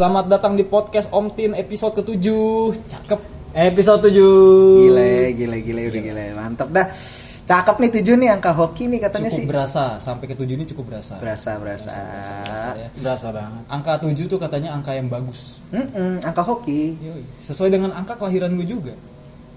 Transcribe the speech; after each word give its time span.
Selamat 0.00 0.32
datang 0.32 0.56
di 0.56 0.64
podcast 0.64 1.12
Om 1.12 1.28
Tin 1.36 1.52
episode 1.52 1.92
ke-7 2.00 2.24
Cakep 2.88 3.20
Episode 3.52 4.08
7 4.08 4.16
Gile, 4.88 5.36
gile, 5.36 5.58
gile, 5.60 5.82
udah 5.92 6.00
gile. 6.00 6.24
Mantap 6.40 6.72
dah. 6.72 6.88
Cakep 7.44 7.76
nih 7.76 7.90
tujuh 8.00 8.16
nih 8.16 8.32
angka 8.32 8.48
hoki 8.56 8.88
nih 8.88 8.96
katanya 8.96 9.28
Cukup 9.28 9.36
sih. 9.36 9.44
berasa 9.44 10.00
Sampai 10.00 10.32
ke-7 10.32 10.56
ini 10.56 10.64
cukup 10.72 10.88
berasa 10.88 11.20
Berasa, 11.20 11.60
berasa. 11.60 11.92
Berasa, 11.92 12.32
berasa, 12.32 12.68
ya. 12.80 12.88
Berasa 12.96 13.26
banget 13.28 13.62
Angka 13.68 13.92
7 14.00 14.24
tuh 14.24 14.38
katanya 14.40 14.72
angka 14.72 14.96
yang 14.96 15.12
bagus 15.12 15.60
Mm-mm, 15.68 16.24
angka 16.24 16.48
hoki. 16.48 16.96
Yoi. 16.96 17.20
Sesuai 17.44 17.68
dengan 17.68 17.92
angka 17.92 18.16
kelahiran 18.16 18.56
gue 18.56 18.64
juga 18.64 18.96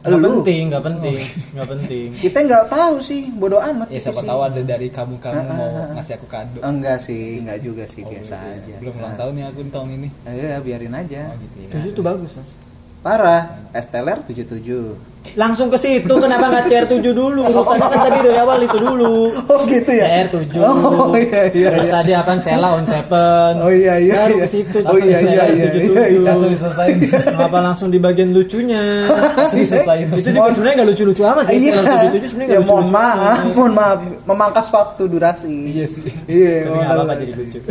Gak 0.03 0.19
Lu. 0.19 0.29
penting, 0.37 0.67
gak 0.67 0.83
penting 0.83 1.15
Gak 1.55 1.67
penting 1.69 2.07
Kita 2.23 2.37
nggak 2.39 2.65
tahu 2.67 2.95
sih, 2.99 3.31
bodoh 3.31 3.63
amat 3.63 3.87
Ya 3.87 3.99
siapa 3.99 4.19
sih. 4.19 4.27
tahu 4.27 4.39
ada 4.43 4.59
dari 4.59 4.87
kamu-kamu 4.87 5.41
mau 5.47 5.69
ngasih 5.95 6.13
aku 6.19 6.27
kado 6.27 6.59
Enggak 6.59 6.99
sih, 6.99 7.39
enggak 7.39 7.59
juga 7.59 7.87
sih, 7.87 8.03
Oh, 8.03 8.11
biasa 8.11 8.35
gitu 8.35 8.43
ya. 8.43 8.55
aja. 8.59 8.75
Belum 8.83 8.93
ulang 8.97 9.15
tahun 9.15 9.33
ya 9.33 9.45
aku 9.47 9.59
tahun 9.65 9.89
ini 9.93 10.07
Ya, 10.27 10.57
biarin 10.59 10.93
aja. 10.93 11.21
Oh 11.25 11.35
gitu 11.39 11.57
ya 11.57 11.67
7 11.71 11.95
tuh 11.95 12.03
bagus 12.03 12.31
mas 12.35 12.51
Parah, 12.99 13.43
Esteller 13.71 14.19
77. 14.23 15.12
Langsung 15.33 15.65
ke 15.65 15.79
situ, 15.79 16.13
kenapa 16.13 16.45
gak 16.51 16.69
CR7 16.69 17.01
dulu? 17.09 17.41
Karena 17.41 17.89
kan 17.89 17.99
tadi 18.05 18.19
dari 18.21 18.37
awal 18.37 18.59
itu 18.61 18.77
dulu 18.77 19.33
Oh 19.49 19.59
gitu 19.65 19.89
ya? 19.89 20.29
CR7 20.29 20.61
Oh 20.61 21.15
iya 21.17 21.49
iya 21.49 21.67
Terus 21.73 21.89
iya. 21.89 21.93
tadi 21.95 22.11
apaan 22.13 22.37
Sela 22.37 22.69
on 22.77 22.85
seven 22.85 23.53
Oh 23.57 23.71
iya 23.73 23.97
iya. 23.97 24.29
Baru 24.29 24.35
iya. 24.37 24.45
ke 24.45 24.49
situ 24.51 24.77
Oh 24.85 24.93
iya 24.93 25.17
iya 25.17 25.43
iya. 25.49 25.67
iya, 25.73 26.05
iya. 26.13 26.21
Langsung 26.21 26.53
diselesain 26.53 26.95
Kenapa 27.33 27.57
langsung 27.65 27.89
di 27.89 27.97
bagian 27.97 28.29
lucunya 28.29 29.09
Langsung 29.09 29.57
diselesain 29.57 30.05
Itu 30.11 30.29
juga 30.29 30.51
sebenarnya 30.53 30.75
gak 30.77 30.89
lucu-lucu 30.93 31.21
amat 31.25 31.43
sih 31.49 31.55
Iya. 31.57 31.73
Sela 31.81 31.95
77 32.13 32.29
sebenarnya 32.29 32.51
Ya 32.53 32.59
gak 32.59 32.67
mohon 32.69 32.87
maaf, 32.93 33.39
mohon 33.57 33.73
maaf, 33.73 33.99
memangkas 34.27 34.67
waktu 34.69 35.03
durasi. 35.07 35.55
Iya 35.73 35.85
sih 35.89 36.03
Iya, 36.29 36.53
apa-apa 36.69 37.13
jadi 37.17 37.33
lucu 37.41 37.59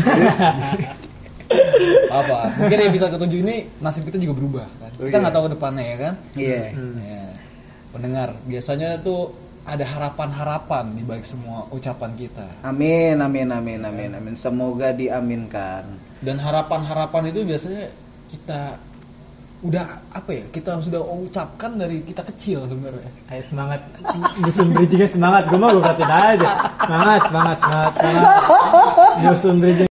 apa 2.08 2.48
mungkin 2.56 2.78
episode 2.88 3.12
ke-7 3.12 3.34
ini 3.44 3.56
nasib 3.78 4.08
kita 4.08 4.16
juga 4.16 4.34
berubah 4.40 4.66
kan 4.80 4.90
Oh, 4.96 5.04
kita 5.04 5.16
iya. 5.18 5.22
nggak 5.24 5.34
tahu 5.34 5.44
ke 5.44 5.52
depannya 5.52 5.84
ya 5.84 5.96
kan 5.98 6.12
Iya. 6.32 6.60
Pendengar. 7.92 8.34
Biasanya 8.48 8.96
tuh 9.04 9.30
ada 9.62 9.86
harapan-harapan 9.86 10.84
di 10.98 11.02
balik 11.06 11.22
semua 11.22 11.70
ucapan 11.70 12.10
kita. 12.18 12.46
Amin, 12.66 13.20
amin, 13.22 13.48
amin, 13.52 13.80
amin, 13.86 14.10
amin. 14.18 14.34
Semoga 14.34 14.90
diaminkan. 14.90 15.84
dan 16.22 16.38
harapan-harapan 16.38 17.34
itu 17.34 17.42
biasanya 17.42 17.90
kita 18.30 18.78
udah 19.62 19.86
apa 20.10 20.30
ya 20.34 20.44
kita 20.50 20.82
sudah 20.82 20.98
ucapkan 21.02 21.78
dari 21.78 22.02
kita 22.02 22.22
kecil 22.34 22.66
sebenarnya. 22.66 23.10
Ayo 23.30 23.42
semangat. 23.46 23.80
Musim 24.42 24.74
bridgingnya 24.74 25.06
semangat. 25.06 25.46
Gue 25.46 25.58
mau 25.58 25.70
gue 25.70 25.82
katain 25.82 26.10
aja. 26.10 26.48
Semangat, 26.82 27.20
semangat, 27.30 27.56
semangat, 27.62 27.92
semangat. 27.94 28.26
Musim 29.22 29.54
bridging 29.62 29.91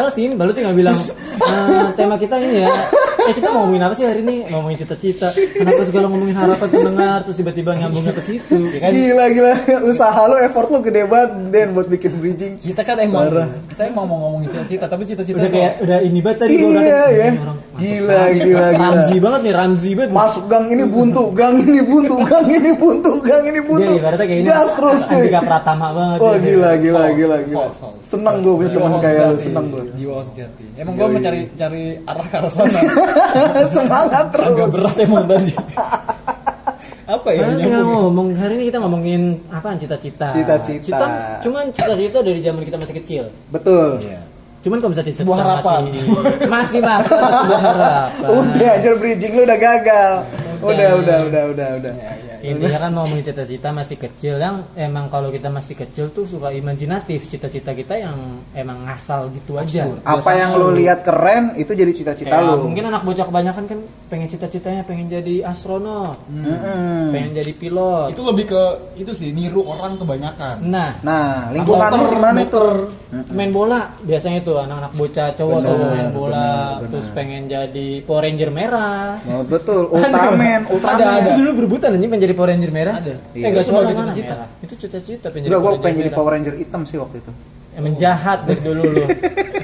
Padahal 0.00 0.16
sih 0.16 0.24
ini 0.24 0.32
baru 0.32 0.56
tinggal 0.56 0.72
bilang 0.72 0.96
"Eh, 1.44 1.86
Tema 1.92 2.16
kita 2.16 2.40
ini 2.40 2.64
ya 2.64 2.72
Eh 3.20 3.32
kita 3.32 3.48
mau 3.48 3.58
ngomongin 3.62 3.82
apa 3.82 3.94
sih 3.94 4.04
hari 4.04 4.20
ini? 4.20 4.48
Ngomongin 4.48 4.78
cita-cita 4.78 5.28
Kenapa 5.30 5.82
segala 5.84 6.06
ngomongin 6.06 6.32
harapan 6.32 6.68
pendengar 6.68 7.18
Terus 7.22 7.36
tiba-tiba 7.36 7.70
nyambungnya 7.74 8.12
ke 8.12 8.22
situ 8.22 8.56
ya 8.66 8.78
kan 8.78 8.90
Gila 8.90 9.24
gila, 9.28 9.52
usaha 9.84 10.20
lu, 10.24 10.36
effort 10.38 10.68
lu 10.68 10.78
gede 10.80 11.02
banget 11.04 11.30
Den 11.50 11.68
buat 11.70 11.86
bikin 11.86 12.12
bridging. 12.16 12.54
kita 12.56 12.80
kan 12.80 12.96
emang 12.96 13.26
Parah. 13.26 13.48
kita 13.68 13.82
emang 13.86 14.04
mau 14.04 14.18
ngomongin 14.20 14.48
cita-cita 14.50 14.84
tapi 14.86 15.02
cita-cita 15.04 15.36
Udah 15.36 15.50
kayak 15.50 15.72
udah 15.80 15.98
ini 16.00 16.18
banget 16.18 16.38
tadi 16.40 16.52
gua 16.54 16.70
Iya 16.70 16.80
udah 16.80 17.08
ya. 17.10 17.30
orang 17.36 17.58
Gila 17.80 18.20
gila 18.30 18.44
gila. 18.44 18.66
Ramzi 18.76 19.16
banget 19.16 19.40
nih, 19.40 19.54
Ramzi 19.56 19.90
banget. 19.96 20.10
Masuk 20.12 20.44
gang 20.46 20.68
ini 20.68 20.84
buntu, 20.84 21.32
gang 21.32 21.56
ini 21.56 21.80
buntu, 21.80 22.14
gang 22.20 22.44
ini 22.44 22.70
buntu, 22.76 23.12
gang 23.24 23.40
ini 23.42 23.60
buntu. 23.64 23.88
Dia 23.88 23.96
ibaratnya 23.96 24.26
kayak 24.28 24.36
ini. 24.36 24.48
Gas 24.52 24.68
terus 24.76 25.00
cuy. 25.08 25.16
Andika 25.16 25.40
Pratama 25.40 25.88
banget. 25.90 26.18
Wah 26.20 26.36
dia. 26.36 26.44
gila 26.44 26.70
gila 26.76 27.04
gila 27.10 27.36
gila. 27.40 27.66
Seneng 28.04 28.36
gue 28.40 28.52
punya 28.54 28.70
teman 28.70 28.92
kayak 29.00 29.22
lu, 29.22 29.32
sejati. 29.32 29.44
seneng 29.46 29.64
gue. 29.66 29.82
jiwa 29.96 30.18
sejati 30.22 30.64
emang 30.76 30.94
gue 30.94 31.08
mencari 31.10 31.40
cari 31.52 31.82
arah 32.02 32.26
ke 32.26 32.36
arah 32.36 32.50
sana 32.50 32.68
Semangat 33.74 34.30
agak 34.32 34.32
terus. 34.32 34.70
berat 34.70 34.96
emang 34.98 35.24
tadi 35.26 35.52
apa 37.14 37.28
ya 37.34 37.42
Nah, 37.42 37.58
nyambung 37.58 38.00
ngomong 38.06 38.28
hari 38.38 38.52
ini 38.54 38.64
kita 38.70 38.78
ngomongin 38.78 39.22
apaan 39.50 39.74
cita-cita. 39.74 40.30
Cita-cita. 40.30 40.94
Cita, 40.94 41.06
cuman 41.42 41.64
cita-cita 41.74 42.22
dari 42.22 42.38
zaman 42.38 42.62
kita 42.62 42.78
masih 42.78 42.94
kecil. 43.02 43.24
Betul. 43.50 43.98
Iya. 43.98 44.22
Cuman 44.60 44.78
kalau 44.78 44.92
bisa 44.94 45.02
disebut 45.02 45.26
Sebuah 45.26 45.38
harapan. 45.42 45.82
masih 46.54 46.78
masih 46.78 46.80
masa 46.84 47.14
sebuah 47.18 47.60
harapan. 47.66 48.28
Udah 48.30 48.70
aja 48.78 48.90
bridging 48.94 49.32
lu 49.34 49.42
udah 49.42 49.58
gagal. 49.58 50.12
Udah 50.60 50.88
udah 51.00 51.18
udah 51.26 51.42
udah 51.52 51.68
udah. 51.80 51.92
Iya, 51.96 52.12
iya. 52.20 52.34
Intinya 52.40 52.78
kan 52.80 52.90
ngomongin 52.96 53.24
cita-cita 53.24 53.68
masih 53.68 53.96
kecil 53.96 54.34
yang 54.36 54.64
emang 54.72 55.08
kalau 55.08 55.28
kita 55.28 55.48
masih 55.48 55.76
kecil 55.76 56.08
tuh 56.08 56.24
suka 56.24 56.52
imajinatif 56.52 57.28
cita-cita 57.28 57.72
kita 57.72 57.96
yang 57.96 58.16
emang 58.52 58.84
ngasal 58.84 59.28
gitu 59.32 59.56
aja. 59.56 59.84
Absurd. 59.88 60.00
Apa 60.04 60.30
yang 60.36 60.50
lu 60.56 60.68
lihat 60.72 61.04
keren 61.04 61.56
itu 61.56 61.72
jadi 61.72 61.92
cita-cita 61.92 62.32
Kayak 62.32 62.56
lu. 62.56 62.68
mungkin 62.68 62.84
anak 62.88 63.02
bocah 63.04 63.26
kebanyakan 63.28 63.64
kan 63.68 63.78
pengen 64.10 64.26
cita-citanya 64.26 64.82
pengen 64.82 65.06
jadi 65.06 65.46
astronot, 65.46 66.18
Mm-mm. 66.26 67.08
pengen 67.08 67.30
jadi 67.32 67.52
pilot. 67.52 68.10
itu 68.10 68.20
lebih 68.20 68.44
ke 68.44 68.62
itu 68.96 69.10
sih 69.10 69.30
niru 69.30 69.62
orang 69.64 69.94
kebanyakan 69.94 70.58
Nah, 70.60 70.98
Nah, 71.00 71.48
lingkungan 71.48 71.88
gimana 72.10 72.38
itu? 72.40 72.90
main 73.30 73.50
bola 73.50 73.94
biasanya 74.00 74.38
tuh 74.40 74.58
anak-anak 74.58 74.92
bocah 74.92 75.28
cowok 75.32 75.56
Benar, 75.56 75.70
tuh 75.70 75.86
main 75.88 76.10
bola, 76.10 76.50
benar, 76.76 76.90
terus 76.90 77.06
benar. 77.06 77.16
pengen 77.16 77.42
jadi 77.46 77.88
Power 78.02 78.22
Ranger 78.24 78.50
merah. 78.50 79.06
Oh, 79.24 79.42
betul, 79.42 79.82
Ultraman, 79.94 80.60
Ultraman. 80.66 80.98
Ada, 80.98 81.06
Itu 81.20 81.30
dulu 81.36 81.50
berebutan 81.56 81.88
anjing 81.92 82.08
pengen 82.08 82.24
jadi 82.24 82.34
Power 82.34 82.50
Ranger 82.50 82.72
merah. 82.72 82.94
Ada. 82.96 83.14
Eh 83.14 83.38
Iya. 83.40 83.46
Itu 83.52 83.60
sebagai 83.64 83.94
cita-cita. 83.94 84.34
Itu 84.60 84.74
cita-cita 84.76 85.26
pengen 85.28 85.46
Enggak, 85.46 85.60
gua 85.60 85.70
pengen 85.78 85.96
jadi. 86.00 86.10
Power 86.12 86.32
Ranger 86.32 86.54
hitam 86.56 86.82
sih 86.82 86.96
waktu 86.96 87.18
itu. 87.18 87.32
Emang 87.80 87.96
jahat 87.96 88.38
dari 88.44 88.60
dulu 88.60 88.82
lu. 88.84 89.04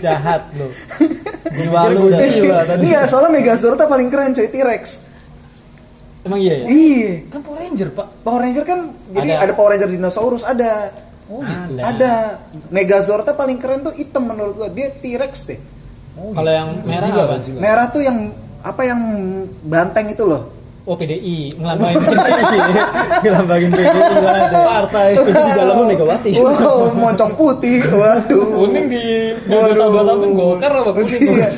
jahat 0.04 0.42
lu. 0.56 0.68
Jiwa 1.52 1.80
lu 1.92 2.08
dari 2.08 2.28
juga 2.40 2.64
tadi. 2.64 2.88
Iya, 2.88 3.00
soalnya 3.04 3.30
Megazord 3.36 3.76
tuh 3.76 3.88
paling 3.88 4.08
keren 4.08 4.32
coy, 4.32 4.48
T-Rex. 4.48 4.84
Emang 6.26 6.40
iya 6.42 6.54
ya? 6.58 6.66
Iya. 6.66 7.12
kan 7.30 7.40
Power 7.44 7.58
Ranger 7.62 7.88
pak 7.94 8.06
Power 8.26 8.40
Ranger 8.42 8.64
kan 8.66 8.80
jadi 9.14 9.28
Ada. 9.38 9.42
ada, 9.46 9.52
Power 9.54 9.70
Ranger 9.78 9.90
dinosaurus 9.94 10.42
ada. 10.42 10.90
oh 11.30 11.38
gitu 11.38 11.78
Ada. 11.78 11.82
Ada. 11.94 12.12
Megazord 12.74 13.22
tuh 13.22 13.36
paling 13.38 13.62
keren 13.62 13.86
tuh 13.86 13.94
hitam 13.94 14.26
menurut 14.26 14.58
gua. 14.58 14.68
Dia 14.72 14.90
T-Rex 14.90 15.32
deh. 15.46 15.60
oh, 16.18 16.34
Kalau 16.34 16.50
yang 16.50 16.68
merah 16.82 17.08
apa? 17.14 17.36
Merah 17.54 17.86
tuh 17.94 18.02
yang 18.02 18.34
apa 18.66 18.82
yang 18.82 19.00
banteng 19.62 20.10
itu 20.10 20.26
loh. 20.26 20.55
Oh 20.86 20.94
PDI, 20.94 21.50
ngelambangin 21.58 21.98
PDI. 21.98 22.58
ngelambangin 23.26 23.70
PDI 23.74 24.00
ya. 24.22 24.32
Partai. 24.54 25.08
Itu 25.18 25.30
di 25.34 25.52
dalamnya 25.58 25.84
Megawati. 25.90 26.30
Wow, 26.38 26.94
moncong 26.94 27.34
putih. 27.34 27.82
Waduh. 27.90 28.46
kuning 28.54 28.86
di 28.86 29.34
dua 29.50 29.74
samping 30.06 30.38
golkar 30.38 30.70
apa 30.70 30.94
kuning 30.94 31.26
Iya. 31.26 31.50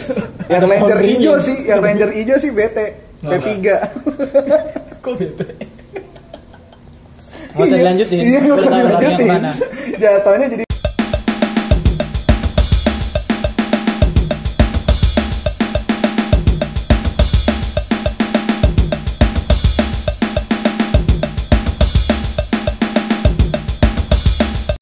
Yang 0.48 0.64
Ada 0.64 0.64
Ranger 0.64 0.98
hijau 1.04 1.36
sih, 1.36 1.56
yang 1.68 1.84
Ranger 1.84 2.08
hijau 2.16 2.40
sih 2.40 2.48
bete. 2.56 3.04
Kenapa? 3.20 3.44
P3. 3.44 3.68
kok 5.04 5.12
bete 5.20 5.46
Nggak 7.52 7.66
usah 7.68 7.78
dilanjutin. 7.84 8.16
Iya, 8.24 8.40
yang 8.48 8.58
dilanjutin. 8.64 9.26
mana. 9.28 9.50
Jatuhnya 10.00 10.46
jadi 10.56 10.67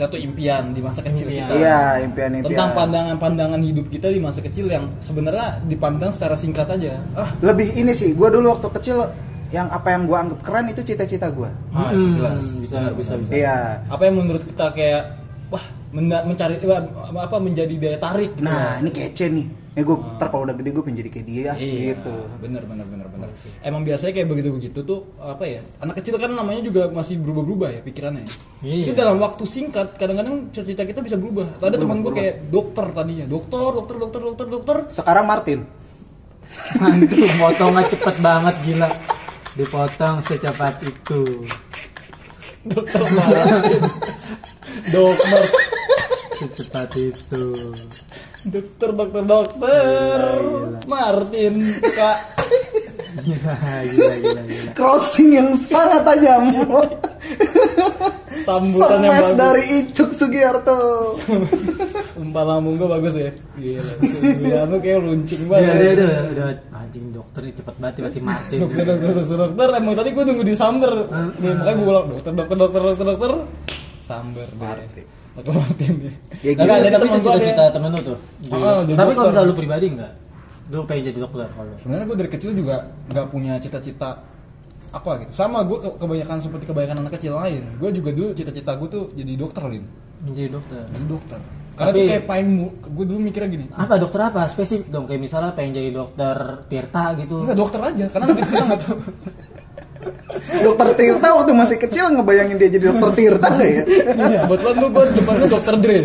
satu 0.06 0.16
impian 0.16 0.70
di 0.70 0.80
masa 0.80 1.02
kecil 1.02 1.26
Impian. 1.26 1.44
kita 1.44 1.54
Iya, 1.56 1.80
impian-impian. 2.02 2.48
tentang 2.48 2.70
pandangan-pandangan 2.72 3.60
hidup 3.60 3.86
kita 3.88 4.08
di 4.08 4.18
masa 4.18 4.38
kecil 4.38 4.66
yang 4.66 4.86
sebenarnya 4.98 5.58
dipandang 5.64 6.10
secara 6.10 6.34
singkat 6.34 6.66
aja 6.68 7.02
ah 7.12 7.30
Lebih 7.40 7.74
ini 7.74 7.90
sih, 7.90 8.12
gue 8.12 8.28
dulu 8.28 8.46
waktu 8.52 8.70
kecil 8.72 9.02
yang 9.48 9.66
apa 9.68 9.90
yang 9.90 10.06
gue 10.06 10.16
anggap 10.16 10.40
keren 10.42 10.66
itu 10.66 10.82
cita-cita 10.82 11.26
gue. 11.28 11.50
ah, 11.70 11.90
Hmm, 11.90 12.14
jelas 12.14 12.42
bisa, 12.56 12.78
bisa, 12.92 13.12
bisa. 13.16 13.30
Iya. 13.30 13.82
apa 13.84 14.02
yang 14.04 14.16
menurut 14.16 14.42
kita 14.42 14.66
kayak 14.70 15.02
wah 15.48 15.62
menda- 15.96 16.24
mencari 16.28 16.60
wah, 16.68 16.84
apa 17.24 17.36
menjadi 17.40 17.72
daya 17.80 17.96
tarik 17.96 18.36
gitu. 18.36 18.44
Nah, 18.44 18.76
ini 18.84 18.92
kece 18.92 19.32
nih. 19.32 19.46
Nih 19.76 19.84
gue 19.84 19.96
ntar 20.16 20.32
kalau 20.32 20.48
udah 20.48 20.56
gede 20.56 20.72
gue 20.72 20.84
pengen 20.84 21.04
jadi 21.04 21.10
kayak 21.12 21.26
dia 21.28 21.52
Iya, 21.56 21.96
gitu. 21.96 22.12
bener 22.40 22.64
bener 22.64 22.88
bener 22.88 23.08
bener. 23.12 23.28
Emang 23.60 23.84
biasanya 23.84 24.12
kayak 24.16 24.28
begitu 24.28 24.48
begitu 24.48 24.78
tuh 24.80 25.04
apa 25.20 25.44
ya? 25.44 25.60
Anak 25.80 26.00
kecil 26.00 26.16
kan 26.16 26.32
namanya 26.32 26.64
juga 26.64 26.88
masih 26.88 27.20
berubah-berubah 27.20 27.68
ya 27.76 27.80
pikirannya. 27.84 28.24
Iya. 28.64 28.84
Itu 28.88 28.92
dalam 28.96 29.20
waktu 29.20 29.44
singkat 29.44 29.96
kadang-kadang 29.96 30.48
cita-cita 30.52 30.84
kita 30.84 31.00
bisa 31.04 31.16
berubah. 31.20 31.60
Ada 31.60 31.76
teman 31.76 32.00
gue 32.00 32.12
kayak 32.12 32.48
dokter 32.48 32.88
tadinya, 32.92 33.24
dokter, 33.28 33.60
dokter, 33.72 33.96
dokter, 34.00 34.20
dokter, 34.24 34.46
dokter. 34.48 34.76
Sekarang 34.88 35.24
Martin. 35.28 35.60
Antum 36.80 37.30
potongnya 37.36 37.82
cepet 37.84 38.16
banget 38.24 38.54
gila. 38.64 38.88
Dipotong 39.56 40.16
secepat 40.24 40.74
itu. 40.84 41.44
Dokter 42.64 43.02
dokter, 44.92 45.42
Secepat 46.36 46.90
itu. 46.94 47.44
dokter, 48.46 48.90
dokter, 48.92 49.24
dokter. 49.24 50.20
Gila, 50.20 50.68
gila. 50.68 50.80
Martin, 50.86 51.54
kak. 51.82 52.18
gila 53.24 53.54
gila 54.20 54.42
gila 54.44 54.70
Crossing 54.76 55.30
yang 55.32 55.50
sangat 55.56 56.04
tajam. 56.04 56.44
Sambutan 58.46 59.00
yang 59.02 59.18
bagus. 59.18 59.34
dari 59.34 59.62
Icuk 59.82 60.10
Sugiarto. 60.12 60.78
Umpan 62.14 62.44
lambung 62.46 62.76
gue 62.76 62.86
bagus 62.86 63.14
ya. 63.16 63.32
Gila. 63.56 63.92
Gila 64.38 64.60
lu 64.68 64.76
kayak 64.78 64.98
runcing 65.02 65.42
Iya, 65.42 65.50
banget. 65.50 65.74
dia 65.74 65.90
udah, 65.96 66.12
udah 66.30 66.46
anjing 66.76 67.06
dokter 67.10 67.40
ini 67.42 67.52
cepet 67.56 67.74
banget 67.80 67.94
pasti 68.06 68.20
mati. 68.22 68.54
Dokter, 68.60 68.84
dokter, 68.84 69.10
dokter, 69.10 69.36
dokter. 69.40 69.68
Emang 69.74 69.94
tadi 69.96 70.08
gue 70.12 70.22
nunggu 70.22 70.44
di 70.44 70.54
samber. 70.54 70.92
Nih, 71.40 71.52
makanya 71.56 71.74
gue 71.74 71.86
bilang 71.88 72.06
dokter, 72.12 72.32
dokter, 72.36 72.56
dokter, 72.56 72.80
dokter, 72.84 73.06
dokter. 73.08 73.32
Samber 73.98 74.48
deh. 74.94 75.06
Dokter 75.36 75.52
Martin 75.54 75.92
deh. 76.00 76.14
Ya, 76.40 76.52
gila. 76.54 76.72
ada 76.74 76.88
Tapi 76.90 77.06
gue 77.06 77.20
cita-cita 77.20 77.64
temen 77.68 77.90
lu 77.90 78.00
tuh. 78.00 78.18
Jadi 78.40 78.52
jadi 78.86 78.96
Tapi 78.96 79.12
kalau 79.12 79.28
misalnya 79.28 79.46
lu 79.46 79.54
pribadi 79.54 79.86
enggak? 79.92 80.12
Lu 80.66 80.82
pengen 80.82 81.02
jadi 81.06 81.18
dokter 81.20 81.46
kalau. 81.48 81.74
Sebenarnya 81.76 82.06
gue 82.06 82.16
dari 82.16 82.30
kecil 82.30 82.50
juga 82.52 82.76
nggak 83.06 83.26
punya 83.28 83.52
cita-cita 83.56 84.10
apa 84.88 85.10
gitu. 85.20 85.30
Sama 85.30 85.60
gue 85.62 85.76
ke- 85.76 85.96
kebanyakan 85.96 86.38
seperti 86.40 86.64
kebanyakan 86.64 86.96
anak 87.00 87.12
kecil 87.14 87.36
lain. 87.36 87.62
Gue 87.76 87.90
juga 87.90 88.10
dulu 88.10 88.32
cita-cita 88.32 88.72
gue 88.74 88.88
tuh 88.88 89.04
jadi 89.12 89.32
dokter, 89.34 89.62
Lin. 89.66 89.84
Menjadi 90.18 90.48
dokter. 90.48 90.80
Jadi 90.88 91.06
dokter. 91.06 91.40
Karena 91.76 91.92
Tapi- 91.92 92.00
tuh 92.00 92.08
kayak 92.08 92.24
paling 92.24 92.48
gue 92.88 93.04
dulu 93.04 93.18
mikirnya 93.20 93.48
gini. 93.52 93.64
Apa 93.70 93.94
dokter 94.00 94.20
apa? 94.22 94.48
Spesifik 94.48 94.88
dong 94.88 95.04
kayak 95.04 95.20
misalnya 95.20 95.52
pengen 95.52 95.76
jadi 95.76 95.90
dokter 95.92 96.36
Tirta 96.66 97.12
gitu. 97.14 97.44
Enggak 97.44 97.58
dokter 97.60 97.80
aja, 97.84 98.04
karena 98.08 98.24
kita 98.32 98.64
nggak 98.64 98.80
tahu. 98.80 98.96
Dokter 100.36 100.88
Tirta 100.94 101.28
waktu 101.32 101.52
masih 101.52 101.76
kecil 101.78 102.04
ngebayangin 102.12 102.56
dia 102.56 102.68
jadi 102.68 102.84
dokter 102.92 103.10
Tirta 103.16 103.48
nggak 103.48 103.70
ya? 103.70 103.82
Iya, 103.86 104.38
kebetulan 104.44 104.74
tuh 104.76 104.88
gue 104.90 105.04
depannya 105.14 105.46
dokter 105.48 105.74
Dre. 105.76 105.98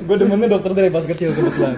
gue 0.00 0.16
demennya 0.18 0.48
dokter 0.50 0.70
Dre 0.74 0.88
pas 0.90 1.04
kecil 1.06 1.30
kebetulan. 1.30 1.74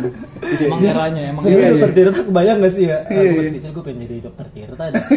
Emang 0.58 0.80
eranya, 0.80 1.22
emang 1.28 1.42
Iya, 1.44 1.66
dokter 1.76 1.90
iya. 1.90 1.96
Tirta 1.96 2.20
kebayang 2.24 2.58
gak 2.64 2.72
sih 2.72 2.84
ya? 2.88 2.98
Aku 3.04 3.12
Iya, 3.12 3.30
pas 3.30 3.44
iya. 3.44 3.52
kecil 3.60 3.70
gue 3.70 3.84
pengen 3.84 3.98
jadi 4.08 4.14
dokter 4.24 4.46
Tirta 4.50 4.84
deh. 4.88 5.02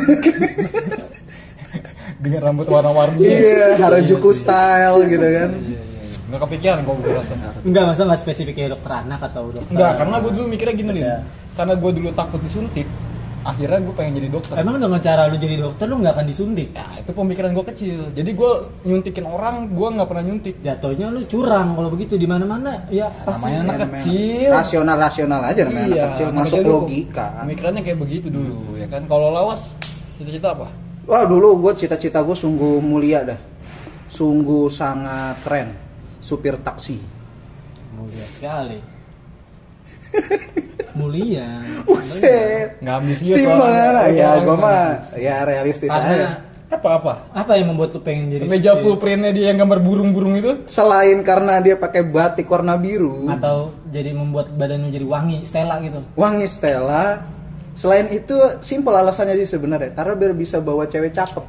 dengan 2.23 2.41
rambut 2.51 2.67
warna-warni. 2.67 3.27
Iya, 3.27 3.75
Harajuku 3.79 4.29
style 4.31 4.99
gitu 5.07 5.27
kan. 5.27 5.49
Iya, 5.51 5.79
iya. 5.79 5.79
Nggak 6.25 6.41
kepikiran 6.47 6.77
kok 6.81 6.95
gue 7.01 7.13
rasa. 7.13 7.33
Enggak, 7.61 7.83
masa 7.91 8.01
enggak 8.07 8.21
spesifik 8.21 8.53
kayak 8.57 8.69
dokter 8.77 8.91
anak 8.93 9.19
atau 9.21 9.43
dokter. 9.51 9.71
Enggak, 9.73 9.91
karena 9.99 10.15
gue 10.21 10.31
dulu 10.33 10.45
mikirnya 10.49 10.75
gini. 10.75 10.91
Iya. 11.01 11.17
Karena 11.55 11.73
gue 11.79 11.91
dulu 11.95 12.09
takut 12.11 12.39
disuntik, 12.43 12.87
akhirnya 13.45 13.77
gue 13.77 13.93
pengen 13.93 14.13
jadi 14.17 14.29
dokter. 14.33 14.53
Emang 14.57 14.81
dengan 14.81 14.97
cara 14.97 15.29
lu 15.29 15.37
jadi 15.37 15.55
dokter 15.61 15.85
lu 15.85 16.01
nggak 16.01 16.13
akan 16.17 16.25
disuntik? 16.25 16.69
Ya, 16.73 16.85
itu 16.97 17.11
pemikiran 17.13 17.53
gue 17.53 17.65
kecil. 17.69 17.99
Jadi 18.11 18.31
gue 18.33 18.51
nyuntikin 18.83 19.25
orang, 19.29 19.69
gue 19.69 19.87
nggak 19.93 20.07
pernah 20.09 20.23
nyuntik. 20.25 20.55
Jatuhnya 20.65 21.13
lu 21.13 21.21
curang 21.29 21.77
kalau 21.77 21.89
begitu 21.93 22.17
di 22.17 22.25
mana-mana. 22.25 22.89
Ya 22.89 23.07
pasti. 23.23 23.45
Namanya 23.45 23.59
anak 23.61 23.75
Ya, 23.77 23.85
kecil. 23.85 24.49
Rasional 24.49 24.97
rasional 24.97 25.41
aja 25.45 25.61
namanya 25.69 25.85
anak 25.85 26.01
kecil 26.09 26.25
anak 26.25 26.35
masuk 26.35 26.49
kecil 26.49 26.65
dulu 26.65 26.75
logika. 26.81 27.27
Pemikirannya 27.45 27.81
kayak 27.85 27.99
begitu 28.01 28.27
dulu, 28.33 28.57
ya 28.81 28.87
kan. 28.89 29.01
Kalau 29.05 29.27
lawas, 29.29 29.61
cita-cita 30.17 30.49
apa? 30.57 30.67
Wah 31.05 31.23
dulu 31.29 31.61
gue 31.61 31.73
cita-cita 31.77 32.25
gue 32.25 32.33
sungguh 32.33 32.81
mulia 32.81 33.21
dah, 33.21 33.37
sungguh 34.09 34.73
sangat 34.73 35.37
keren, 35.45 35.69
supir 36.17 36.57
taksi. 36.57 36.97
Mulia 37.93 38.25
sekali. 38.25 38.79
Mulia. 40.95 41.61
Buset. 41.83 42.79
Nggak 42.79 42.95
ambisius 43.03 43.35
Si 43.35 43.41
mana? 43.43 44.07
Orang 44.07 44.15
Ya 44.15 44.29
gue 44.39 44.55
mah 44.57 44.83
ya 45.19 45.35
realistis 45.43 45.91
aja. 45.91 46.41
Apa-apa? 46.65 47.29
apa 47.31 47.55
yang 47.55 47.71
membuat 47.71 47.93
lu 47.93 48.01
pengen 48.01 48.33
jadi 48.33 48.49
Meja 48.49 48.73
full 48.75 48.97
printnya 48.97 49.29
dia 49.31 49.53
yang 49.53 49.63
gambar 49.63 49.79
burung-burung 49.85 50.33
itu? 50.35 50.65
Selain 50.65 51.21
karena 51.21 51.61
dia 51.61 51.77
pakai 51.77 52.03
batik 52.03 52.49
warna 52.49 52.75
biru, 52.75 53.29
atau 53.29 53.71
jadi 53.93 54.11
membuat 54.11 54.49
badan 54.57 54.83
lu 54.83 54.89
jadi 54.89 55.05
wangi, 55.05 55.45
Stella 55.45 55.77
gitu. 55.85 56.01
wangi 56.17 56.49
Stella. 56.49 57.21
Selain 57.77 58.09
itu 58.09 58.35
simpel 58.65 58.97
alasannya 58.97 59.39
sih 59.45 59.55
sebenarnya, 59.55 59.93
karena 59.93 60.13
biar 60.17 60.33
bisa 60.33 60.57
bawa 60.57 60.89
cewek 60.89 61.13
cakep. 61.13 61.45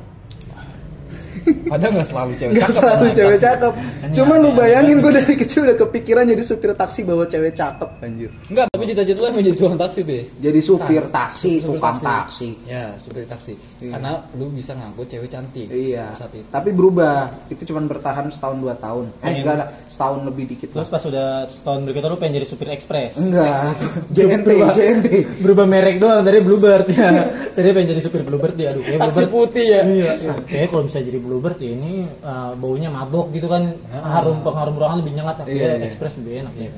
Ada 1.66 1.87
nggak 1.88 2.06
selalu 2.06 2.32
cewek 2.34 2.52
Gak 2.52 2.62
cakep? 2.64 2.76
selalu 2.76 3.06
cewek 3.12 3.38
cakep. 3.38 3.72
Cuman 4.12 4.37
lu 4.38 4.50
bayangin 4.52 4.96
gue 4.98 5.12
dari 5.12 5.34
kecil 5.37 5.60
udah 5.62 5.76
kepikiran 5.76 6.25
jadi 6.25 6.43
supir 6.43 6.70
taksi 6.72 7.00
bawa 7.02 7.25
cewek 7.25 7.52
cakep 7.52 7.90
anjir. 8.00 8.31
Enggak, 8.46 8.66
tapi 8.69 8.84
cita-cita 8.84 9.19
lu 9.20 9.28
menjadi 9.32 9.56
tukang 9.56 9.78
taksi 9.78 10.00
deh. 10.02 10.25
Jadi 10.37 10.60
supir 10.60 11.02
Nah, 11.02 11.12
taksi, 11.12 11.50
supir 11.56 11.69
tukang 11.72 11.96
taksi. 11.98 12.48
Ya, 12.64 12.84
supir 12.98 13.22
taksi. 13.25 13.52
Iya. 13.78 13.93
Karena 13.93 14.12
lu 14.32 14.46
bisa 14.50 14.72
ngangkut 14.72 15.06
cewek 15.06 15.28
cantik. 15.28 15.69
Iya. 15.69 16.10
Saat 16.12 16.32
itu. 16.32 16.46
Tapi 16.48 16.70
berubah. 16.70 17.31
Itu 17.46 17.62
cuman 17.64 17.84
bertahan 17.87 18.26
setahun 18.28 18.58
dua 18.58 18.75
tahun. 18.75 19.06
Eh 19.06 19.22
Pengen- 19.22 19.38
enggak 19.40 19.56
lah, 19.56 19.69
setahun 19.87 20.19
lebih 20.25 20.44
dikit 20.49 20.69
Terus 20.72 20.88
pas 20.88 21.02
udah 21.02 21.28
setahun 21.46 21.81
berikutnya 21.82 22.08
lu 22.08 22.19
pengen 22.19 22.34
jadi 22.37 22.49
supir 22.49 22.69
ekspres. 22.69 23.16
Enggak. 23.16 23.70
JNT, 24.16 24.49
JNT. 24.72 25.08
Berubah 25.40 25.64
merek 25.64 25.96
doang 25.96 26.20
dari 26.20 26.40
Bluebird 26.40 26.88
ya. 26.88 27.10
Tadi 27.54 27.69
pengen 27.70 27.88
jadi 27.92 28.00
supir 28.00 28.22
Bluebird 28.22 28.56
ya. 28.56 28.72
Aduh, 28.72 28.82
Taksi 28.82 28.96
Bluebird 28.99 29.31
putih 29.31 29.66
ya. 29.69 29.81
Iya. 29.84 30.12
Kayaknya 30.44 30.69
kalau 30.69 30.82
bisa 30.84 30.99
jadi 30.99 31.19
Bluebird 31.19 31.35
ya 31.40 31.70
ini 31.72 32.08
uh, 32.24 32.52
baunya 32.56 32.88
mabok 32.88 33.32
gitu 33.32 33.46
kan. 33.50 33.72
Harum 33.92 34.40
pengharum 34.40 34.74
ruangan 34.76 34.98
lebih 35.04 35.12
nyengat. 35.16 35.36
Iya, 35.44 35.52
Iya, 35.52 35.68
iya. 35.80 35.86
ekspres 35.88 36.14
lebih 36.20 36.32
enak 36.46 36.54
ya. 36.56 36.70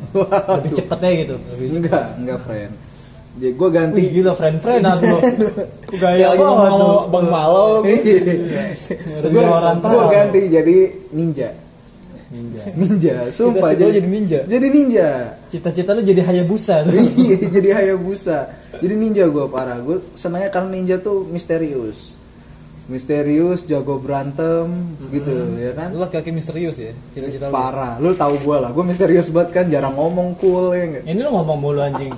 Lebih 0.59 0.71
cepet 0.75 0.99
ya 0.99 1.11
gitu. 1.23 1.35
Enggak, 1.59 2.05
enggak 2.19 2.39
friend. 2.47 2.73
Jadi 3.39 3.55
gue 3.55 3.69
ganti. 3.71 3.95
Wih 4.03 4.09
gila 4.19 4.33
friend-friend 4.35 4.83
aku. 4.83 5.17
Gaya 5.95 6.17
Kayak 6.19 6.29
lagi 6.35 6.43
banget 6.43 6.71
mau 6.75 6.79
tuh. 6.83 6.99
Bang 7.07 7.27
Malo. 7.31 7.67
Gue 9.87 10.05
ganti 10.11 10.41
jadi 10.51 10.77
ninja. 11.15 11.49
Ninja. 12.29 12.63
Ninja, 12.77 13.17
sumpah 13.33 13.73
Cita-cita 13.73 13.89
lu 13.89 13.97
jadi 13.97 14.09
ninja? 14.13 14.41
Jadi 14.45 14.67
ninja. 14.69 15.09
Cita-cita 15.49 15.91
lu 15.97 16.03
jadi 16.05 16.21
Hayabusa 16.29 16.85
iya, 17.17 17.37
jadi 17.49 17.69
Hayabusa. 17.73 18.39
Jadi 18.85 18.95
ninja 19.01 19.25
gue 19.33 19.49
parah. 19.49 19.81
Gue 19.81 20.05
senangnya 20.13 20.53
karena 20.53 20.69
ninja 20.77 21.01
tuh 21.01 21.25
misterius. 21.25 22.18
Misterius, 22.89 23.69
jago 23.69 24.01
berantem 24.01 24.97
gitu, 25.13 25.61
ya 25.61 25.77
kan? 25.77 25.93
Lu 25.93 26.01
laki-laki 26.01 26.33
misterius 26.33 26.81
ya, 26.81 26.97
cita-cita 27.13 27.47
lu. 27.49 27.53
Parah. 27.53 28.01
Lu 28.01 28.17
tahu 28.17 28.41
gue 28.41 28.57
lah. 28.57 28.73
Gue 28.73 28.81
misterius 28.81 29.29
banget 29.29 29.53
kan, 29.53 29.65
jarang 29.69 29.93
ngomong, 29.93 30.33
cool 30.41 30.73
ya 30.73 30.89
enggak? 30.89 31.05
Ini 31.05 31.21
lu 31.21 31.31
ngomong 31.37 31.59
mulu 31.61 31.85
anjing. 31.85 32.17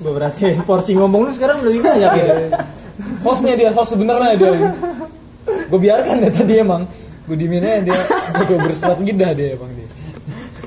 Gue 0.00 0.12
berarti 0.16 0.56
porsi 0.68 0.96
ngomong 0.96 1.28
lu 1.28 1.32
sekarang 1.36 1.60
lebih 1.60 1.84
banyak 1.84 2.12
ya. 2.16 2.28
Hostnya 3.20 3.52
dia, 3.60 3.70
host 3.76 3.92
sebenarnya 3.92 4.40
dia. 4.40 4.72
Gue 5.68 5.80
biarkan 5.80 6.24
deh 6.24 6.32
tadi 6.32 6.54
emang. 6.64 6.88
Gue 7.28 7.36
diemin 7.36 7.60
aja 7.60 7.80
dia. 7.84 8.00
Gue 8.48 8.56
berselat 8.56 8.98
gidah 9.04 9.36
dia 9.36 9.52
emang 9.52 9.68
dia. 9.76 9.79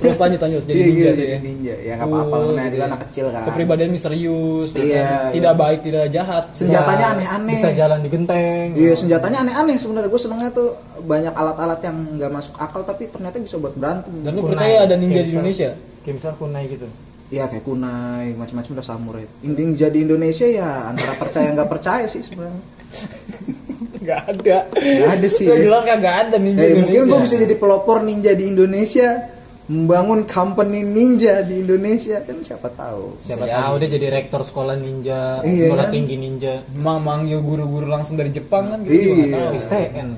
Terus 0.03 0.17
lanjut 0.17 0.39
lanjut 0.39 0.63
jadi 0.63 0.75
Iya, 0.75 0.83
ninja 0.83 0.99
iya, 0.99 1.07
tuh 1.07 1.17
jadi 1.17 1.31
ya. 1.31 1.39
ninja. 1.39 1.75
Ya 1.79 1.93
nggak 1.95 2.07
apa-apa, 2.09 2.35
Oh, 2.35 2.43
namanya 2.49 2.69
juga 2.69 2.85
anak 2.85 3.01
kecil 3.03 3.25
kan. 3.29 3.43
Kepribadian 3.45 3.89
misterius, 3.89 4.69
ya 4.69 4.77
Iya, 4.77 4.83
kan? 4.83 4.91
iya. 4.91 5.31
tidak 5.31 5.53
baik, 5.55 5.79
tidak 5.81 6.05
jahat. 6.09 6.43
Senjatanya 6.51 6.93
Bisa- 6.99 7.13
aneh-aneh. 7.15 7.53
Bisa 7.55 7.69
jalan 7.73 7.99
di 7.99 8.09
genteng. 8.09 8.67
Iya 8.73 8.93
senjatanya 8.93 9.37
aneh-aneh 9.41 9.75
sebenarnya 9.75 10.09
gue 10.09 10.21
senengnya 10.21 10.49
tuh 10.49 10.69
banyak 11.01 11.31
alat-alat 11.31 11.79
yang 11.81 11.97
nggak 12.13 12.31
masuk 12.31 12.55
akal 12.55 12.81
tapi 12.81 13.03
ternyata 13.07 13.39
bisa 13.39 13.55
buat 13.57 13.73
berantem. 13.73 14.11
Dan 14.19 14.31
lu 14.33 14.43
percaya 14.45 14.83
ada 14.83 14.93
ninja 14.93 15.21
di 15.21 15.31
Indonesia? 15.31 15.71
Kayak 16.03 16.15
misal 16.15 16.33
kunai 16.35 16.67
gitu. 16.67 16.87
Iya 17.29 17.47
kayak 17.47 17.63
kunai 17.63 18.35
macam-macam 18.35 18.71
udah 18.73 18.85
samurai. 18.85 19.25
Ninja 19.41 19.87
di 19.87 19.99
Indonesia 20.01 20.45
ya 20.45 20.85
antara 20.85 21.15
percaya 21.15 21.47
nggak 21.49 21.65
percaya 21.67 22.05
sih 22.05 22.19
sebenarnya. 22.19 22.61
Gak 24.03 24.21
ada. 24.27 24.57
Nggak 24.69 25.11
ada 25.15 25.27
sih. 25.29 25.47
Udah 25.47 25.57
jelas 25.57 25.83
kagak 25.85 26.15
ada 26.21 26.35
ninja 26.35 26.59
Eh, 26.61 26.75
mungkin 26.75 27.07
gue 27.07 27.19
bisa 27.23 27.35
jadi 27.37 27.55
pelopor 27.55 28.03
ninja 28.03 28.35
di 28.35 28.51
Indonesia, 28.51 29.31
membangun 29.63 30.27
company 30.27 30.83
ninja 30.83 31.39
di 31.39 31.63
Indonesia 31.63 32.19
kan 32.19 32.43
siapa 32.43 32.67
tahu. 32.69 33.15
Siapa 33.23 33.47
Bisa 33.47 33.55
tahu 33.57 33.73
dia 33.79 33.89
jadi 33.89 34.07
rektor 34.11 34.41
sekolah 34.43 34.75
ninja, 34.75 35.39
Iya, 35.39 35.71
sekolah 35.71 35.87
kan? 35.87 35.93
tinggi 35.95 36.15
ninja. 36.19 36.53
Emang 36.69 36.99
manggil 36.99 37.39
guru-guru 37.39 37.87
langsung 37.87 38.19
dari 38.19 38.27
Jepang 38.29 38.69
kan 38.69 38.79
gitu 38.83 38.91
Iya. 38.91 39.31
tahu. 39.31 39.51
STN. 39.57 40.09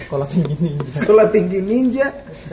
Sekolah 0.00 0.26
tinggi 0.26 0.54
ninja. 0.56 0.88
Sekolah 0.96 1.26
tinggi 1.28 1.60
ninja, 1.60 2.06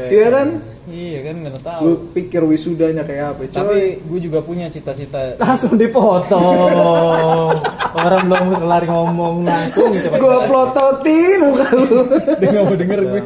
iya 0.03 0.27
kan? 0.27 0.47
Iya 0.87 1.19
kan 1.21 1.35
nggak 1.43 1.59
tahu. 1.59 1.81
Lu 1.83 1.93
pikir 2.11 2.41
wisudanya 2.43 3.03
kayak 3.03 3.35
apa? 3.35 3.41
Coy. 3.43 3.51
Tapi 3.51 3.79
gue 4.03 4.19
juga 4.23 4.39
punya 4.39 4.67
cita-cita 4.67 5.35
Langsung 5.35 5.75
dipotong. 5.75 7.55
Orang 7.93 8.23
belum 8.27 8.47
kelar 8.55 8.83
ngomong 8.83 9.35
langsung 9.43 9.91
gue 9.91 10.37
plototin 10.47 11.37
muka 11.43 11.67
lu. 11.75 11.99
Dia 12.39 12.47
nggak 12.51 12.63
mau 12.63 12.75
denger 12.75 12.99
gue. 13.05 13.21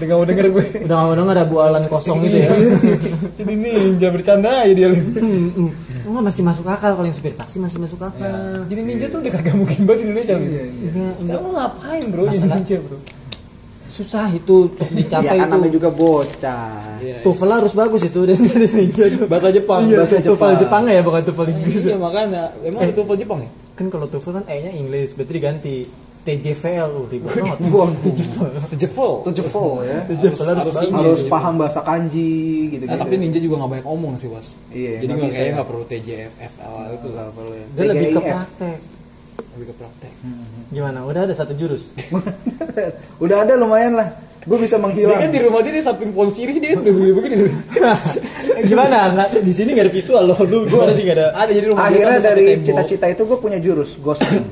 Dia 0.00 0.08
nggak 0.08 0.16
mau 0.16 0.24
denger 0.24 0.46
gue. 0.48 0.64
Udah 0.88 0.94
nggak 0.96 1.16
mau 1.20 1.28
ada 1.28 1.44
bualan 1.44 1.84
kosong 1.86 2.24
gitu 2.24 2.36
ya. 2.40 2.48
Jadi 3.36 3.52
ninja 3.52 4.08
bercanda 4.08 4.64
aja 4.64 4.72
dia. 4.72 4.88
Hmm, 4.88 5.52
hmm. 5.52 5.70
Enggak 6.08 6.24
masih 6.24 6.42
masuk 6.42 6.64
akal 6.64 6.96
kalau 6.96 7.04
yang 7.04 7.12
supir 7.12 7.36
taksi 7.36 7.60
masih 7.60 7.76
masuk 7.76 8.00
akal. 8.00 8.64
Jadi 8.64 8.80
ninja 8.80 9.06
tuh 9.06 9.20
udah 9.20 9.30
kagak 9.30 9.52
mungkin 9.52 9.84
banget 9.84 10.00
di 10.00 10.04
Indonesia. 10.08 10.34
Iya, 10.34 10.48
iya. 10.48 10.64
Enggak, 10.88 11.14
enggak. 11.20 11.36
Kamu 11.36 11.48
ngapain 11.52 12.04
bro 12.08 12.22
jadi 12.26 12.48
ninja 12.48 12.76
bro? 12.80 12.98
Susah 13.90 14.30
itu 14.30 14.70
untuk 14.70 14.86
Ya 14.88 14.96
dicapai 14.96 15.36
kan 15.36 15.48
namanya 15.50 15.68
itu. 15.68 15.76
juga 15.76 15.88
bocah. 15.90 16.72
Iya. 17.02 17.16
TOEFL 17.20 17.50
harus 17.52 17.72
bagus 17.74 18.02
itu 18.06 18.20
dan 18.28 18.38
jadi 18.38 18.66
ninja 18.72 19.04
tuh. 19.12 19.26
Bahasa 19.28 19.48
Jepang. 19.52 19.80
Iya, 19.84 19.96
bahasa 20.00 20.14
TOEFL 20.16 20.30
Jepang. 20.32 20.52
Jepang 20.56 20.82
ya 20.88 21.00
bukan 21.04 21.20
TOEFL 21.28 21.46
Inggris. 21.52 21.82
Iya 21.84 21.96
makanya. 21.98 22.42
Emang 22.62 22.80
Eh. 22.80 22.88
itu 22.88 22.96
TOEFL 22.96 23.18
Jepang 23.18 23.38
ya? 23.44 23.50
Kan 23.76 23.86
kalau 23.88 24.06
TOEFL 24.06 24.32
kan 24.32 24.44
E-nya 24.46 24.72
English, 24.72 25.12
berarti 25.12 25.32
diganti. 25.34 25.76
TJVL 26.20 26.90
oh, 27.00 27.08
ribet 27.08 27.32
banget. 27.32 27.96
Itu 28.76 29.30
jefol 29.32 29.72
ya. 29.88 30.04
TJVL 30.04 30.48
harus 30.52 30.74
harus. 30.76 30.92
Harus 30.92 31.22
paham 31.24 31.56
bahasa 31.56 31.80
kanji 31.80 32.68
gitu 32.76 32.84
Nah, 32.84 33.00
tapi 33.00 33.16
ninja 33.16 33.40
juga 33.40 33.64
nggak 33.64 33.70
banyak 33.80 33.86
omong 33.88 34.14
sih 34.20 34.28
was. 34.28 34.52
Iya, 34.68 35.00
Jadi 35.00 35.12
nggak 35.16 35.30
kayaknya 35.32 35.48
ya. 35.48 35.54
nggak 35.56 35.68
perlu 35.72 35.84
TJFL 35.88 36.76
itu. 36.92 37.06
Nggak 37.08 37.30
perlu 37.32 37.52
ya. 37.56 37.66
dia 37.72 37.84
lebih 37.88 38.06
ke 38.12 38.20
praktek 38.20 38.78
Lebih 39.56 39.66
ke 39.66 39.74
praktek. 39.80 40.12
gimana 40.70 40.98
udah 41.02 41.20
ada 41.24 41.34
satu 41.34 41.52
jurus 41.56 41.90
Udah 43.24 43.36
ada 43.42 43.56
lumayan 43.56 43.96
lah. 43.96 44.08
Gue 44.40 44.56
bisa 44.56 44.76
Dia 44.76 44.84
menghilang. 44.84 45.20
kan 45.20 45.30
di 45.32 45.40
rumah 45.40 45.60
dia 45.60 45.72
di 45.72 45.84
samping 45.84 46.12
pohon 46.12 46.28
sirih 46.28 46.56
dia 46.56 46.72
udah 46.72 46.88
begini 46.88 47.12
begini. 47.12 47.36
gimana 48.70 48.96
nggak 49.12 49.40
di 49.40 49.52
sini 49.52 49.72
nggak 49.72 49.84
ada 49.88 49.92
visual 49.92 50.22
loh 50.32 50.38
lu 50.44 50.64
gimana 50.64 50.92
sih 50.92 51.04
nggak 51.04 51.16
ada 51.16 51.26
Ada 51.34 51.50
jadi 51.52 51.66
rumah 51.68 51.80
dia 51.80 51.88
Akhirnya 51.92 52.12
kan 52.12 52.22
dari 52.24 52.44
cita-cita 52.60 53.06
itu 53.08 53.22
gue 53.24 53.38
punya 53.40 53.58
jurus 53.60 53.96
ghosting. 54.00 54.44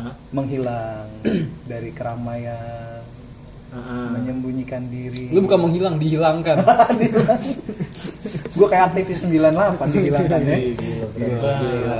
Hah? 0.00 0.14
Menghilang 0.32 1.06
dari 1.70 1.90
keramaian, 1.92 3.04
Heeh. 3.70 4.06
menyembunyikan 4.16 4.88
diri. 4.88 5.28
Lu 5.30 5.44
bukan 5.44 5.68
menghilang, 5.68 5.94
dihilangkan. 6.00 6.56
gue 8.50 8.66
kayak 8.68 8.92
aktivis 8.92 9.24
98 9.24 9.94
dihilangkan 9.94 10.40
ya. 10.44 10.56
Iya, 11.20 11.36
iya, 11.36 11.96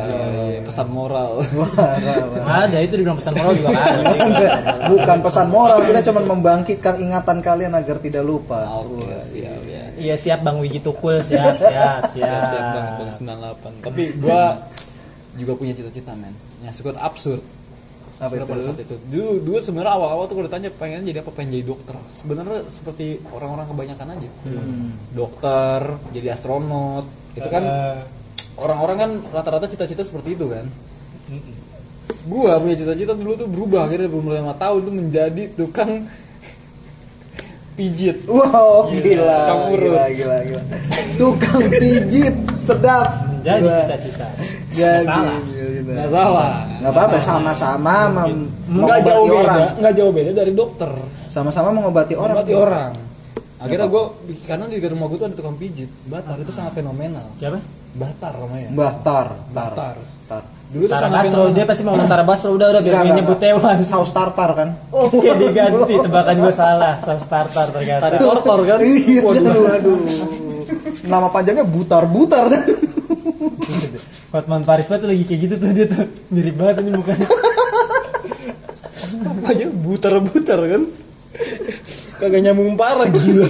iya. 0.57 0.61
Pesan 0.65 0.89
moral. 0.89 1.45
Ada 2.65 2.79
itu 2.81 2.95
dibilang 2.97 3.21
pesan 3.21 3.37
moral 3.37 3.53
juga 3.53 3.69
ada 3.77 4.89
Bukan 4.89 5.19
pesan 5.21 5.49
moral, 5.53 5.79
kita 5.85 6.01
cuma 6.09 6.21
membangkitkan 6.25 6.95
ingatan 7.05 7.45
kalian 7.45 7.73
agar 7.77 8.01
tidak 8.01 8.25
lupa. 8.25 8.65
Oke, 8.81 9.13
siap 9.21 9.61
ya. 9.69 9.85
iya 10.01 10.15
siap 10.17 10.41
bang 10.41 10.57
Wiji 10.57 10.81
Tukul 10.81 11.21
siap 11.21 11.61
siap 11.61 12.09
siap 12.17 12.17
Siap 12.17 12.43
siap 12.49 12.65
banget 12.73 12.93
bang 12.97 13.11
98. 13.85 13.85
Tapi 13.85 14.03
gua 14.17 14.43
juga 15.37 15.53
punya 15.59 15.73
cita-cita 15.77 16.17
men. 16.17 16.33
Yang 16.65 16.81
suka 16.81 16.97
absurd. 16.97 17.43
Apa 18.21 18.37
itu? 18.37 18.45
pada 18.45 18.63
saat 18.63 18.79
itu? 18.79 18.95
Dulu, 19.09 19.31
dulu 19.41 19.59
sebenarnya 19.59 19.93
awal-awal 19.97 20.29
tuh 20.29 20.35
gue 20.37 20.45
ditanya 20.45 20.69
pengen 20.71 21.03
jadi 21.03 21.25
apa, 21.25 21.33
pengen 21.33 21.57
jadi 21.57 21.65
dokter. 21.65 21.97
Sebenarnya 22.13 22.61
seperti 22.69 23.07
orang-orang 23.33 23.67
kebanyakan 23.67 24.07
aja. 24.13 24.29
Hmm. 24.45 24.93
Dokter, 25.11 25.81
jadi 26.13 26.37
astronot, 26.37 27.09
itu 27.33 27.49
kan 27.49 27.63
Eh, 27.65 27.99
orang-orang 28.61 28.97
kan 28.97 29.11
rata-rata 29.33 29.67
cita-cita 29.67 30.05
seperti 30.05 30.37
itu 30.37 30.53
kan. 30.53 30.69
Gua 32.29 32.61
punya 32.61 32.77
cita-cita 32.77 33.17
dulu 33.17 33.33
tuh 33.35 33.49
berubah 33.49 33.89
akhirnya 33.89 34.13
belum 34.13 34.29
lima 34.29 34.53
tahun 34.55 34.81
tuh 34.85 34.93
menjadi 34.93 35.43
tukang 35.57 36.05
pijit. 37.81 38.29
Wow, 38.29 38.93
Gila. 38.93 39.01
gila, 39.01 39.37
Tukang 39.41 39.61
urut. 39.73 39.81
gila, 39.89 40.05
gila, 40.13 40.37
gila. 40.45 40.63
Tukang 41.17 41.61
pijit, 41.73 42.35
sedap. 42.61 43.09
jadi 43.41 43.65
cita-cita 43.65 44.29
Nggak 44.71 45.03
salah 45.03 45.39
gitu. 45.45 45.91
Nggak 45.91 46.09
salah. 46.09 46.51
Nggak 46.81 46.93
apa-apa, 46.93 47.19
sama-sama 47.21 47.95
Nggak 48.07 48.99
jauh 49.03 49.25
mengobati 49.27 49.29
beda, 49.29 49.41
orang. 49.43 49.71
nggak 49.77 49.95
jauh 49.95 50.13
beda 50.13 50.31
dari 50.33 50.53
dokter. 50.55 50.91
Sama-sama 51.27 51.69
mengobati 51.71 52.15
orang. 52.15 52.37
Mengobati 52.37 52.55
orang. 52.55 52.91
Akhirnya 53.61 53.87
gue, 53.87 54.03
karena 54.49 54.65
di 54.67 54.81
rumah 54.81 55.07
gue 55.07 55.19
tuh 55.21 55.27
ada 55.29 55.37
tukang 55.37 55.53
pijit, 55.55 55.91
Batar 56.07 56.39
itu 56.39 56.49
sangat 56.49 56.81
fenomenal. 56.81 57.29
siapa 57.37 57.61
Batar 57.93 58.33
namanya. 58.39 58.69
Mbah 58.71 58.95
Tar, 59.03 59.27
Tar. 59.53 59.73
Batar. 59.75 59.97
Tar. 60.25 60.43
Dulu 60.71 60.85
tuh 60.87 60.95
Tara 60.95 61.03
sangat 61.03 61.17
Basro 61.19 61.29
fenomenal. 61.35 61.53
dia 61.53 61.65
pasti 61.67 61.83
mau 61.83 61.95
Tara 61.99 62.25
Basro 62.25 62.51
udah 62.55 62.67
udah 62.71 62.81
biar 62.81 63.03
nyebut. 63.11 63.37
Tewan 63.37 63.79
Saus 63.83 64.11
tartar 64.15 64.51
kan? 64.55 64.69
oke 64.95 65.29
diganti 65.37 65.95
tebakan 65.99 66.37
gue 66.39 66.55
salah 66.55 66.95
saus 67.03 67.27
tartar 67.27 67.67
ternyata 67.69 68.03
Tari 68.07 68.17
tortor 68.17 68.59
kan? 68.65 68.79
Iya, 68.81 69.21
Waduh. 69.21 69.43
waduh, 69.45 69.61
waduh. 69.67 69.99
Nama 71.03 71.27
panjangnya 71.29 71.67
butar-butar 71.67 72.45
Hotman 74.31 74.63
Parisma 74.63 75.03
tuh 75.03 75.11
lagi 75.11 75.27
kayak 75.27 75.41
gitu 75.43 75.55
tuh 75.59 75.71
dia 75.75 75.87
tuh 75.91 76.07
mirip 76.31 76.55
banget 76.55 76.87
ini 76.87 76.91
mukanya 76.95 77.27
Aja 79.51 79.67
butar-butar 79.67 80.61
kan. 80.63 80.83
Kagak 82.23 82.41
nyambung 82.47 82.79
parah 82.79 83.11
gila. 83.11 83.49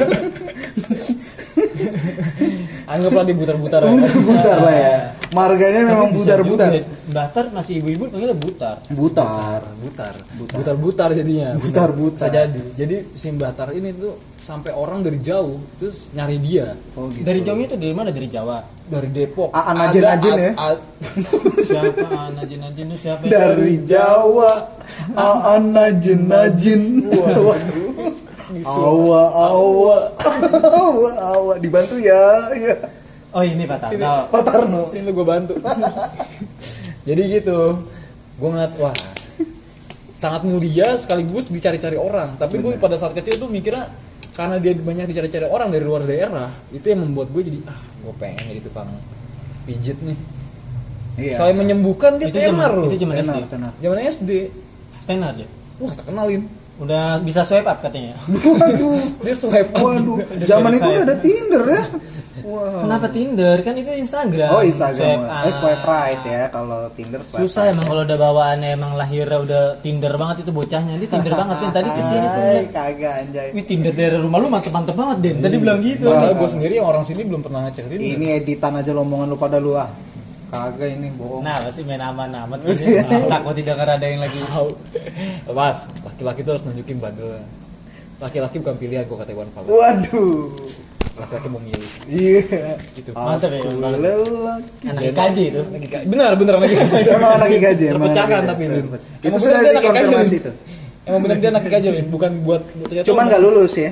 Anggaplah 2.91 3.25
di 3.29 3.35
butar-butar. 3.37 3.81
ya. 3.85 3.93
Butar 4.25 4.59
lah 4.65 4.75
ya. 4.75 4.97
Marganya 5.31 5.81
memang 5.85 6.11
butar-butar. 6.17 6.73
Batar 7.13 7.45
masih 7.55 7.79
ibu-ibu 7.79 8.11
panggilnya 8.11 8.35
butar 8.35 8.77
Butar. 8.91 9.61
Butar. 9.79 10.15
Butar-butar 10.41 11.09
jadinya. 11.13 11.55
Butar-butar. 11.61 12.33
Bisa 12.33 12.35
jadi. 12.35 12.63
Jadi 12.75 12.97
si 13.15 13.29
Batar 13.37 13.69
ini 13.77 13.93
tuh 13.95 14.17
sampai 14.51 14.75
orang 14.75 15.07
dari 15.07 15.23
jauh 15.23 15.63
terus 15.79 16.11
nyari 16.11 16.43
dia 16.43 16.75
Oh 16.99 17.07
gitu. 17.07 17.23
dari 17.23 17.39
jauhnya 17.39 17.71
tuh 17.71 17.79
dari 17.79 17.95
mana 17.95 18.11
dari 18.11 18.27
Jawa 18.27 18.67
dari 18.91 19.07
Depok. 19.15 19.55
Aan 19.55 19.79
Ada- 19.79 19.95
Najin-Najin 19.95 20.35
ya? 20.35 20.51
a- 20.59 20.83
siapa 21.63 22.07
ah, 22.11 22.29
Najin 22.35 22.59
Najin 22.59 22.85
itu 22.91 22.99
siapa 22.99 23.23
ya? 23.23 23.31
Dari 23.31 23.75
Jawa, 23.87 24.51
Aan 25.15 25.71
Najin 25.71 26.21
Najin. 26.27 26.83
Waduh. 27.07 27.55
Awa, 28.67 29.23
awa, 29.31 29.97
awa, 30.19 31.11
awa. 31.15 31.53
Dibantu 31.63 32.03
ya, 32.03 32.51
ya. 32.51 32.75
oh 33.31 33.47
ini 33.47 33.63
Pak 33.63 33.87
Sini. 33.87 34.03
Tarno 34.03 34.27
Pak 34.27 34.43
Tarno. 34.43 34.81
sini 34.91 35.07
lu 35.07 35.13
gue 35.15 35.23
bantu 35.23 35.55
jadi 37.07 37.23
gitu 37.31 37.79
gue 38.43 38.49
ngeliat 38.51 38.75
wah 38.83 38.91
sangat 40.19 40.43
mulia 40.43 40.99
sekaligus 40.99 41.47
dicari-cari 41.47 41.95
orang 41.95 42.35
tapi 42.37 42.59
gue 42.59 42.75
pada 42.77 42.99
saat 42.99 43.15
kecil 43.15 43.39
tuh 43.39 43.47
mikirnya 43.47 43.87
karena 44.31 44.57
dia 44.57 44.73
banyak 44.73 45.07
dicari-cari 45.07 45.45
orang 45.45 45.69
dari 45.69 45.85
luar 45.85 46.03
daerah 46.03 46.49
itu 46.71 46.87
yang 46.87 47.03
membuat 47.03 47.29
gue 47.31 47.43
jadi 47.43 47.59
ah 47.67 47.79
gue 48.01 48.15
pengen 48.17 48.45
jadi 48.47 48.61
tukang 48.63 48.89
pijit 49.65 49.99
nih. 50.01 50.19
Iya. 51.21 51.35
selain 51.37 51.57
menyembuhkan 51.59 52.17
dia 52.17 52.27
Itu 52.27 52.39
zaman- 52.39 52.57
tenar 52.57 52.71
loh. 52.73 52.87
itu 52.89 52.97
zaman 52.99 53.17
SD 53.19 53.39
tenar. 53.47 53.73
zaman 53.77 53.99
SD 54.01 54.31
tenar 55.05 55.33
dia? 55.35 55.49
Wah 55.77 55.93
tak 55.93 56.05
kenalin 56.07 56.43
udah 56.81 57.21
bisa 57.21 57.45
swipe 57.45 57.69
up 57.69 57.79
katanya 57.85 58.17
Waduh. 58.27 58.97
dia 59.25 59.35
swipe 59.37 59.71
up 59.77 59.85
Waduh, 59.85 60.17
zaman 60.49 60.81
itu 60.81 60.89
udah 60.89 61.05
ada 61.05 61.17
Tinder 61.21 61.65
ya. 61.69 61.83
Wah. 62.41 62.89
kenapa 62.89 63.07
Tinder 63.13 63.57
kan 63.61 63.77
itu 63.77 63.93
Instagram 63.93 64.49
Oh 64.49 64.65
Instagram, 64.65 65.19
Swipe 65.29 65.45
eh, 65.45 65.53
swipe 65.53 65.85
right 65.85 66.23
ya 66.25 66.43
kalau 66.49 66.89
Tinder 66.97 67.21
swipe 67.21 67.45
susah 67.45 67.69
right. 67.69 67.77
emang 67.77 67.85
kalau 67.85 68.03
udah 68.09 68.19
bawaannya 68.19 68.69
emang 68.81 68.93
lahirnya 68.97 69.39
udah 69.45 69.63
Tinder 69.85 70.13
banget 70.17 70.49
itu 70.49 70.51
bocahnya 70.57 70.93
ini 70.97 71.05
Tinder 71.05 71.35
banget 71.37 71.57
Den 71.61 71.73
tadi 71.77 71.89
ke 71.93 72.03
sini 72.03 72.27
tuh 72.33 72.45
kagak 72.73 73.15
anjay. 73.21 73.49
Wih 73.53 73.65
Tinder 73.69 73.93
dari 73.93 74.17
rumah 74.17 74.39
lu 74.41 74.49
mantep-mantep 74.49 74.95
banget 74.97 75.17
Den 75.21 75.37
tadi 75.45 75.57
bilang 75.61 75.79
gitu 75.85 76.09
gue 76.09 76.49
sendiri 76.49 76.73
yang 76.81 76.89
orang 76.89 77.05
sini 77.05 77.23
belum 77.29 77.41
pernah 77.45 77.69
ngecek 77.69 77.85
Tinder. 77.93 78.09
Ini 78.17 78.27
editan 78.41 78.73
aja 78.81 78.91
lo 78.97 79.05
omongan 79.05 79.27
lu 79.29 79.37
pada 79.37 79.61
lu 79.61 79.77
ah. 79.77 79.89
Kagak 80.51 80.89
ini 80.99 81.09
bohong. 81.15 81.47
Nah 81.47 81.57
pasti 81.63 81.87
main 81.87 82.03
aman 82.03 82.27
amat 82.47 82.59
takut 83.31 83.55
tidak 83.55 83.79
ada 83.79 84.03
yang 84.03 84.19
lagi 84.19 84.39
Tahu. 84.51 84.69
Mas, 85.55 85.79
laki-laki 86.03 86.41
tuh 86.43 86.53
harus 86.59 86.65
nunjukin 86.67 86.99
bandel. 86.99 87.39
Laki-laki 88.19 88.57
bukan 88.59 88.77
pilihan 88.77 89.07
gue 89.07 89.17
kata 89.17 89.31
Iwan 89.31 89.49
Fals. 89.55 89.71
Waduh. 89.71 90.51
Laki-laki 91.17 91.49
mau 91.49 91.63
milih. 91.63 91.91
Iya. 92.11 92.75
Gitu. 92.99 93.11
Mantap 93.15 93.51
ya, 93.55 93.63
lelaki. 93.65 94.87
anak 94.91 95.03
IKJ 95.09 95.39
itu 95.55 95.63
Lagi 95.71 95.89
ka- 95.89 96.05
benar, 96.05 96.31
benar 96.35 96.55
lagi. 96.59 96.75
Emang 97.15 97.33
anak 97.39 97.49
gaji 97.55 97.85
emang 97.87 98.11
Terpecahkan 98.11 98.43
tapi. 98.45 98.63
Itu 98.67 98.81
Emang 99.25 99.41
sudah 99.41 99.61
dikonfirmasi 99.63 100.35
itu. 100.37 100.51
Emang 101.07 101.21
benar 101.25 101.37
dia 101.41 101.51
anak 101.55 101.65
Lin. 101.71 102.07
bukan 102.13 102.31
buat 102.45 102.63
Cuman 103.07 103.25
nggak 103.31 103.41
lulus 103.41 103.73
ya. 103.79 103.91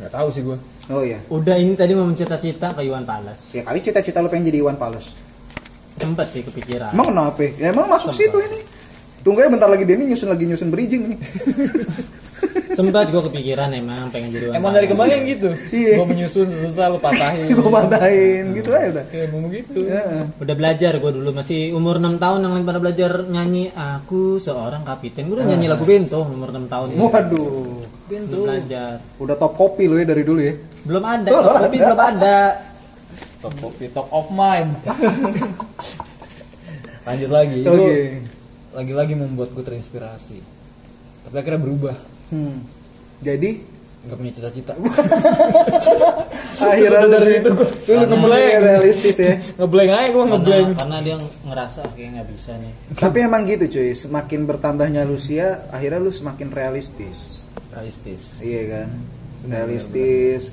Nggak 0.00 0.10
tahu 0.10 0.28
sih 0.32 0.42
gue. 0.42 0.58
Oh 0.92 1.00
iya. 1.00 1.16
udah 1.32 1.56
ini 1.56 1.72
tadi 1.72 1.96
mau 1.96 2.04
mencita-cita 2.04 2.76
ke 2.76 2.84
Iwan 2.84 3.08
Pales 3.08 3.56
Ya 3.56 3.64
kali 3.64 3.80
cita-cita 3.80 4.20
lu 4.20 4.28
pengen 4.28 4.52
jadi 4.52 4.60
Iwan 4.60 4.76
Fals. 4.76 5.16
Sempet 5.96 6.26
sih 6.26 6.42
kepikiran 6.42 6.90
Emang 6.90 7.06
kenapa? 7.08 7.42
Ya, 7.54 7.70
emang 7.70 7.86
masuk 7.86 8.10
Sempat. 8.10 8.26
situ 8.26 8.38
ini. 8.40 8.60
Tunggu 9.20 9.40
ya 9.40 9.48
bentar 9.48 9.66
lagi 9.66 9.82
Denny 9.82 10.04
nyusun 10.04 10.28
lagi 10.28 10.44
nyusun 10.44 10.68
bridging 10.68 11.02
nih. 11.08 11.18
sempet 12.74 13.06
gue 13.08 13.22
kepikiran 13.24 13.70
emang 13.70 14.10
pengen 14.10 14.34
jadi 14.34 14.58
Emang 14.58 14.74
dari 14.74 14.84
kemarin 14.84 15.22
gitu. 15.24 15.54
Iya. 15.70 15.94
Gue 15.96 16.06
menyusun 16.10 16.44
susah 16.50 16.90
lu 16.90 16.98
patahin. 16.98 17.46
Gue 17.56 17.70
matahin 17.70 18.44
gitu 18.52 18.74
aja 18.74 18.88
udah. 18.90 19.04
Kayak 19.08 19.26
mau 19.30 19.40
begitu. 19.46 19.78
Ya. 19.86 20.26
udah 20.34 20.54
belajar 20.54 20.92
gue 20.98 21.10
dulu 21.14 21.30
masih 21.32 21.70
umur 21.72 21.96
6 21.96 22.18
tahun 22.18 22.38
yang 22.42 22.52
lain 22.52 22.66
pada 22.66 22.80
belajar 22.82 23.10
nyanyi 23.24 23.70
aku 23.72 24.36
seorang 24.36 24.82
kapiten 24.82 25.30
gue 25.30 25.38
udah 25.38 25.46
nyanyi 25.46 25.66
lagu 25.70 25.86
bento 25.86 26.20
umur 26.20 26.50
6 26.50 26.66
tahun 26.68 26.86
Waduh. 26.98 27.80
Belum 28.04 28.42
belajar 28.44 29.00
Udah 29.16 29.36
top 29.38 29.54
kopi 29.54 29.88
lu 29.88 29.96
ya 29.96 30.04
dari 30.04 30.20
dulu 30.20 30.40
ya. 30.42 30.52
belum 30.84 31.00
ada 31.00 31.28
tapi 31.64 31.76
belum 31.80 31.96
ada 31.96 32.36
Top 33.44 33.54
kopi, 33.60 33.92
top 33.92 34.08
of 34.08 34.32
mind. 34.32 34.72
Lanjut 37.06 37.28
lagi. 37.28 37.60
Itu 37.60 37.76
Oke. 37.76 38.24
lagi-lagi 38.72 39.12
membuat 39.12 39.52
gue 39.52 39.60
terinspirasi. 39.60 40.40
Tapi 41.28 41.34
akhirnya 41.36 41.60
berubah. 41.60 41.92
Hmm. 42.32 42.64
Jadi 43.20 43.76
Gak 44.04 44.20
punya 44.20 44.32
cita-cita. 44.36 44.76
akhirnya 46.64 47.08
dari 47.08 47.40
situ 47.40 47.50
gue 47.56 47.68
Lu 47.88 48.04
ngeblank 48.04 48.52
realistis 48.60 49.16
ya. 49.16 49.40
ngeblank 49.58 49.90
aja 49.96 50.08
gue 50.12 50.24
ngeblank. 50.28 50.68
karena 50.76 50.98
dia 51.00 51.16
ngerasa 51.40 51.80
kayak 51.96 52.20
nggak 52.20 52.28
bisa 52.36 52.52
nih 52.60 52.72
Tapi 53.00 53.18
emang 53.24 53.48
gitu 53.48 53.64
cuy, 53.64 53.96
semakin 53.96 54.44
bertambahnya 54.44 55.08
usia, 55.08 55.64
akhirnya 55.72 56.04
lu 56.04 56.12
semakin 56.12 56.52
realistis. 56.52 57.40
Realistis. 57.72 58.36
Iya 58.44 58.62
kan? 58.76 58.88
Realistis. 59.48 60.52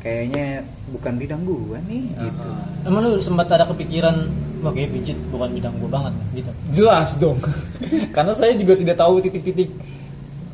Kayaknya 0.00 0.64
bukan 0.88 1.12
bidang 1.14 1.42
gua 1.44 1.78
nih 1.84 2.10
gitu. 2.10 2.48
emang 2.84 3.00
lu 3.06 3.20
sempat 3.20 3.46
ada 3.50 3.68
kepikiran 3.68 4.28
wah 4.62 4.70
kayak 4.70 4.90
pijit 4.94 5.18
bukan 5.28 5.50
bidang 5.52 5.74
gue 5.76 5.90
banget 5.90 6.14
gitu? 6.32 6.50
Jelas 6.72 7.18
dong. 7.18 7.38
Karena 8.16 8.32
saya 8.32 8.54
juga 8.54 8.78
tidak 8.78 8.96
tahu 8.96 9.18
titik-titik. 9.20 9.70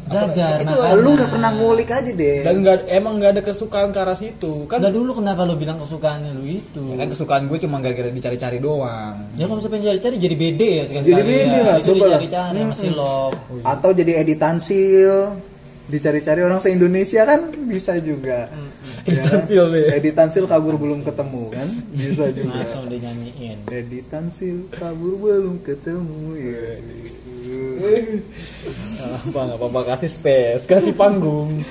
Belajar 0.09 0.65
itu 0.65 0.73
makanya. 0.73 1.05
lu 1.05 1.11
nggak 1.21 1.31
pernah 1.37 1.51
ngulik 1.53 1.89
aja 1.93 2.09
deh 2.17 2.41
dan 2.41 2.65
nggak 2.65 2.89
emang 2.89 3.21
nggak 3.21 3.31
ada 3.37 3.43
kesukaan 3.45 3.93
ke 3.93 4.01
arah 4.01 4.17
situ 4.17 4.65
kan? 4.65 4.81
Udah 4.81 4.89
dulu 4.89 5.21
kenapa 5.21 5.45
lu 5.45 5.53
bilang 5.61 5.77
kesukaannya 5.77 6.33
lu 6.33 6.49
itu? 6.49 6.81
Ya 6.81 6.97
kan 6.97 7.09
kesukaan 7.13 7.45
gue 7.45 7.59
cuma 7.61 7.77
gara-gara 7.77 8.09
dicari-cari 8.09 8.57
doang. 8.57 9.21
Ya 9.37 9.45
kalau 9.45 9.61
misalnya 9.61 9.93
cari-cari 9.93 10.17
jadi 10.17 10.33
BD 10.33 10.63
ya 10.81 10.85
sekali 10.89 11.03
Jadi 11.13 11.23
BD 11.29 11.55
lah, 11.61 11.77
Itu 11.77 11.93
coba. 11.93 12.05
lah. 12.09 12.21
dicari-cari 12.25 12.59
masih 12.65 12.91
love. 12.97 13.37
atau 13.61 13.91
jadi 13.93 14.13
editan 14.25 14.57
sil 14.65 15.37
dicari-cari 15.89 16.41
orang 16.41 16.61
se 16.61 16.69
Indonesia 16.73 17.29
kan 17.29 17.41
bisa 17.69 18.01
juga. 18.01 18.49
Editan 18.49 18.78
sil 19.49 19.67
deh. 19.73 19.87
editan 19.97 20.29
sil 20.33 20.45
kabur 20.45 20.77
belum 20.77 21.01
ketemu 21.05 21.43
kan? 21.53 21.69
Bisa 21.93 22.31
juga. 22.37 22.63
Langsung 22.63 22.87
dia 22.91 22.99
nyanyiin. 23.05 23.59
editan 23.69 24.29
sil 24.33 24.69
kabur 24.75 25.15
belum 25.17 25.63
ketemu 25.65 26.23
ya. 26.37 26.67
Apa 29.09 29.39
nggak 29.49 29.59
apa-apa 29.59 29.81
kasih 29.97 30.11
space 30.11 30.69
kasih 30.69 30.93
panggung. 30.93 31.65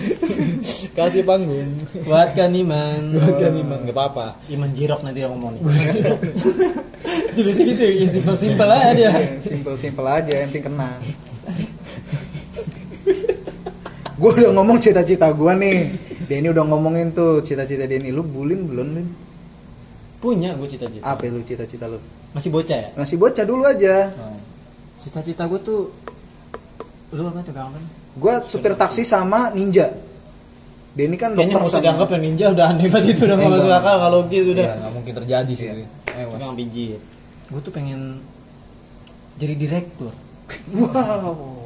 Kasih 0.97 1.21
panggung. 1.21 1.69
Buat 2.07 2.33
kan 2.33 2.49
Iman. 2.49 3.13
bukan 3.13 3.53
iman 3.61 3.79
nggak 3.85 3.93
apa-apa. 3.93 4.41
Iman 4.49 4.73
Jirok 4.73 5.05
nanti 5.05 5.21
yang 5.21 5.37
ngomong 5.37 5.61
bisa 7.37 7.61
gitu 7.61 7.83
ya, 7.85 8.07
simpel-simpel 8.09 8.69
aja 8.69 8.91
dia. 8.97 9.11
simple 9.45 9.75
simple 9.77 10.07
aja 10.09 10.31
yang 10.33 10.49
penting 10.49 10.65
kena 10.65 10.91
gue 14.17 14.31
udah 14.33 14.49
ngomong 14.57 14.81
cita-cita 14.81 15.29
gue 15.29 15.53
nih 15.61 15.79
Denny 16.27 16.47
udah 16.47 16.63
ngomongin 16.63 17.11
tuh 17.11 17.39
cita-cita 17.39 17.83
Denny 17.83 18.09
lu 18.09 18.21
bulin 18.21 18.65
belum 18.65 18.87
nih 18.93 19.07
Punya 20.17 20.53
gue 20.53 20.67
cita-cita. 20.67 21.03
apa 21.03 21.23
lu 21.25 21.39
cita-cita 21.41 21.85
lu 21.85 21.99
Masih 22.31 22.49
bocah 22.49 22.77
ya? 22.77 22.89
ngasih 22.93 23.15
bocah 23.15 23.43
dulu 23.43 23.63
aja 23.63 24.11
Nah, 24.11 24.35
Cita-cita 24.99 25.45
gue 25.45 25.59
tuh 25.59 25.81
lu 27.09 27.23
apa 27.23 27.39
tuh 27.39 27.51
kawan? 27.51 27.79
gue 28.13 28.33
supir 28.45 28.73
taksi 28.73 29.01
sama 29.01 29.49
ninja 29.49 29.87
Denny 30.91 31.15
kan 31.15 31.31
Kayaknya 31.31 31.55
dokter 31.55 31.71
sama- 31.71 31.85
dianggap 31.85 32.07
yang 32.11 32.23
ninja 32.23 32.45
udah 32.49 32.65
aneh 32.67 32.87
banget 32.87 33.13
itu 33.13 33.21
udah 33.23 33.35
nggak 33.35 33.51
masuk 33.53 33.71
akal 33.71 33.95
kalau 33.97 34.19
gitu 34.27 34.49
udah. 34.51 34.65
ya 34.65 34.73
nggak 34.75 34.91
mungkin 34.91 35.13
terjadi 35.15 35.53
sih 35.53 35.67
Iya. 35.67 35.85
Eh, 36.09 36.25
was. 36.25 36.33
Tukang 36.35 36.55
pijit. 36.55 36.99
Gue 37.47 37.59
tuh 37.61 37.69
pengen 37.69 37.99
jadi 39.37 39.53
direktur. 39.55 40.09
wow 40.73 41.56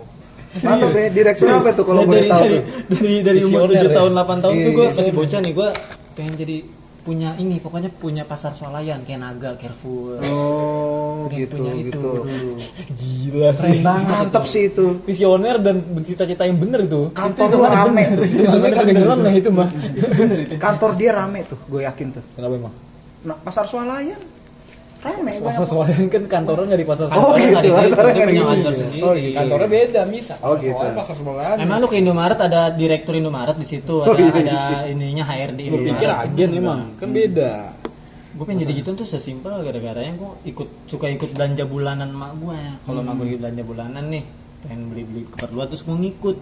Mantap 0.53 0.89
deh, 0.91 1.07
direktur 1.09 1.47
apa 1.49 1.69
tuh 1.71 1.85
kalau 1.85 2.03
boleh 2.03 2.25
tahu 2.25 2.43
dari, 2.43 2.57
tuh? 2.57 2.63
dari 2.91 3.13
dari 3.21 3.39
umur 3.41 3.65
Visioner 3.65 3.81
7 3.81 3.87
ya? 3.87 3.95
tahun 3.95 4.11
8 4.13 4.43
tahun 4.43 4.53
Iya, 4.53 4.61
tuh 4.61 4.71
gue 4.71 4.77
iya, 4.77 4.89
masih 4.89 4.99
visioner. 5.01 5.17
bocah 5.17 5.39
nih 5.39 5.53
gue 5.53 5.69
pengen 6.11 6.33
jadi 6.35 6.57
punya 7.01 7.29
ini 7.35 7.57
pokoknya 7.57 7.89
punya 7.91 8.23
pasar 8.23 8.51
swalayan 8.51 9.01
kayak 9.01 9.17
Naga, 9.17 9.57
Carrefour. 9.57 10.21
Oh, 10.21 11.25
Pengen 11.25 11.39
gitu 11.39 11.53
punya 11.55 11.71
itu 11.73 11.85
gitu. 11.87 11.97
dulu. 12.13 12.51
gila 12.93 13.49
banget. 13.51 13.81
Mantap 13.81 14.43
itu. 14.43 14.51
sih 14.51 14.63
itu. 14.67 14.85
visioner 15.01 15.55
dan 15.57 15.75
cita-cita 15.99 16.43
yang 16.43 16.57
bener 16.57 16.83
itu 16.83 17.09
Kantor 17.09 17.47
itu 17.47 17.57
rame 17.57 18.03
bener. 18.05 18.17
tuh. 18.17 18.25
itu 18.27 18.43
namanya 18.45 18.73
kagak 18.75 18.95
nyeleneh 18.95 19.33
itu 19.35 19.49
mah 19.49 19.69
Kantor 20.57 20.91
dia 20.93 21.11
rame 21.11 21.39
tuh, 21.43 21.57
gue 21.63 21.81
yakin 21.81 22.07
tuh. 22.11 22.23
kenapa 22.31 22.53
emang 22.55 22.73
Nah, 23.21 23.37
pasar 23.39 23.65
swalayan 23.65 24.17
rame 25.01 25.31
Masa 25.33 25.41
banyak. 25.41 25.65
soalnya 25.65 25.97
kan 26.07 26.23
kantornya 26.27 26.65
nggak 26.67 26.77
di 26.77 26.87
pasar 26.87 27.05
Oh, 27.07 27.33
Swalayan. 27.33 27.49
gitu. 27.57 27.67
Dia 27.73 28.23
punya 28.23 28.45
kantor 28.45 28.73
sendiri. 28.75 29.01
Oh, 29.01 29.13
gitu. 29.15 29.33
kantornya 29.33 29.69
beda 29.71 30.01
bisa 30.05 30.33
Oh, 30.37 30.47
Pasar 30.51 30.61
gitu. 30.61 30.85
Pasar 30.93 31.15
Swalayan. 31.17 31.55
Emang 31.57 31.77
lu 31.77 31.87
ke 31.87 31.97
Indomaret 31.97 32.39
ada 32.39 32.61
direktur 32.69 33.13
Indomaret 33.13 33.55
di 33.55 33.65
situ, 33.65 33.95
Oh, 33.97 34.05
ada 34.05 34.15
iya, 34.15 34.29
ada 34.29 34.57
iya. 34.79 34.89
ininya 34.89 35.23
HRD 35.23 35.59
lu 35.67 35.77
pikir 35.83 36.05
agen 36.07 36.49
emang 36.53 36.79
kan 36.95 37.09
beda 37.09 37.51
gue 38.31 38.45
pengen 38.47 38.63
jadi 38.63 38.73
gitu 38.79 38.89
tuh 38.95 39.03
sesimpel 39.05 39.59
gara-garanya 39.59 40.13
gue 40.13 40.31
ikut 40.47 40.87
suka 40.87 41.05
ikut 41.09 41.35
belanja 41.35 41.61
bulanan 41.63 42.09
mak 42.09 42.31
gue 42.37 42.57
kalau 42.81 43.01
mak 43.01 43.19
gue 43.19 43.35
belanja 43.35 43.59
bulanan 43.61 44.07
nih 44.07 44.23
pengen 44.61 44.87
beli 44.87 45.03
beli 45.03 45.21
keperluan 45.27 45.67
terus 45.67 45.83
gue 45.83 45.93
ngikut 45.93 46.37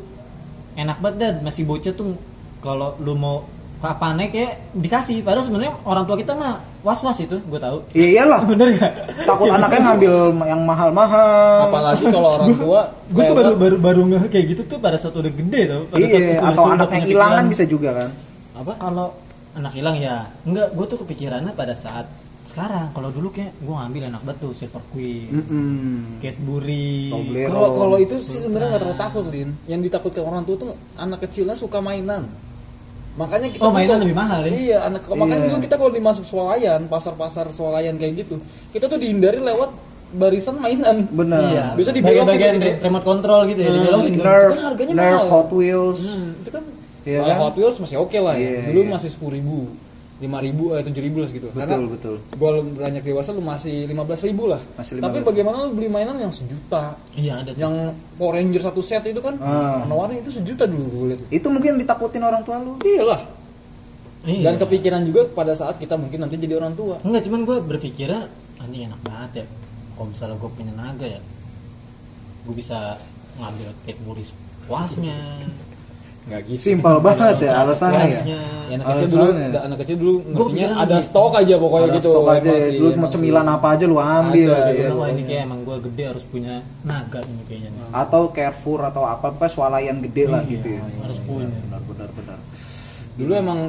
enak 0.76 0.98
banget 0.98 1.18
dan 1.18 1.34
masih 1.42 1.66
bocah 1.66 1.90
tuh 1.92 2.14
kalau 2.60 2.94
lu 3.00 3.18
mau 3.18 3.42
apa 3.82 4.12
naik 4.12 4.32
ya 4.32 4.48
dikasih. 4.74 5.24
Padahal 5.24 5.44
sebenarnya 5.44 5.72
orang 5.84 6.04
tua 6.04 6.16
kita 6.16 6.34
mah 6.34 6.56
was 6.80 7.00
was 7.00 7.16
itu 7.18 7.40
gue 7.40 7.60
tahu. 7.60 7.80
Iya 7.94 8.08
iyalah. 8.20 8.44
bener 8.50 8.68
gak 8.76 8.92
Takut 9.24 9.48
anaknya 9.48 9.80
ngambil 9.86 10.14
yang 10.44 10.62
mahal-mahal. 10.64 11.58
apalagi 11.66 12.04
kalau 12.08 12.30
orang 12.36 12.50
tua 12.54 12.82
gue 13.08 13.22
tuh 13.22 13.24
kayak 13.24 13.38
baru 13.40 13.52
baru 13.56 13.76
baru 13.78 14.00
nggak 14.06 14.22
kayak 14.30 14.46
gitu 14.52 14.62
tuh 14.66 14.78
pada 14.78 14.96
saat 14.96 15.16
udah 15.16 15.32
gede 15.32 15.62
tuh 15.66 15.82
pada 15.88 16.02
saat 16.02 16.12
Iya, 16.12 16.20
gua 16.36 16.50
atau 16.52 16.64
anaknya 16.70 17.00
hilang 17.04 17.32
kan 17.34 17.46
bisa 17.48 17.64
juga 17.64 17.90
kan. 17.96 18.10
apa? 18.54 18.72
Kalau 18.76 19.08
anak 19.56 19.74
hilang 19.74 19.96
ya 19.96 20.16
enggak 20.44 20.68
gue 20.72 20.86
tuh 20.86 21.00
kepikirannya 21.00 21.52
pada 21.54 21.72
saat 21.74 22.06
sekarang. 22.44 22.90
Kalau 22.92 23.10
dulu 23.10 23.30
kayak 23.30 23.54
gue 23.58 23.72
ngambil 23.72 24.02
enak 24.10 24.22
banget 24.24 24.38
tuh 24.42 24.52
silver 24.52 24.84
queen 24.90 25.30
Mm-mm. 25.32 26.20
Cadbury 26.20 27.08
Toblerone. 27.08 27.48
kalau 27.48 27.70
kalau 27.78 27.98
itu 27.98 28.16
sih 28.20 28.42
sebenarnya 28.42 28.68
nggak 28.74 28.82
terlalu 28.82 28.98
takut 28.98 29.26
lin. 29.28 29.50
Yang 29.66 29.80
ditakutkan 29.88 30.24
orang 30.26 30.44
tua 30.44 30.56
tuh 30.58 30.70
anak 30.96 31.20
kecilnya 31.24 31.54
suka 31.54 31.80
mainan 31.80 32.26
makanya 33.20 33.48
kita 33.50 33.62
Oh, 33.62 33.70
mainan 33.70 33.92
tuh- 33.92 34.02
lebih 34.02 34.16
mahal, 34.16 34.40
ya? 34.42 34.52
iya 34.56 34.78
anak 34.82 35.04
makanya 35.06 35.36
Iya. 35.38 35.50
dulu 35.50 35.60
kita 35.60 35.76
kalau 35.76 35.92
dimasuk 35.92 36.24
swalayan 36.24 36.82
pasar-pasar 36.88 37.52
swalayan 37.52 37.96
kayak 37.96 38.14
gitu 38.18 38.40
kita 38.72 38.88
tuh 38.88 38.96
dihindari 38.96 39.38
lewat 39.38 39.70
barisan 40.12 40.56
mainan 40.58 41.06
Benar. 41.06 41.42
Iya. 41.46 41.66
Bisa 41.76 41.92
dibelokin 41.92 42.26
bagian 42.26 42.56
gitu. 42.58 42.82
remote 42.82 43.06
control 43.06 43.40
gitu 43.46 43.60
ya, 43.60 43.72
dibelokin. 43.72 44.12
gitu. 44.12 44.24
Nerf, 44.24 44.50
Kan 44.50 44.64
harganya 44.66 44.94
Nerf 44.96 45.14
mahal. 45.20 45.28
Hot 45.30 45.50
Wheels. 45.52 46.02
Hmm, 46.02 46.30
itu 46.36 46.50
kan 46.50 46.64
Iya 47.02 47.18
kalau 47.20 47.30
kan? 47.30 47.42
Hot 47.44 47.56
Wheels 47.56 47.78
masih 47.78 47.98
oke 48.00 48.18
lah 48.18 48.34
ya. 48.34 48.42
Iya, 48.42 48.62
Dulu 48.70 48.82
iya. 48.82 48.90
masih 48.90 49.10
sepuluh 49.10 49.34
ribu, 49.36 49.58
lima 50.20 50.38
ribu, 50.38 50.76
eh 50.76 50.84
tujuh 50.84 51.00
ribu 51.00 51.24
lah 51.24 51.28
segitu. 51.32 51.48
Betul, 51.50 51.88
betul. 51.88 52.16
Gua 52.36 52.60
beranjak 52.60 53.04
dewasa 53.04 53.32
lu 53.32 53.40
masih 53.40 53.88
lima 53.88 54.04
belas 54.04 54.20
ribu 54.20 54.52
lah. 54.52 54.60
Masih 54.76 55.00
Tapi 55.00 55.24
15. 55.24 55.30
bagaimana 55.32 55.56
lu 55.64 55.72
beli 55.74 55.88
mainan 55.88 56.20
yang 56.20 56.34
sejuta? 56.36 57.00
Iya 57.16 57.40
ada 57.40 57.56
tuh. 57.56 57.60
Yang 57.60 57.74
Power 58.20 58.34
Ranger 58.36 58.62
satu 58.62 58.82
set 58.84 59.08
itu 59.08 59.20
kan 59.20 59.40
Ah. 59.40 59.80
warna-warni 59.82 60.20
itu 60.20 60.30
sejuta 60.30 60.68
dulu 60.68 60.86
gue 60.86 61.06
lihat. 61.16 61.22
Itu 61.32 61.48
mungkin 61.48 61.80
ditakutin 61.80 62.20
orang 62.20 62.44
tua 62.44 62.60
lu. 62.60 62.76
Iya 62.84 63.04
lah. 63.08 63.22
Iya. 64.28 64.52
Dan 64.52 64.54
kepikiran 64.60 65.08
juga 65.08 65.24
pada 65.32 65.56
saat 65.56 65.80
kita 65.80 65.96
mungkin 65.96 66.20
nanti 66.20 66.36
jadi 66.36 66.60
orang 66.60 66.76
tua. 66.76 67.00
Enggak, 67.00 67.24
cuman 67.24 67.48
gue 67.48 67.58
berpikirnya 67.64 68.28
anjing 68.60 68.92
enak 68.92 69.00
banget 69.00 69.32
ya. 69.32 69.46
Kalau 69.96 70.12
misalnya 70.12 70.36
gue 70.36 70.52
punya 70.52 70.74
naga 70.76 71.08
ya, 71.08 71.22
gue 72.44 72.56
bisa 72.56 73.00
ngambil 73.40 73.72
Cadbury 73.88 74.28
puasnya. 74.68 75.16
Nggak 76.30 76.42
gitu. 76.46 76.60
Simpel 76.62 76.96
banget 77.00 77.36
ya 77.42 77.52
alasannya 77.60 78.06
ya. 78.06 78.22
Ya, 78.22 78.40
anak 78.78 78.86
kecil 78.94 79.08
dulu, 79.10 79.30
anak 79.60 79.78
kecil 79.82 79.96
dulu 79.98 80.14
ngertinya 80.24 80.68
ada 80.78 80.96
gitu. 80.96 81.08
stok 81.10 81.32
aja 81.36 81.56
pokoknya 81.58 81.86
Ada 81.86 81.96
gitu. 81.98 82.10
stok 82.12 82.28
aja 82.30 82.38
ya. 82.46 82.54
Masih- 82.54 82.78
Lu 82.78 82.86
mau 82.86 82.94
masih- 82.96 83.12
cemilan 83.12 83.48
apa 83.50 83.68
aja 83.68 83.84
lu 83.84 83.98
ambil 83.98 84.50
Ada, 84.50 84.62
aja 84.62 84.72
iya. 84.72 84.86
ya. 84.86 84.94
Wah 84.94 85.08
ini 85.10 85.22
kayak 85.24 85.42
emang 85.44 85.60
gue 85.64 85.78
gede 85.84 86.04
harus 86.06 86.24
punya 86.24 86.54
naga 86.82 87.20
ini 87.24 87.42
kayaknya. 87.44 87.70
nih. 87.72 87.90
Atau 87.92 88.22
Carrefour 88.30 88.80
atau 88.84 89.04
apa 89.04 89.26
apa 89.28 89.46
swalayan 89.48 89.98
gede 90.00 90.24
lah 90.26 90.42
Iya, 90.42 90.52
gitu 90.54 90.68
ya. 90.70 90.82
harus 91.02 91.20
punya. 91.20 91.50
Benar 91.50 91.82
benar 91.84 92.10
benar. 92.14 92.38
Dulu 93.16 93.34
emang 93.36 93.60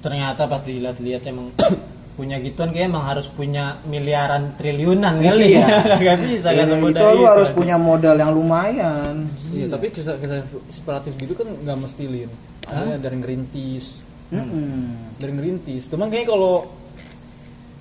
Ternyata 0.00 0.44
pas 0.44 0.60
dilihat-lihat 0.60 1.24
emang 1.24 1.48
punya 2.14 2.36
gituan 2.38 2.70
kayak 2.70 2.86
emang 2.86 3.08
harus 3.08 3.26
punya 3.26 3.80
miliaran 3.82 4.52
triliunan 4.54 5.16
kali 5.18 5.56
Iya. 5.56 5.64
ya. 5.64 5.96
Gak 6.06 6.18
bisa 6.20 6.48
kan 6.52 6.66
Iya, 6.68 6.76
itu 6.78 7.04
lu 7.10 7.24
harus 7.24 7.50
punya 7.50 7.74
modal 7.74 8.14
yang 8.14 8.30
lumayan. 8.30 9.26
Iya, 9.64 9.72
tapi 9.72 9.86
kisah 9.88 10.14
kisah 10.16 10.38
inspiratif 10.64 11.12
gitu 11.16 11.32
kan 11.32 11.48
nggak 11.48 11.78
mesti 11.78 12.04
lin. 12.04 12.30
Ada 12.64 12.96
dari 12.98 13.16
ngerintis, 13.16 13.84
Mm-mm. 14.28 15.16
dari 15.16 15.32
ngerintis. 15.32 15.88
Cuman 15.88 16.08
kayaknya 16.08 16.28
kalau 16.30 16.54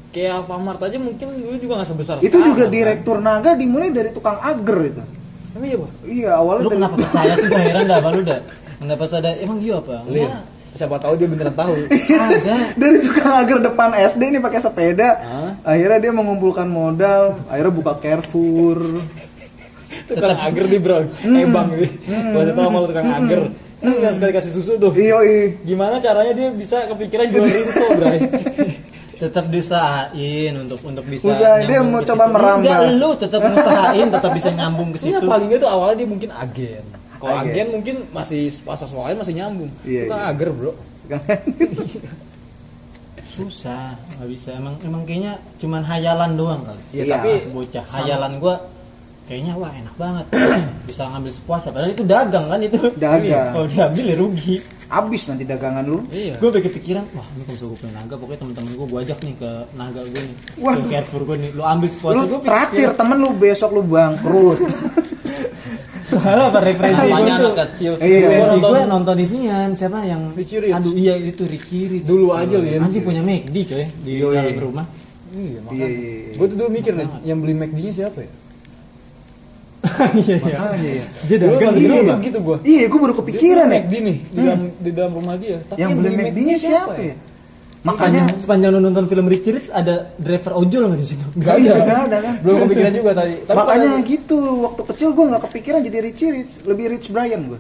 kayak 0.10 0.32
Alfamart 0.39 0.80
aja 0.80 0.98
mungkin 0.98 1.28
dulu 1.34 1.58
juga 1.58 1.74
nggak 1.82 1.89
sebesar 1.89 2.15
Itu 2.17 2.30
sekarang, 2.30 2.48
juga 2.48 2.63
kan? 2.63 2.72
direktur 2.72 3.17
naga 3.17 3.52
dimulai 3.54 3.89
dari 3.89 4.10
tukang 4.10 4.38
ager 4.39 4.78
itu. 4.86 5.04
Emang 5.54 5.65
iya, 5.65 5.78
Pak? 5.78 5.91
Iya 6.04 6.32
awalnya 6.34 6.62
Lu 6.62 6.69
dari- 6.69 6.78
kenapa 6.78 6.96
percaya 6.98 7.34
sih 7.38 7.48
gue 7.48 7.62
heran 7.62 7.84
dah 7.84 8.00
lu 8.04 8.22
dah. 8.24 8.39
Nggak 8.84 8.98
pas 8.98 9.12
ada 9.13 9.30
emang 9.38 9.58
dia 9.58 9.74
apa? 9.78 9.96
Lin, 10.06 10.30
siapa 10.74 10.96
tahu 10.98 11.13
dia 11.15 11.28
beneran 11.30 11.54
tahu. 11.54 11.74
Ada. 11.93 12.56
dari 12.82 12.98
tukang 13.00 13.34
agar 13.38 13.58
depan 13.62 13.89
SD 13.96 14.22
nih 14.34 14.41
pakai 14.41 14.60
sepeda. 14.60 15.10
Hah? 15.15 15.52
Akhirnya 15.63 16.00
dia 16.02 16.12
mengumpulkan 16.12 16.65
modal, 16.65 17.38
akhirnya 17.48 17.72
buka 17.72 17.93
Carrefour. 17.98 18.78
Tukang 20.05 20.35
agar 20.37 20.65
di 20.65 20.77
bro, 20.77 20.97
eh 21.21 21.45
bang, 21.45 21.67
gua 22.29 22.43
tahu 22.45 22.63
sama 22.63 22.77
lu 22.77 22.87
tukang 22.87 23.09
agar. 23.09 23.41
Kan 23.77 23.93
nggak 23.93 24.13
sekali 24.15 24.31
kasih 24.31 24.51
susu 24.51 24.71
tuh. 24.77 24.91
Iya, 24.93 25.17
iya. 25.21 25.43
Gimana 25.61 25.99
caranya 25.99 26.31
dia 26.31 26.47
bisa 26.51 26.87
kepikiran 26.87 27.25
jual 27.27 27.43
rinso, 27.43 27.85
bray? 27.95 28.19
tetap 29.23 29.47
diusahain 29.47 30.51
untuk 30.57 30.79
untuk 30.83 31.05
bisa 31.05 31.31
Usaha, 31.31 31.63
dia 31.63 31.79
mau 31.79 31.99
coba 31.99 32.27
situ. 32.27 32.33
merambah. 32.35 32.75
Enggak, 32.75 32.99
lu 32.99 33.09
tetap 33.15 33.41
usahain 33.55 34.07
tetap 34.09 34.31
bisa 34.31 34.49
nyambung 34.51 34.89
ke 34.91 34.97
Iya 34.99 35.15
situ 35.15 35.25
paling 35.25 35.47
nggak 35.47 35.59
tuh 35.59 35.69
awalnya 35.71 35.95
dia 35.99 36.07
mungkin 36.09 36.29
agen. 36.31 36.83
Kalau 37.19 37.33
Agen. 37.39 37.51
agen 37.51 37.67
mungkin 37.71 37.95
masih 38.11 38.51
pasar 38.63 38.83
soalnya 38.83 39.23
masih 39.23 39.33
nyambung. 39.35 39.71
Iya, 39.87 40.07
Tukang 40.07 40.19
iya. 40.19 40.31
agar 40.31 40.49
bro. 40.51 40.71
susah 43.33 43.97
nggak 44.13 44.29
bisa 44.29 44.49
emang 44.53 44.77
emang 44.85 45.01
kayaknya 45.03 45.33
cuman 45.57 45.81
hayalan 45.81 46.31
doang 46.37 46.61
kali 46.61 46.81
Ya, 46.93 47.01
Iya, 47.01 47.11
tapi 47.17 47.29
Pas 47.33 47.47
bocah 47.49 47.85
hayalan 47.89 48.31
gua 48.37 48.55
kayaknya 49.23 49.53
wah 49.53 49.71
enak 49.71 49.95
banget 49.95 50.25
bisa 50.88 51.07
ngambil 51.07 51.31
sepuasnya 51.31 51.71
padahal 51.71 51.91
itu 51.91 52.03
dagang 52.03 52.45
kan 52.45 52.59
itu 52.59 52.79
Dagang. 52.93 53.51
kalau 53.51 53.67
diambil 53.67 54.03
ya 54.05 54.15
rugi 54.15 54.57
Abis 54.86 55.25
nanti 55.25 55.41
dagangan 55.41 55.81
lu. 55.83 56.05
Iya. 56.07 56.38
gue 56.38 56.49
bikin 56.53 56.69
pikiran 56.71 57.01
wah 57.12 57.25
ini 57.33 57.41
kalau 57.43 57.73
gue 57.73 57.79
punya 57.81 57.93
naga 57.95 58.13
pokoknya 58.13 58.39
temen-temen 58.39 58.71
gue 58.71 58.86
gue 58.86 58.99
ajak 59.01 59.19
nih 59.21 59.33
ke 59.33 59.51
naga 59.73 60.01
gue 60.03 60.21
nih 60.21 60.36
Waduh. 60.55 60.77
ke 60.77 60.88
Carrefour 60.88 61.21
gue 61.25 61.38
nih 61.39 61.49
lu 61.49 61.63
ambil 61.63 61.89
sepuasnya 61.89 62.13
Lu 62.15 62.29
gue 62.29 62.39
traktir 62.43 62.89
temen 62.93 63.17
lu 63.17 63.29
besok 63.33 63.69
lu 63.71 63.81
bangkrut. 63.81 64.59
salah 66.13 66.45
apa 66.47 66.59
referensi 66.62 67.05
gue 67.09 67.36
tuh 67.41 67.53
kecil. 67.57 67.91
Iya, 67.97 68.05
Gua 68.19 68.29
referensi 68.29 68.53
nonton 68.53 68.69
gue 68.69 68.81
nonton 68.86 69.15
inian 69.19 69.69
siapa 69.73 69.99
yang 70.03 70.21
Richie 70.31 70.59
Rich. 70.62 70.75
aduh 70.75 70.93
iya 70.93 71.13
itu 71.17 71.43
Ricky 71.43 71.79
Rich 71.89 72.05
Dulu 72.05 72.27
aja, 72.31 72.55
Lin. 72.55 72.79
anjing 72.79 73.01
punya 73.01 73.21
McD 73.23 73.55
coy 73.65 73.86
di 73.99 74.12
Yoi. 74.15 74.36
dalam 74.36 74.59
rumah 74.62 74.86
Iya, 75.33 75.41
Iya, 75.41 75.59
makanya. 75.59 75.81
iya, 75.81 75.88
iya. 75.89 76.33
Gue 76.38 76.45
tuh 76.45 76.55
dulu 76.55 76.69
mikir 76.69 76.93
nih, 76.93 77.07
yang 77.25 77.41
beli 77.41 77.53
McD-nya 77.57 77.91
siapa 77.95 78.21
ya? 78.21 78.29
Iya 80.15 80.38
iya 80.38 80.39
Makanya 80.39 80.91
ya. 80.96 81.06
dia 81.28 81.38
dagang 81.38 81.74
di 81.74 81.86
rumah 81.86 82.17
gitu 82.17 82.39
gue. 82.39 82.58
Iya, 82.63 82.84
gue 82.88 83.00
baru 83.00 83.13
kepikiran 83.15 83.67
ya. 83.67 83.82
McD 83.82 83.93
nih 84.00 84.17
di 84.24 84.39
dalam 84.39 84.62
di 84.80 84.91
dalam 84.91 85.12
rumah 85.13 85.36
dia. 85.36 85.58
Tapi 85.62 85.78
Yang 85.78 85.91
beli 85.98 86.15
McD-nya 86.15 86.58
siapa 86.58 86.93
ya? 86.96 87.15
makanya 87.84 88.24
Makanya 88.24 88.39
sepanjang 88.39 88.72
lu 88.72 88.80
nonton 88.80 89.06
film 89.06 89.28
Ricky 89.28 89.52
Rich 89.52 89.67
ada 89.69 90.08
driver 90.15 90.56
ojol 90.56 90.88
nggak 90.88 90.98
di 90.98 91.08
situ 91.10 91.26
Gak 91.36 91.60
Iya, 91.60 91.72
ada. 91.74 91.84
nggak 91.84 92.00
ada 92.02 92.17
kan? 92.17 92.36
Belum 92.39 92.58
kepikiran 92.63 92.93
juga 92.93 93.12
tadi. 93.13 93.36
Tapi 93.43 93.58
makanya 93.58 93.89
pada- 93.91 94.08
gitu 94.08 94.38
waktu 94.63 94.82
kecil 94.88 95.10
gue 95.12 95.26
nggak 95.28 95.43
kepikiran 95.43 95.80
jadi 95.82 95.98
Richie 96.00 96.32
Rich 96.32 96.54
lebih 96.63 96.86
Rich 96.89 97.08
Brian 97.10 97.43
gue 97.46 97.60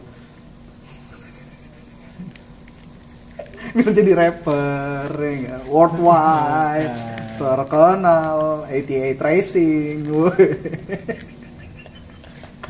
biar 3.75 3.89
jadi 3.91 4.11
rapper 4.13 5.09
ya 5.17 5.55
worldwide 5.65 6.93
terkenal 7.33 8.63
88 8.69 9.17
Racing 9.19 9.97
woi. 10.05 10.45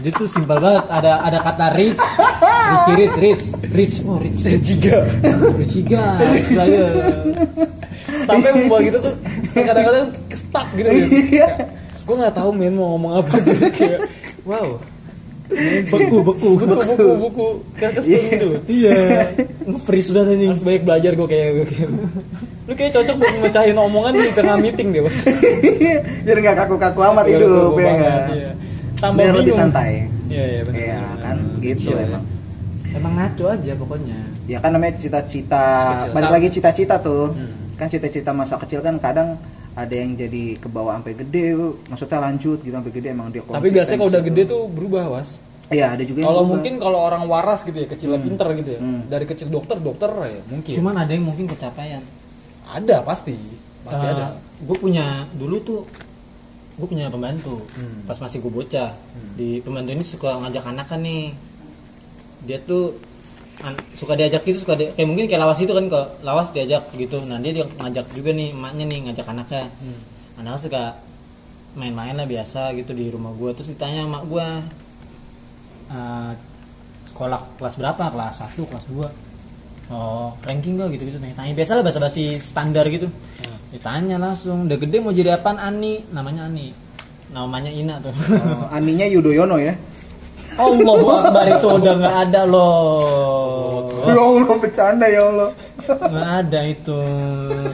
Dia 0.04 0.12
tuh 0.12 0.28
simpel 0.28 0.60
banget. 0.60 0.84
Ada 0.92 1.12
ada 1.24 1.38
kata 1.40 1.66
rich, 1.80 2.04
rich, 2.04 2.88
rich, 2.92 3.16
rich, 3.24 3.44
rich, 3.72 3.96
oh 4.04 4.20
rich, 4.20 4.44
Jiga. 4.60 5.08
rich 5.56 5.74
juga, 5.80 6.20
saya. 6.52 6.84
Sampai 8.28 8.52
membuat 8.52 8.84
gitu 8.84 8.98
tuh 9.00 9.16
kadang-kadang 9.56 10.12
stuck 10.36 10.68
gitu 10.76 10.90
ya. 10.92 11.06
Iya. 11.08 11.48
Gue 12.04 12.16
nggak 12.20 12.36
tahu 12.36 12.52
men 12.52 12.76
mau 12.76 13.00
ngomong 13.00 13.24
apa 13.24 13.34
gitu 13.48 13.66
kayak 13.72 14.00
wow. 14.44 14.76
Beku, 15.54 16.18
beku, 16.26 16.50
Buku 16.58 16.66
buku 16.66 17.14
buku 17.20 17.48
kayak 17.80 18.02
kesel 18.02 18.20
gitu 18.32 18.46
loh. 18.58 18.62
Iya, 18.66 18.92
nge-freeze 19.70 20.10
banget 20.12 20.36
ini. 20.40 20.46
Harus 20.50 20.64
banyak 20.66 20.84
belajar 20.84 21.12
gue 21.14 21.28
kayak 21.30 21.48
gue 21.54 21.66
kayak. 21.70 21.90
Lu 22.64 22.74
kayak 22.74 22.92
cocok 22.96 23.16
buat 23.22 23.36
mecahin 23.44 23.78
omongan 23.78 24.14
di 24.18 24.32
tengah 24.34 24.56
meeting 24.58 24.90
deh, 24.96 25.04
Bos. 25.04 25.18
biar 26.26 26.38
nggak 26.42 26.58
kaku-kaku 26.64 27.00
amat 27.12 27.26
Iya, 27.28 27.36
hidup 27.38 27.76
ya 27.76 27.86
banget, 27.86 28.02
nggak 28.02 28.36
iya. 28.36 28.52
Tambah 29.04 29.20
biar 29.20 29.34
lebih 29.34 29.44
bingung. 29.46 29.60
santai 29.62 29.92
Iya, 30.26 30.44
iya 30.46 30.62
benar. 30.64 30.80
Iya 30.80 30.96
benar, 30.96 31.18
kan 31.20 31.38
gitu 31.60 31.88
Iya. 31.90 32.04
emang 32.08 32.24
Emang 32.94 33.14
ngaco 33.16 33.46
aja 33.50 33.72
pokoknya. 33.76 34.18
ya 34.44 34.58
kan 34.60 34.70
namanya 34.70 34.94
cita-cita 34.96 35.64
balik 36.10 36.32
lagi 36.32 36.48
cita-cita 36.50 36.96
tuh 36.98 37.32
Hmm. 37.32 37.52
kan 37.74 37.88
cita-cita 37.88 38.32
masa 38.32 38.56
kecil 38.58 38.80
kan 38.80 38.96
kadang 38.98 39.36
ada 39.74 39.90
yang 39.92 40.14
jadi 40.14 40.56
ke 40.56 40.68
bawah 40.68 40.94
sampai 40.96 41.18
gede 41.18 41.58
maksudnya 41.84 42.20
lanjut 42.22 42.60
gitu 42.60 42.70
sampai 42.72 42.94
gede 42.94 43.10
emang 43.10 43.28
dia 43.30 43.42
Tapi 43.42 43.68
biasanya 43.70 43.98
kalau 43.98 44.12
udah 44.12 44.24
gede 44.24 44.42
tuh 44.46 44.62
berubah, 44.68 45.04
Was. 45.10 45.30
iya 45.68 45.90
ada 45.90 46.04
juga 46.04 46.22
yang 46.22 46.30
Kalau 46.30 46.44
mungkin 46.46 46.74
kalau 46.78 47.00
orang 47.02 47.24
waras 47.26 47.64
gitu 47.64 47.74
ya, 47.76 47.88
kecilnya 47.88 48.20
pinter 48.20 48.48
gitu 48.54 48.70
ya. 48.70 48.80
Hmm. 48.80 49.02
Dari 49.08 49.26
kecil 49.26 49.48
dokter, 49.48 49.78
dokter 49.80 50.12
ya 50.14 50.42
mungkin. 50.46 50.74
Cuman 50.74 50.94
ada 50.96 51.10
yang 51.10 51.26
mungkin 51.26 51.46
kecapaian. 51.48 52.04
ada 52.64 52.96
pasti. 53.02 53.34
Pasti 53.82 54.06
Eh, 54.06 54.12
ada. 54.14 54.38
Gue 54.60 54.78
punya 54.78 55.06
dulu 55.34 55.58
tuh 55.60 55.80
gue 56.74 56.88
punya 56.88 57.06
pembantu. 57.08 57.62
Hmm. 57.74 58.02
pas 58.04 58.18
masih 58.18 58.38
gue 58.40 58.52
bocah. 58.52 58.92
Di 59.34 59.60
pembantu 59.60 59.90
ini 59.92 60.04
suka 60.04 60.38
ngajak 60.38 60.66
anak 60.66 60.86
kan 60.88 61.00
nih. 61.00 61.30
Dia 62.42 62.58
tuh 62.62 62.98
an- 63.60 63.80
suka 63.94 64.14
diajak 64.14 64.42
gitu 64.44 64.60
suka 64.60 64.74
di- 64.74 64.90
kayak 64.90 65.06
mungkin 65.06 65.26
kayak 65.26 65.42
lawas 65.42 65.60
itu 65.60 65.70
kan 65.70 65.86
ke 65.86 66.00
lawas 66.22 66.50
diajak 66.50 66.84
gitu. 66.94 67.22
Nah 67.22 67.38
dia, 67.38 67.54
dia 67.54 67.66
ngajak 67.70 68.06
juga 68.12 68.32
nih 68.32 68.52
emaknya 68.52 68.86
nih 68.86 69.00
ngajak 69.06 69.26
anaknya. 69.28 69.64
Hmm. 69.80 70.00
anaknya 70.34 70.60
suka 70.60 70.84
main-main 71.74 72.14
lah 72.14 72.26
biasa 72.26 72.74
gitu 72.74 72.92
di 72.92 73.10
rumah 73.10 73.34
gue 73.34 73.50
terus 73.52 73.70
ditanya 73.70 74.02
emak 74.04 74.26
gue 74.26 74.46
"Eh, 75.90 76.32
sekolah 77.06 77.40
kelas 77.56 77.76
berapa? 77.76 78.04
Kelas 78.10 78.36
1 78.40 78.62
kelas 78.64 78.86
2 78.90 79.08
oh 79.94 80.34
ranking 80.42 80.82
gak 80.82 80.90
gitu 80.98 81.14
gitu 81.14 81.18
tanya 81.22 81.38
tanya 81.38 81.54
biasa 81.54 81.72
lah 81.78 81.84
bahasa 81.86 82.00
basi 82.02 82.42
standar 82.42 82.90
gitu 82.90 83.06
ditanya 83.74 84.22
langsung. 84.22 84.70
Udah 84.70 84.78
gede 84.78 85.02
mau 85.02 85.10
jadi 85.10 85.34
apaan? 85.34 85.58
Ani. 85.58 86.06
Namanya 86.14 86.46
Ani. 86.46 86.70
Namanya 87.34 87.74
Ina 87.74 87.98
tuh. 87.98 88.14
Oh, 88.14 88.70
Aninya 88.70 89.10
Yudhoyono 89.10 89.58
ya 89.58 89.74
Allah 90.54 90.98
Akbar 91.20 91.46
itu 91.50 91.68
udah 91.68 91.94
nggak 91.98 92.18
ada 92.28 92.42
loh. 92.46 93.90
Ya 94.04 94.20
Allah 94.20 94.56
bercanda 94.60 95.08
ya 95.08 95.22
Allah. 95.24 95.50
Nggak 95.84 96.30
ada 96.40 96.60
itu. 96.64 97.00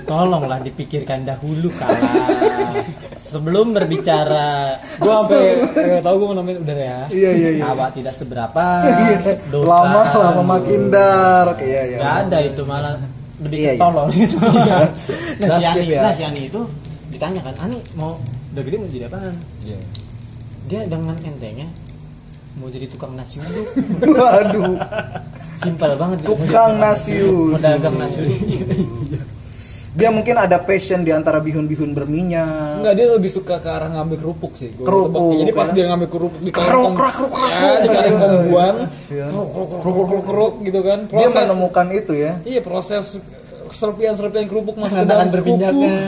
Tolonglah 0.03 0.59
dipikirkan 0.61 1.23
dahulu 1.23 1.69
kalah 1.73 2.01
sebelum 3.19 3.73
berbicara. 3.73 4.77
Gue 4.97 5.11
sampai 5.11 5.41
nggak 5.69 6.01
tahu 6.01 6.15
gue 6.17 6.27
mau 6.27 6.39
udah 6.39 6.77
ya. 6.77 6.99
iya 7.09 7.29
iya 7.31 7.49
iya. 7.57 7.63
Awak 7.67 7.89
tidak 7.95 8.13
seberapa 8.13 8.63
Iya. 8.85 9.37
dosa. 9.49 9.67
Lama 9.67 10.01
lama 10.13 10.43
makin 10.57 10.81
dark 10.89 11.57
iya 11.61 11.81
iya. 11.85 11.97
Nggak 11.97 12.15
ada 12.25 12.37
itu 12.41 12.61
malah 12.63 12.93
lebih 13.39 13.57
Iya, 13.57 13.71
iya. 13.71 13.79
tolol 13.79 14.07
gitu 14.19 14.35
nah 15.39 15.57
si 15.57 15.63
Ani 15.63 15.85
ya. 15.87 15.99
nah 16.03 16.11
si 16.11 16.23
Ani 16.27 16.51
itu 16.51 16.59
ditanya 17.07 17.39
kan 17.39 17.55
Ani 17.63 17.79
mau 17.95 18.19
udah 18.51 18.61
gede 18.61 18.75
mau 18.75 18.89
jadi 18.91 19.05
apaan? 19.07 19.31
Iya. 19.63 19.79
dia 20.67 20.81
dengan 20.85 21.15
entengnya 21.23 21.67
mau 22.57 22.67
jadi 22.71 22.85
tukang 22.89 23.13
nasi 23.13 23.37
uduk 23.37 23.67
waduh 24.17 24.73
simpel 25.59 25.91
banget 25.99 26.17
dia. 26.23 26.27
tukang 26.33 26.71
nasi 26.81 27.13
uduk. 27.21 27.53
mau 27.53 27.59
dagang 27.61 27.95
nasi 28.01 28.17
uduk 28.25 28.39
dia 29.89 30.09
mungkin 30.13 30.37
ada 30.37 30.61
passion 30.61 31.01
di 31.01 31.09
antara 31.09 31.41
bihun-bihun 31.41 31.97
berminyak 31.97 32.79
Enggak 32.79 32.93
dia 32.93 33.05
lebih 33.09 33.31
suka 33.33 33.57
ke 33.57 33.67
arah 33.67 33.89
ngambil 33.89 34.21
kerupuk 34.21 34.53
sih. 34.53 34.69
Gua 34.77 34.85
Kerupuk. 34.85 35.33
Jadi 35.41 35.51
pas 35.51 35.65
kan? 35.67 35.75
dia 35.75 35.85
ngambil 35.89 36.07
kerupuk 36.13 36.41
di 36.45 36.51
kaleng 36.53 36.93
krak, 36.93 37.13
keruk, 37.17 37.31
krak, 37.33 37.49
ya, 37.51 37.73
di 37.81 37.87
keruk, 37.89 38.13
keruk, 39.81 40.05
keruk, 40.07 40.23
keruk, 40.29 40.53
gitu 40.61 40.79
kan. 40.85 40.99
dia 41.09 41.27
menemukan 41.33 41.87
itu 41.89 42.13
ya 42.15 42.37
iya 42.45 42.61
proses 42.61 43.17
serpian-serpian 43.71 44.45
kerupuk 44.45 44.75
masuk 44.75 45.01
ke 45.01 45.07
dalam 45.07 45.27
kerupuk. 45.29 45.59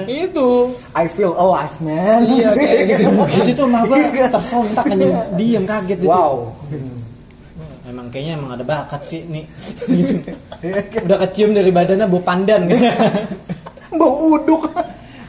Itu. 0.05 0.49
I 0.93 1.05
feel 1.07 1.33
alive 1.35 1.75
man 1.79 2.21
Iya 2.25 2.49
kayak 2.53 2.83
gitu. 2.97 3.09
di 3.25 3.41
situ 3.45 3.63
mah 3.65 3.81
gua 3.85 4.29
tersontak 4.29 4.85
aja 4.85 5.07
diem 5.35 5.63
kaget 5.63 5.97
gitu 5.99 6.09
wow 6.09 6.49
emang 7.87 8.07
kayaknya 8.07 8.39
emang 8.39 8.55
ada 8.55 8.63
bakat 8.63 9.01
sih 9.03 9.21
nih 9.27 9.43
gitu. 9.99 10.15
udah 11.03 11.17
kecium 11.27 11.51
dari 11.51 11.69
badannya 11.69 12.07
bau 12.07 12.21
pandan 12.23 12.71
gitu. 12.71 12.87
bau 13.99 14.31
uduk 14.31 14.71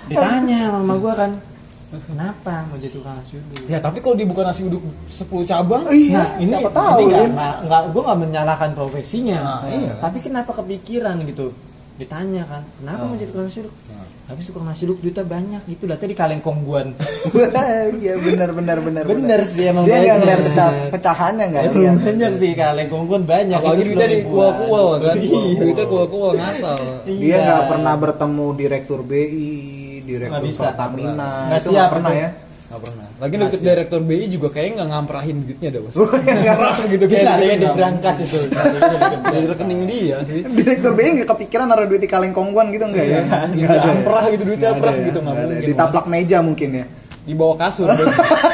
ditanya 0.06 0.70
sama 0.70 0.78
mama 0.82 0.94
gua 0.96 1.14
kan 1.18 1.32
kenapa 1.92 2.64
mau 2.70 2.80
jadi 2.80 2.88
tukang 2.88 3.18
nasi 3.18 3.36
uduk 3.36 3.68
Ya 3.68 3.76
tapi 3.76 4.00
kalau 4.00 4.16
dibuka 4.16 4.40
nasi 4.40 4.64
uduk 4.64 4.80
10 5.12 5.28
cabang, 5.44 5.84
iya 5.92 6.24
nah 6.24 6.28
ini 6.40 6.48
siapa 6.48 6.70
tahu 6.72 6.88
ini 6.88 7.04
nggak 7.04 7.20
ya 7.20 7.28
nggak 7.28 7.54
nggak 7.68 7.82
gue 7.92 8.02
nggak 8.02 8.20
menyalahkan 8.24 8.70
profesinya 8.72 9.38
Nah, 9.44 9.60
iya. 9.68 9.92
tapi 10.00 10.18
kenapa 10.24 10.50
kepikiran 10.56 11.20
gitu 11.28 11.52
ditanya 12.02 12.42
kan 12.44 12.62
kenapa 12.74 13.02
mau 13.02 13.14
jadi 13.14 13.28
tukang 13.28 13.46
nasi 13.46 13.58
uduk 13.60 13.74
Nah. 13.84 14.06
tapi 14.24 14.40
tukang 14.42 14.64
nasi 14.64 14.82
uduk 14.82 14.98
duitnya 14.98 15.24
banyak 15.24 15.62
itu 15.68 15.84
lah 15.84 15.96
tadi 15.96 16.12
kaleng 16.12 16.40
kongguan 16.40 16.86
iya 17.96 18.14
benar 18.16 18.50
benar 18.50 18.78
benar 18.78 19.04
Bener 19.04 19.40
sih, 19.44 19.64
emang 19.66 19.84
dia 19.84 19.92
nggak 19.92 20.02
banyak. 20.02 20.18
ngeliat 20.18 20.40
peca- 20.42 20.76
pecahannya 20.90 21.44
nggak 21.46 21.62
lihat 21.70 21.96
banyak 21.98 22.32
sih 22.34 22.50
kaleng 22.52 22.88
kongguan 22.88 23.22
banyak 23.24 23.54
apalagi 23.54 23.80
Itu 23.80 23.88
duitnya 23.90 24.08
di 24.08 24.18
10 24.20 24.28
kual-kual 24.28 24.86
kan. 24.98 25.16
Iya. 25.16 25.40
Duitnya 25.56 25.86
kual-kual 25.86 26.30
ngasal. 26.34 26.78
dia 27.04 27.14
Iya. 27.14 27.36
nggak 27.40 27.62
pernah 27.68 27.94
bertemu 27.96 28.46
direktur 28.54 29.00
BI 29.02 29.50
direktur. 30.02 30.50
Pertamina 30.52 31.30
Nggak 31.46 31.56
itu 31.56 31.64
siap 31.64 31.76
nggak 31.76 31.90
pernah 31.92 32.12
ya 32.12 32.28
Gak 32.72 32.80
pernah. 32.80 33.04
Lagi 33.20 33.34
deket 33.36 33.60
direktur 33.60 34.00
BI 34.00 34.24
juga 34.26 34.48
kayaknya 34.48 34.72
nggak 34.74 34.88
ngamprahin 34.90 35.36
duitnya 35.44 35.68
dah 35.68 35.80
bos. 35.82 35.94
Nggak 36.24 36.56
pernah 36.56 36.76
gitu 36.88 37.04
Dia 37.04 37.12
kayak 37.14 37.28
yang 37.28 37.36
gitu, 37.36 37.60
di 37.60 37.68
berangkas 37.70 38.16
itu 38.18 38.38
Dari 39.28 39.46
rekening 39.46 39.80
dia 39.84 40.16
sih. 40.24 40.40
direktur 40.42 40.92
BI 40.92 41.08
nggak 41.12 41.28
kepikiran 41.28 41.66
naruh 41.68 41.84
duit 41.84 42.00
di 42.00 42.08
kaleng 42.08 42.32
kongguan 42.32 42.72
gitu 42.72 42.84
nggak 42.86 43.04
ya 43.04 43.20
Nggak 43.46 43.76
ya? 43.76 43.92
amprah 43.92 44.24
gitu 44.26 44.42
duitnya 44.42 44.56
Nggak 44.64 44.72
amprah 44.74 44.94
ya? 44.94 45.02
gitu 45.04 45.18
nggak 45.20 45.36
mungkin. 45.36 45.68
ditaplak 45.68 46.06
meja 46.08 46.38
mungkin 46.40 46.70
ya. 46.72 46.84
Di 47.22 47.34
bawah 47.36 47.56
kasur. 47.60 47.86
Bos. 47.86 48.08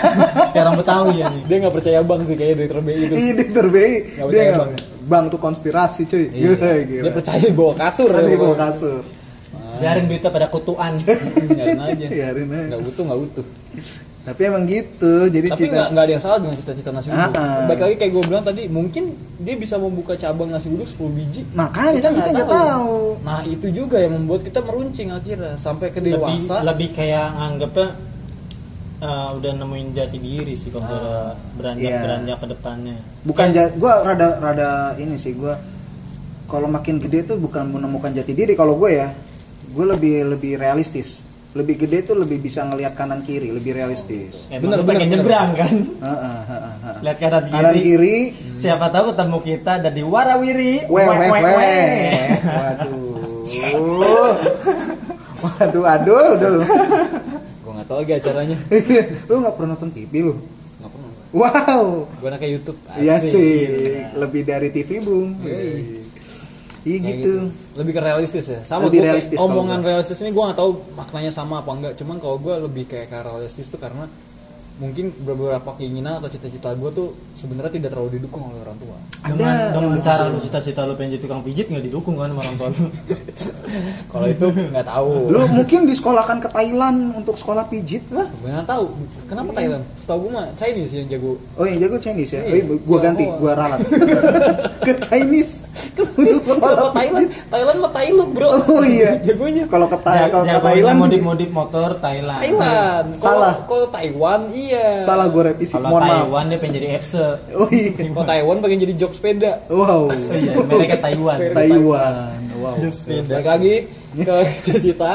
kayak 0.53 0.63
orang 0.63 0.77
Betawi 0.77 1.15
ya 1.15 1.27
nih 1.31 1.43
dia 1.47 1.57
nggak 1.63 1.75
percaya 1.75 1.99
bang 2.03 2.21
sih 2.21 2.35
kayak 2.35 2.53
direktur 2.53 2.81
BI 2.83 2.99
itu. 2.99 3.15
iya 3.15 3.33
direktur 3.33 3.67
BI 3.71 3.81
Nggak 3.87 3.95
dia 4.03 4.19
percaya 4.19 4.51
nggak 4.51 4.61
bang. 4.61 4.73
bang 5.07 5.25
tuh 5.31 5.41
konspirasi 5.41 6.01
cuy 6.05 6.25
Iya. 6.29 6.51
Gila. 6.83 7.03
Dia 7.07 7.13
percaya 7.15 7.39
di 7.41 7.55
bawah 7.55 7.77
kasur. 7.79 8.09
Ya, 8.09 8.19
bawa 8.19 8.35
pokoknya. 8.35 8.67
kasur 8.67 9.01
biarin 9.79 10.05
duitnya 10.05 10.27
pada 10.29 10.51
kutuan 10.51 10.99
Nyariin 10.99 11.79
aja. 11.79 12.07
Biarin 12.11 12.49
aja. 12.51 12.67
Nggak 12.67 12.83
butuh 12.83 13.03
nggak 13.07 13.21
butuh. 13.23 13.47
Tapi 14.29 14.41
emang 14.45 14.65
gitu 14.65 15.13
jadi 15.27 15.47
Tapi 15.47 15.59
cita 15.59 15.83
nggak 15.89 16.03
ada 16.03 16.13
yang 16.13 16.21
salah 16.21 16.39
dengan 16.39 16.55
cita-cita 16.55 16.91
nasi 16.91 17.07
uduk. 17.07 17.19
Ah, 17.19 17.31
ah. 17.33 17.65
Baik 17.65 17.81
lagi 17.81 17.95
kayak 17.97 18.13
gue 18.13 18.23
bilang 18.25 18.43
tadi, 18.43 18.63
mungkin 18.67 19.05
dia 19.39 19.55
bisa 19.55 19.75
membuka 19.77 20.13
cabang 20.15 20.49
nasi 20.49 20.67
uduk 20.67 20.85
10 20.85 21.09
biji. 21.11 21.43
makanya 21.51 21.99
kan 22.01 22.13
kita 22.15 22.31
nggak 22.33 22.49
tahu 22.51 22.97
Nah 23.21 23.41
itu 23.45 23.67
juga 23.71 23.97
yang 23.97 24.13
membuat 24.15 24.41
kita 24.43 24.61
meruncing 24.61 25.09
akhirnya 25.11 25.57
sampai 25.57 25.89
ke 25.89 25.99
lebih 25.99 26.19
dewasa. 26.19 26.61
lebih 26.63 26.89
kayak 26.91 27.27
nganggepnya 27.35 27.89
eh, 28.99 29.29
udah 29.33 29.53
nemuin 29.55 29.89
jati 29.93 30.19
diri 30.19 30.55
sih 30.55 30.69
kalau 30.69 30.85
Ah, 30.85 31.31
beranjak 31.55 31.87
iya. 31.87 32.01
beranjak 32.01 32.37
ke 32.37 32.47
depannya 32.49 32.97
bukan 33.23 33.47
ja- 33.49 33.73
gua 33.73 34.03
rada 34.03 34.29
rada 34.37 34.71
ini 34.95 35.15
sih 35.15 35.33
gua 35.33 35.55
kalau 36.47 36.67
makin 36.67 36.99
gede 36.99 37.23
tuh 37.25 37.37
bukan 37.37 37.69
menemukan 37.69 38.11
jati 38.11 38.33
diri 38.33 38.53
kalau 38.53 38.75
gue 38.75 38.91
ya 38.95 39.13
gue 39.69 39.85
lebih 39.87 40.33
lebih 40.33 40.57
realistis 40.57 41.21
lebih 41.51 41.77
gede 41.79 42.05
tuh 42.05 42.17
lebih 42.17 42.39
bisa 42.39 42.61
ngelihat 42.63 42.93
kanan 42.93 43.21
kiri 43.21 43.49
lebih 43.49 43.73
realistis 43.73 44.47
Ya, 44.47 44.59
Bener, 44.59 44.79
bener, 44.79 44.87
pengen 44.87 45.09
bener. 45.09 45.17
nyebrang 45.17 45.51
kan. 45.55 45.75
Heeh, 45.81 46.17
heeh, 46.45 46.75
heeh. 46.79 46.97
Lihat 47.01 47.17
kanan 47.19 47.43
kiri. 47.43 47.55
kanan 47.55 47.75
kiri 47.79 48.17
Siapa 48.59 48.87
tahu 48.89 49.05
ketemu 49.11 49.39
kita 49.43 49.71
ada 49.79 49.89
di 49.89 50.03
Warawiri. 50.03 50.75
weh 50.85 51.07
wek. 51.07 51.33
waduh 52.45 54.37
waduh 55.39 55.85
aduh 55.87 56.17
aduh 56.35 56.57
Gue 57.59 57.73
nggak 57.75 57.87
tahu 57.87 57.99
lagi 58.01 58.13
acaranya. 58.15 58.57
lu 59.25 59.35
nggak 59.39 59.55
pernah 59.55 59.71
nonton 59.73 59.91
TV 59.91 60.13
lu 60.23 60.35
Nggak 60.79 60.91
pernah. 60.91 61.11
wow 61.31 61.85
Gue 62.13 62.27
anaknya 62.27 62.51
YouTube. 62.51 62.79
Iya 62.95 63.17
sih, 63.19 63.53
lebih 64.15 64.43
dari 64.43 64.69
TV 64.69 65.01
bung. 65.01 65.37
Yoi. 65.43 65.98
Iya 66.87 66.99
Kayak 67.03 67.17
gitu. 67.19 67.33
Lebih 67.79 67.93
ke 67.97 68.01
realistis 68.03 68.45
ya. 68.47 68.61
Sama 68.63 68.87
Lebih 68.87 69.01
gua 69.01 69.07
realistis 69.11 69.39
omongan 69.39 69.81
realistis 69.83 70.19
ini 70.23 70.31
gue 70.31 70.43
nggak 70.45 70.59
tahu 70.59 70.71
maknanya 70.95 71.33
sama 71.35 71.55
apa 71.63 71.71
enggak. 71.75 71.93
Cuman 71.99 72.17
kalau 72.23 72.37
gue 72.39 72.55
lebih 72.69 72.85
kayak 72.87 73.09
ke 73.11 73.19
realistis 73.23 73.67
tuh 73.67 73.81
karena 73.81 74.07
mungkin 74.79 75.11
beberapa 75.19 75.75
keinginan 75.75 76.23
atau 76.23 76.31
cita-cita 76.31 76.71
gue 76.73 76.91
tuh 76.91 77.09
sebenarnya 77.35 77.75
tidak 77.75 77.91
terlalu 77.91 78.17
didukung 78.17 78.47
oleh 78.47 78.63
orang 78.63 78.79
tua. 78.79 78.97
Dengan, 79.27 79.55
dengan 79.75 79.91
yang- 79.91 80.07
cara 80.07 80.23
lu 80.27 80.39
cita-cita 80.39 80.81
lu 80.83 80.95
pengen 80.95 81.19
jadi 81.19 81.23
tukang 81.27 81.43
pijit 81.43 81.67
nggak 81.67 81.85
didukung 81.85 82.15
kan 82.15 82.31
sama 82.31 82.41
orang 82.41 82.57
tua 82.57 82.69
lu. 82.71 82.85
Kalau 84.13 84.27
itu 84.27 84.47
nggak 84.49 84.87
tahu. 84.87 85.11
Lu 85.29 85.41
mungkin 85.51 85.81
disekolahkan 85.85 86.39
ke 86.39 86.49
Thailand 86.49 86.99
untuk 87.13 87.35
sekolah 87.35 87.67
pijit 87.67 88.07
lah. 88.09 88.31
Gue 88.39 88.51
nggak 88.51 88.65
tahu. 88.65 88.87
Kenapa 89.27 89.51
Thailand? 89.53 89.83
Setahu 89.99 90.19
gue 90.23 90.31
mah 90.31 90.47
Chinese 90.55 90.93
yang 90.95 91.07
jago. 91.11 91.33
Oh 91.59 91.67
yang 91.67 91.79
jago 91.79 91.97
Chinese 91.99 92.33
ya? 92.33 92.43
Iya. 92.47 92.63
Oh, 92.65 92.79
gua 92.81 92.99
ganti, 93.03 93.25
gua 93.35 93.53
ralat. 93.53 93.81
ke 94.87 94.93
Chinese. 95.01 95.67
untuk 95.99 96.43
Kalau 96.47 96.55
sekolah 96.55 96.95
Thailand. 96.95 97.29
Thailand 97.51 97.79
mah 97.83 97.93
Thailand 97.93 98.31
bro. 98.31 98.49
Oh 98.63 98.83
iya. 98.83 99.11
Jagonya. 99.27 99.65
Kalau 99.67 99.91
ke 99.91 99.99
Thai- 99.99 100.31
kalau 100.31 100.47
ke 100.47 100.59
Thailand 100.63 100.97
modif-modif 101.03 101.51
motor 101.51 101.99
Thailand. 101.99 102.41
Thailand. 102.41 103.07
Salah. 103.19 103.55
Kalau 103.67 103.91
Taiwan 103.91 104.41
iya. 104.51 104.68
Salah 105.01 105.27
gua 105.29 105.43
revisi. 105.53 105.73
Kalau 105.75 105.89
Mohon 105.93 106.03
maaf. 106.03 106.13
Taiwan 106.13 106.45
dia 106.49 106.59
pengen 106.59 106.75
jadi 106.77 106.89
FC. 106.99 107.15
Oh 107.55 107.69
iya. 107.71 107.91
Kalau 108.13 108.27
Taiwan 108.27 108.57
pengen 108.61 108.79
jadi 108.85 108.95
jok 108.99 109.13
sepeda. 109.15 109.53
Wow. 109.69 110.09
Oh 110.09 110.37
iya, 110.37 110.53
mereknya 110.65 110.99
Taiwan. 111.01 111.39
Taiwan. 111.53 112.39
Wow. 112.59 112.75
Balik 113.29 113.49
lagi 113.49 113.75
ke 114.19 114.35
cita-cita 114.67 115.13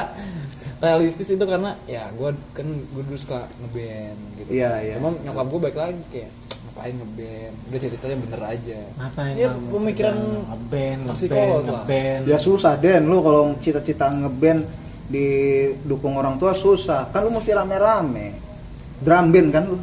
realistis 0.84 1.32
itu 1.32 1.46
karena 1.48 1.72
ya 1.88 2.12
gue 2.12 2.30
kan 2.52 2.68
gue 2.68 3.04
dulu 3.08 3.16
suka 3.16 3.48
ngeband 3.64 4.20
gitu. 4.44 4.50
Iya, 4.52 4.72
iya. 4.84 4.94
Cuma 5.00 5.16
nyokap 5.24 5.46
gue 5.48 5.60
baik 5.64 5.78
lagi 5.80 6.04
kayak 6.12 6.30
ngapain 6.68 6.94
ngeband. 7.00 7.54
Udah 7.72 7.80
ceritanya 7.80 8.16
bener 8.20 8.42
aja. 8.44 8.80
Ngapain 9.00 9.34
Ya 9.40 9.50
pemikiran 9.72 10.16
ngeband, 10.20 11.00
ngeband, 11.08 11.40
lah. 11.40 11.84
ngeband. 11.88 12.22
Ya 12.28 12.38
susah 12.38 12.74
Den, 12.76 13.08
lu 13.08 13.24
kalau 13.24 13.56
cita-cita 13.64 14.12
ngeband 14.12 14.62
didukung 15.08 16.20
orang 16.20 16.36
tua 16.36 16.52
susah. 16.52 17.08
Kan 17.16 17.28
lu 17.28 17.32
mesti 17.32 17.52
rame-rame. 17.56 18.28
Drum 19.02 19.26
band 19.30 19.50
kan 19.50 19.64
lu. 19.66 19.78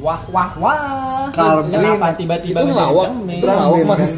Wah 0.00 0.22
wah 0.32 0.50
wah. 0.56 1.28
Kalau 1.30 1.60
Kenapa 1.66 2.16
tiba-tiba 2.16 2.56
itu 2.56 2.72
ngelawak. 2.72 3.06
drum 3.12 3.18
ngelawak, 3.28 3.78
Mas. 3.84 3.98
kan. 4.00 4.12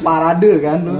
Parade 0.00 0.52
kan 0.58 0.78
lu. 0.82 0.94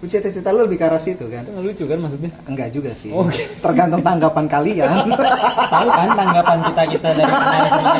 Lu 0.00 0.06
cita-cita 0.06 0.48
lu 0.48 0.64
lebih 0.64 0.76
ke 0.76 0.84
arah 0.84 0.96
situ 0.96 1.24
kan? 1.28 1.44
Itu 1.44 1.52
nggak 1.52 1.64
lucu 1.64 1.84
kan 1.84 1.98
maksudnya? 1.98 2.30
Enggak 2.44 2.68
juga 2.72 2.90
sih. 2.92 3.08
Oke. 3.08 3.44
Tergantung 3.56 4.00
tanggapan 4.00 4.44
kalian. 4.46 4.88
Tahu 5.72 5.88
kan 5.90 6.08
tanggapan 6.14 6.58
kita 6.62 6.82
kita 6.92 7.08
dari 7.12 7.32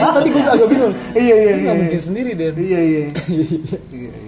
tadi 0.17 0.29
gue 0.31 0.43
agak 0.43 0.69
bingung. 0.69 0.95
iya 1.15 1.35
iya 1.35 1.51
Itu 1.51 1.57
iya. 1.57 1.65
nggak 1.65 1.77
mungkin 1.79 2.01
sendiri 2.03 2.31
deh. 2.33 2.49
Iya 2.55 2.81
iya. 2.81 3.03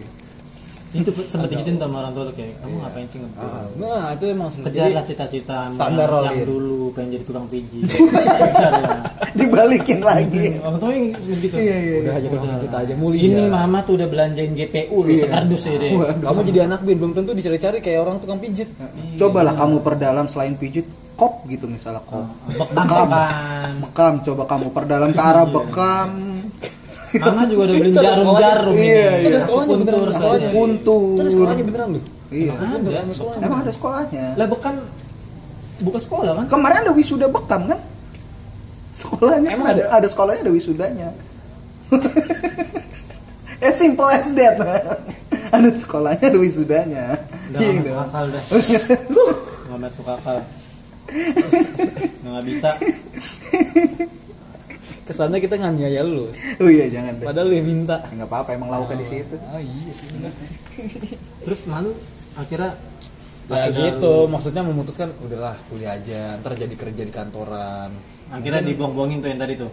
Iya, 0.97 1.05
iya. 1.05 1.13
itu 1.13 1.29
sempet 1.29 1.49
dikitin 1.53 1.77
sama 1.77 1.97
orang 2.01 2.13
tua 2.17 2.25
kayak 2.33 2.57
kamu 2.65 2.75
ngapain 2.81 3.07
sih 3.13 3.19
ngeband? 3.21 3.69
Nah 3.77 4.05
itu 4.17 4.25
emang. 4.33 4.49
Kejarlah 4.49 5.05
cita-cita 5.05 5.59
standar 5.77 6.09
yang, 6.09 6.49
dulu 6.49 6.77
pengen 6.97 7.09
jadi 7.21 7.25
tukang 7.29 7.47
pijit. 7.53 7.85
Dibalikin 9.39 10.01
lagi. 10.01 10.45
Orang 10.65 10.79
tua 10.81 10.91
yang 10.97 11.07
begitu. 11.13 11.57
Iya 11.61 11.77
iya. 11.77 11.97
Udah 12.01 12.15
iya. 12.17 12.21
aja 12.25 12.29
tukang 12.33 12.57
cita 12.57 12.77
aja 12.81 12.95
mulia. 12.97 13.21
Ini 13.21 13.43
mama 13.53 13.79
tuh 13.85 14.01
udah 14.01 14.09
belanjain 14.09 14.53
GPU 14.57 14.99
Iya. 15.05 15.29
sekardus 15.29 15.63
ya 15.69 15.77
deh. 15.77 15.93
Kamu 16.25 16.41
jadi 16.49 16.59
anak 16.65 16.81
band 16.83 16.99
belum 17.05 17.13
tentu 17.13 17.31
dicari-cari 17.37 17.79
kayak 17.85 18.01
orang 18.01 18.17
tukang 18.25 18.41
pijit. 18.41 18.69
Cobalah 19.21 19.53
kamu 19.53 19.77
perdalam 19.85 20.27
selain 20.27 20.57
pijit 20.57 20.89
kop 21.17 21.45
gitu 21.49 21.69
misalnya 21.69 22.01
kop. 22.09 22.25
Bekam 22.73 23.09
kan. 23.09 23.73
Bekam 23.85 24.13
coba 24.25 24.43
kamu 24.49 24.67
perdalam 24.73 25.11
ke 25.13 25.23
arah 25.23 25.45
bekam. 25.45 26.36
Mama 27.23 27.43
juga 27.47 27.63
udah 27.69 27.77
beli 27.77 27.91
jarum-jarum 27.95 28.75
ini. 28.77 28.87
Iya, 28.87 29.07
Itu 29.07 29.27
ada 29.27 29.29
iya. 29.29 29.41
sekolahnya 29.43 29.77
beneran 29.77 29.97
Puntur 29.97 30.07
ada 30.07 30.15
sekolahnya. 30.17 30.51
Itu 30.51 30.97
ada 31.21 31.31
sekolahnya 31.31 31.65
beneran 31.65 31.89
loh. 31.95 32.03
Iya. 32.27 32.51
Emang 32.53 32.71
ada, 32.75 32.89
ada 32.91 33.15
sekolahnya. 33.15 33.45
Emang 33.47 33.59
ada 33.63 33.73
sekolahnya. 33.73 34.27
Lah 34.35 34.47
bekam 34.51 34.75
buka 35.77 35.99
sekolah 36.01 36.33
kan? 36.35 36.47
Kemarin 36.49 36.79
ada 36.85 36.93
wisuda 36.93 37.27
bekam 37.29 37.63
kan? 37.69 37.81
Sekolahnya 38.97 39.49
Emang 39.53 39.69
ada 39.77 39.83
ada 39.93 40.09
sekolahnya 40.09 40.41
ada 40.43 40.53
wisudanya. 40.53 41.09
as 43.61 43.77
simple 43.77 44.09
as 44.09 44.33
that. 44.35 44.57
ada 45.53 45.69
sekolahnya 45.71 46.27
ada 46.33 46.39
wisudanya. 46.41 47.05
Udah 47.47 47.61
Iya 47.63 47.71
gak 47.71 47.77
gitu. 47.79 47.91
masuk 47.93 48.03
akal 48.03 48.25
dah. 48.27 48.43
Gak 49.67 49.79
masuk 49.79 50.07
akal. 50.09 50.37
Nggak 52.27 52.43
bisa. 52.51 52.71
Kesannya 55.07 55.39
kita 55.39 55.55
nganiaya 55.55 56.03
lu. 56.03 56.27
Oh 56.59 56.67
iya 56.69 56.91
jangan 56.91 57.15
deh. 57.17 57.27
Padahal 57.27 57.49
dia 57.49 57.63
minta. 57.63 57.97
Enggak 58.11 58.27
apa-apa 58.27 58.51
emang 58.53 58.69
lauknya 58.69 58.99
di 59.01 59.07
situ. 59.07 59.35
Oh 59.39 59.63
iya 59.63 59.93
sih. 59.95 60.09
Terus 61.47 61.61
malu 61.65 61.95
akhirnya 62.35 62.75
Ya 63.47 63.71
gitu, 63.71 64.27
lu- 64.27 64.27
maksudnya 64.27 64.59
memutuskan 64.59 65.15
udahlah 65.23 65.55
kuliah 65.71 65.95
aja, 65.95 66.35
ntar 66.43 66.59
jadi 66.59 66.75
kerja 66.75 67.07
di 67.07 67.15
kantoran. 67.15 67.95
Akhirnya 68.27 68.59
dibuang-buangin 68.59 69.23
tuh 69.23 69.31
yang 69.31 69.39
tadi 69.39 69.55
tuh. 69.55 69.71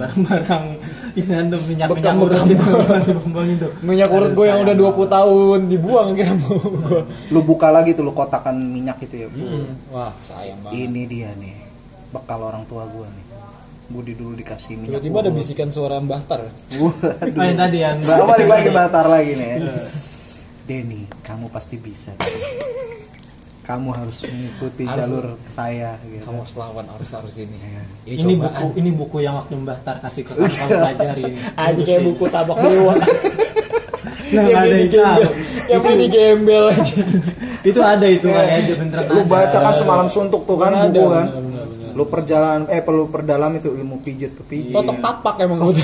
Barang-barang 0.00 0.64
ini 1.20 1.28
tuh 1.28 1.60
minyak 1.68 1.88
minyak 1.92 1.92
Bekam, 1.92 2.24
urut 2.24 2.40
bekam. 2.40 2.48
itu 2.48 2.64
dibuang-buangin 3.12 3.56
tuh. 3.60 3.72
Minyak 3.84 4.08
urut 4.08 4.32
gue 4.32 4.46
yang 4.48 4.64
udah 4.64 4.72
20 4.72 4.80
banget. 4.80 5.08
tahun 5.12 5.60
dibuang 5.68 6.08
kira 6.16 6.32
mau 6.40 6.56
gue. 6.56 7.00
Lu 7.36 7.40
buka 7.44 7.68
lagi 7.68 7.92
tuh 7.92 8.00
lu 8.00 8.16
kotakan 8.16 8.56
minyak 8.64 8.96
itu 9.04 9.14
ya. 9.20 9.28
Wah 9.92 10.16
sayang 10.24 10.56
banget. 10.64 10.88
Ini 10.88 11.02
dia 11.04 11.30
nih. 11.36 11.52
Bekal 12.16 12.40
orang 12.40 12.64
tua 12.64 12.88
gua 12.88 13.04
nih. 13.04 13.24
Budi 13.86 14.12
dulu 14.12 14.34
dikasih 14.34 14.74
minyak. 14.74 14.98
Tiba-tiba 14.98 15.18
ada 15.22 15.30
bisikan 15.30 15.68
suara 15.70 16.02
Mbah 16.02 16.22
Tar. 16.26 16.42
Waduh. 16.74 17.38
Yang 17.38 17.54
tadi 17.56 17.78
yang 17.78 17.96
Mbak 18.02 18.18
balik 18.26 18.48
lagi 18.48 18.68
batar 18.70 19.06
lagi 19.06 19.32
nih. 19.32 19.48
ya. 19.48 19.58
Denny, 20.66 21.00
kamu 21.22 21.46
pasti 21.48 21.78
bisa. 21.78 22.10
Kamu 23.62 23.90
harus 23.90 24.22
mengikuti 24.22 24.86
Harus. 24.86 24.98
jalur 25.02 25.26
saya 25.46 25.98
gitu. 26.06 26.22
Kamu 26.22 26.42
harus 26.42 26.54
lawan 26.54 26.86
harus 26.86 27.10
harus 27.10 27.34
ini. 27.34 27.54
Iya. 27.54 27.82
Ini, 28.06 28.22
ini 28.22 28.34
buku 28.38 28.66
ini 28.74 28.90
buku 28.90 29.16
yang 29.22 29.38
waktu 29.38 29.54
Mbah 29.54 29.78
Tar 29.82 29.98
kasih 29.98 30.22
ke 30.22 30.34
kamu 30.34 30.50
kamu 30.50 30.70
pelajarin. 30.70 31.32
Aja 31.54 31.82
kayak 31.82 32.02
buku 32.04 32.24
tabak 32.26 32.56
dewa. 32.58 32.94
Nah, 34.26 34.42
nggak 34.42 34.58
ada 34.58 34.74
yang 34.74 34.90
tahu. 34.90 35.22
yang 35.66 35.80
beli 35.82 35.96
di 35.98 36.06
gembel 36.10 36.64
aja. 36.70 36.98
itu 37.62 37.80
ada 37.82 38.06
itu 38.06 38.26
aja 38.26 38.72
beneran 38.74 39.06
Lu 39.06 39.22
ada. 39.22 39.26
baca 39.26 39.56
kan 39.62 39.74
semalam 39.74 40.06
suntuk 40.06 40.42
tuh 40.46 40.58
kan 40.58 40.70
buku 40.90 41.06
kan. 41.10 41.26
Lu 41.96 42.04
perjalanan 42.04 42.68
eh 42.68 42.84
perlu 42.84 43.08
perdalam 43.08 43.56
itu 43.56 43.72
ilmu 43.72 44.04
pijit 44.04 44.36
pijit. 44.44 44.76
Totok 44.76 45.00
tapak 45.00 45.34
emang 45.40 45.64
gue 45.64 45.80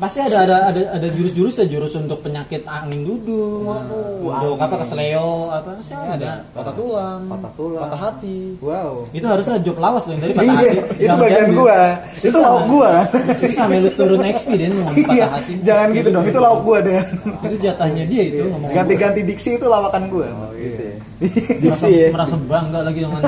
pasti 0.00 0.18
ada 0.18 0.42
ada 0.42 0.56
ada 0.66 0.82
ada 0.96 1.08
jurus-jurus 1.08 1.60
ya 1.60 1.66
jurus 1.68 1.92
untuk 1.94 2.24
penyakit 2.24 2.64
angin 2.64 3.04
dudung 3.04 3.68
untuk 3.68 4.56
apa 4.56 4.80
kesleo 4.80 5.52
apa 5.52 5.76
sih 5.78 5.92
Ya, 5.92 6.16
ada 6.16 6.30
patah 6.50 6.72
tulang, 6.72 7.28
Patah 7.28 7.52
tulang. 7.52 7.82
patah 7.84 8.00
hati. 8.00 8.56
Wow. 8.58 9.06
itu 9.12 9.22
harusnya 9.22 9.60
job 9.60 9.76
lawas 9.76 10.08
loh 10.08 10.16
yang 10.16 10.22
tadi 10.24 10.32
patah 10.32 10.46
Iya, 10.48 10.56
hati 10.56 10.72
itu 10.72 11.04
Jangan 11.04 11.20
bagian 11.20 11.48
gua. 11.52 11.78
Itu 12.16 12.38
lauk 12.40 12.64
gua. 12.66 12.92
itu 13.38 13.52
sampai 13.52 13.76
lu 13.78 13.90
turun 13.92 14.20
XP 14.24 14.48
deh 14.56 14.66
ngomong 14.72 14.94
Iya, 14.94 15.04
patah 15.04 15.30
hati 15.36 15.52
jangan 15.60 15.86
gitu 15.92 16.08
dong. 16.08 16.24
Itu 16.24 16.38
lauk 16.40 16.60
gua 16.64 16.78
deh. 16.80 16.98
itu 17.44 17.56
jatahnya 17.60 18.04
dia 18.08 18.22
itu 18.24 18.44
Ganti-ganti 18.72 19.20
diksi 19.20 19.50
itu 19.60 19.66
lawakan 19.68 20.02
gua. 20.08 20.26
Oh, 20.32 20.50
gitu 20.56 20.80
ya. 20.80 20.96
merasa, 21.62 21.86
ya. 21.86 22.08
merasa 22.10 22.36
bangga 22.36 22.80
lagi 22.82 22.98
dengan 23.00 23.22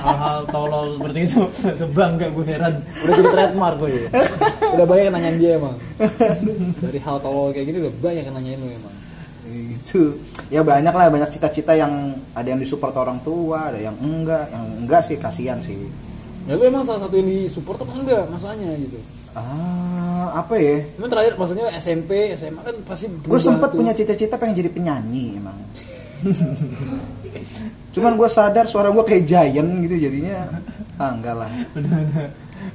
hal-hal 0.00 0.38
tolol 0.48 0.86
seperti 0.96 1.18
itu 1.26 1.38
merasa 1.42 1.86
bangga 1.90 2.26
gue 2.30 2.44
heran 2.44 2.74
Udah 3.02 3.12
jadi 3.14 3.28
trademark 3.30 3.76
gue 3.78 3.90
ya. 3.90 4.02
Udah 4.74 4.86
banyak 4.86 5.04
yang 5.04 5.14
nanyain 5.14 5.36
dia 5.36 5.50
emang. 5.56 5.74
Dari 6.80 6.98
hal 6.98 7.16
tolol 7.18 7.50
kayak 7.50 7.66
gini 7.68 7.78
udah 7.82 7.94
banyak 7.98 8.22
yang 8.22 8.36
nanyain 8.36 8.58
lu 8.58 8.68
emang. 8.68 8.94
itu 9.54 10.16
ya 10.48 10.64
banyak 10.64 10.88
lah 10.90 11.06
banyak 11.06 11.30
cita-cita 11.30 11.76
yang 11.76 11.92
ada 12.32 12.48
yang 12.48 12.56
disupport 12.56 12.96
orang 12.96 13.20
tua 13.20 13.68
ada 13.68 13.78
yang 13.78 13.92
enggak 14.00 14.48
yang 14.48 14.64
enggak 14.80 15.04
sih 15.04 15.14
kasihan 15.14 15.60
sih 15.60 15.84
Ya 16.44 16.56
lu 16.56 16.64
emang 16.64 16.82
salah 16.82 17.04
satu 17.04 17.14
yang 17.14 17.28
disupport 17.28 17.84
apa 17.84 17.92
enggak 17.92 18.24
masalahnya 18.28 18.72
gitu. 18.80 18.98
ah 19.36 20.32
apa 20.34 20.56
ya 20.56 20.80
Emang 20.96 21.06
terakhir 21.06 21.32
maksudnya 21.36 21.68
SMP, 21.76 22.32
SMA 22.34 22.60
kan 22.60 22.74
pasti 22.82 23.06
gue 23.06 23.36
sempet 23.38 23.68
tuh. 23.68 23.78
punya 23.78 23.92
cita-cita 23.92 24.34
pengen 24.34 24.56
jadi 24.58 24.70
penyanyi 24.72 25.36
emang 25.36 25.60
cuman 27.94 28.12
gue 28.14 28.28
sadar 28.28 28.66
suara 28.66 28.90
gue 28.90 29.04
kayak 29.04 29.24
giant 29.24 29.70
gitu 29.86 29.96
jadinya 30.00 30.50
ah 30.98 31.10
enggak 31.14 31.34
lah 31.36 31.50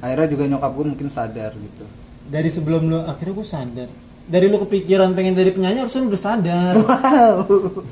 akhirnya 0.00 0.28
juga 0.28 0.44
nyokap 0.48 0.70
gue 0.72 0.84
mungkin 0.88 1.08
sadar 1.08 1.52
gitu 1.52 1.84
dari 2.26 2.48
sebelum 2.48 2.82
lu 2.86 2.98
akhirnya 3.02 3.34
gue 3.34 3.46
sadar 3.46 3.88
dari 4.30 4.46
lu 4.46 4.62
kepikiran 4.62 5.10
pengen 5.12 5.34
dari 5.34 5.50
penyanyi 5.50 5.82
harusnya 5.82 6.06
lu 6.06 6.08
udah 6.08 6.22
sadar 6.22 6.72
wow 6.86 7.36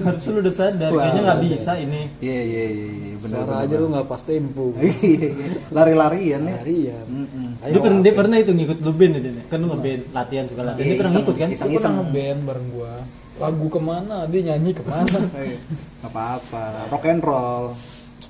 harusnya 0.07 0.31
lu 0.31 0.41
udah 0.41 0.55
sadar 0.55 0.89
Wow. 0.89 1.03
kayaknya 1.03 1.21
nggak 1.27 1.43
bisa 1.51 1.73
ini 1.77 2.01
iya 2.23 2.39
iya 2.39 2.65
iya 2.71 2.89
iya, 2.95 3.15
benar 3.19 3.39
Suara 3.43 3.51
benar, 3.51 3.67
aja 3.67 3.75
lu 3.77 3.87
nggak 3.91 4.07
pas 4.07 4.23
tempo. 4.23 4.65
Iya, 4.79 4.95
iya. 5.03 5.31
lari-larian 5.75 6.41
ya 6.47 6.57
Harian. 6.63 7.05
Mm-mm. 7.11 7.49
Ayo, 7.59 7.73
lu 7.75 7.79
pernah 7.83 8.01
dia 8.07 8.15
pernah 8.15 8.37
itu 8.39 8.53
ngikut 8.55 8.79
lu 8.79 8.93
band 8.95 9.13
ya 9.19 9.21
Din? 9.27 9.37
kan 9.51 9.59
lu 9.59 9.67
ngeband 9.69 10.03
latihan 10.15 10.45
suka 10.47 10.63
latihan 10.63 10.87
Iya, 10.87 10.91
dia 10.95 11.01
pernah 11.03 11.13
ngikut 11.19 11.35
kan 11.35 11.49
iseng. 11.51 11.67
Dia 11.67 11.79
pernah 11.83 11.95
ngeband 11.99 12.39
bareng 12.47 12.69
gua. 12.71 12.95
Lagu 13.39 13.67
ke 13.67 13.81
mana? 13.81 14.27
Dia 14.27 14.41
nyanyi 14.53 14.71
ke 14.75 14.83
mana? 14.83 15.19
Iya. 15.39 15.59
apa-apa 15.99 16.87
rock 16.91 17.05
and 17.07 17.23
roll 17.23 17.75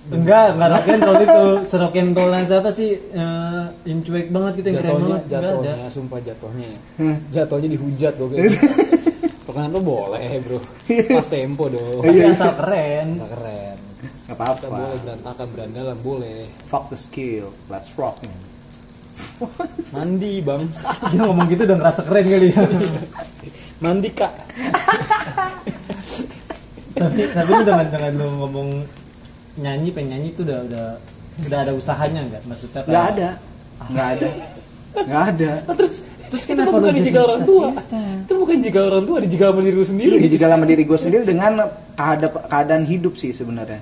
enggak 0.09 0.57
enggak 0.57 0.69
rock 0.73 0.89
and 0.89 1.03
roll 1.05 1.21
itu 1.21 1.43
serock 1.69 1.95
and 2.01 2.17
roll 2.17 2.33
yang 2.33 2.49
siapa 2.49 2.73
sih 2.73 2.97
eh, 2.97 3.65
yang 3.85 4.01
cuek 4.01 4.33
banget 4.33 4.53
gitu 4.57 4.67
yang 4.73 4.79
keren 4.81 4.89
jatuhnya, 4.89 5.05
banget 5.05 5.21
enggak 5.21 5.39
ada 5.39 5.51
jatuhnya, 5.53 5.87
sumpah 5.93 6.19
jatuhnya. 6.25 6.69
Hmm. 6.97 7.17
Jatuhnya 7.29 7.69
dihujat 7.69 8.13
kayak. 8.17 8.53
Perkenalan 9.49 9.73
lu 9.73 9.81
boleh, 9.81 10.25
Bro. 10.45 10.61
Pas 11.13 11.29
tempo 11.29 11.65
dong. 11.69 12.01
tapi 12.05 12.21
asal 12.21 12.53
keren 12.57 13.07
Nggak 13.17 13.31
keren. 13.33 13.77
Gak 14.29 14.37
Kita 14.37 14.69
boleh 14.69 14.85
apa-apa 14.85 15.01
berantakan 15.01 15.47
berandalan 15.57 15.99
boleh. 16.01 16.41
fuck 16.69 16.89
the 16.89 16.97
skill 16.97 17.49
let's 17.69 17.89
rock 17.97 18.21
Mandi, 19.91 20.39
Bang. 20.45 20.69
dia 21.11 21.21
ngomong 21.21 21.49
gitu 21.49 21.65
udah 21.65 21.77
ngerasa 21.81 22.01
keren 22.07 22.25
kali 22.29 22.49
ya 22.53 22.61
Mandi, 23.79 24.11
Kak. 24.11 24.33
tapi 26.99 27.21
tapi 27.31 27.51
lu 27.55 27.63
dengan 27.63 27.87
dengan 27.87 28.13
lu 28.19 28.27
ngomong 28.43 28.69
nyanyi 29.55 29.91
penyanyi 29.95 30.35
itu 30.35 30.43
udah 30.43 30.67
udah 30.67 30.87
udah 31.47 31.59
ada 31.63 31.73
usahanya 31.73 32.27
nggak 32.27 32.43
maksudnya 32.43 32.83
kayak- 32.83 32.91
nggak 32.91 33.07
ada 33.09 33.29
nggak 33.87 34.09
ada 34.09 34.29
nggak 34.99 35.23
ada 35.31 35.51
Terus 35.79 35.97
Terus 36.29 36.45
itu 36.45 36.53
kenapa 36.53 36.69
bukan 36.69 36.83
lu 36.83 36.89
jadi 36.91 36.99
dijaga 37.01 37.21
orang 37.25 37.43
tua? 37.43 37.69
Itu 38.21 38.33
bukan 38.37 38.55
dijaga 38.61 38.81
orang 38.85 39.05
tua, 39.09 39.19
dijaga 39.25 39.45
sama 39.49 39.61
diri 39.65 39.81
sendiri. 39.81 40.15
Iya, 40.21 40.29
juga 40.29 40.47
lama 40.47 40.65
diri 40.69 40.83
gue 40.85 40.99
sendiri 41.01 41.25
dengan 41.25 41.53
keadaan, 41.97 42.33
keadaan 42.45 42.85
hidup 42.85 43.15
sih 43.17 43.33
sebenarnya. 43.33 43.81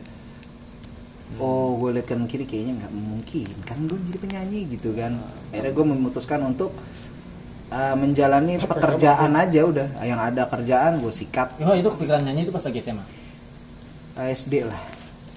Oh, 1.36 1.74
gue 1.74 1.90
lihat 1.90 2.06
kanan 2.06 2.30
kiri 2.30 2.46
kayaknya 2.46 2.78
nggak 2.78 2.92
mungkin 2.94 3.50
kan 3.66 3.82
gue 3.82 3.98
jadi 3.98 4.18
penyanyi 4.22 4.60
gitu 4.70 4.94
kan. 4.94 5.18
Akhirnya 5.50 5.72
gue 5.74 5.84
memutuskan 5.90 6.40
untuk 6.46 6.70
uh, 7.70 7.94
menjalani 7.98 8.58
pekerjaan 8.60 9.32
aja 9.34 9.60
udah. 9.66 9.88
Yang 10.02 10.20
ada 10.32 10.42
kerjaan 10.50 10.92
gue 11.02 11.12
sikat 11.12 11.48
Oh 11.62 11.74
itu 11.74 11.88
kepikiran 11.90 12.22
nyanyi 12.26 12.46
itu 12.46 12.52
pas 12.54 12.62
lagi 12.62 12.78
SMA 12.82 13.04
uh, 14.16 14.28
SD 14.32 14.54
lah. 14.66 14.82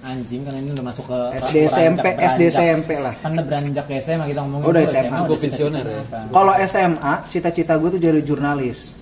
anjing 0.00 0.40
kan 0.48 0.56
ini 0.56 0.72
udah 0.72 0.86
masuk 0.88 1.12
ke 1.12 1.18
SD 1.44 1.56
SMP 1.68 2.06
SD 2.16 2.42
SMP 2.48 2.90
lah. 2.96 3.12
kan 3.20 3.36
udah 3.36 3.44
beranjak 3.44 3.84
ke 3.84 4.00
SMA 4.00 4.32
kita 4.32 4.40
ngomongin 4.48 4.64
Udah 4.72 4.82
SMA, 4.88 5.16
gua 5.28 5.36
cita-cita 5.36 5.44
pensiuner 5.44 5.84
ya. 5.84 6.02
Kalau 6.32 6.54
SMA, 6.64 7.14
cita-cita 7.28 7.72
gue 7.76 7.88
tuh 7.92 8.00
jadi 8.00 8.20
jurnalis. 8.24 8.96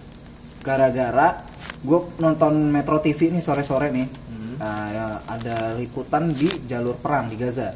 Gara-gara 0.67 1.39
gue 1.87 2.01
nonton 2.19 2.53
Metro 2.67 2.99
TV 2.99 3.31
nih 3.31 3.39
sore-sore 3.39 3.95
nih. 3.95 4.11
Nah, 4.59 4.85
ya, 4.91 5.07
ada 5.31 5.57
liputan 5.79 6.35
di 6.35 6.51
jalur 6.67 6.99
perang 6.99 7.31
di 7.31 7.39
Gaza. 7.39 7.71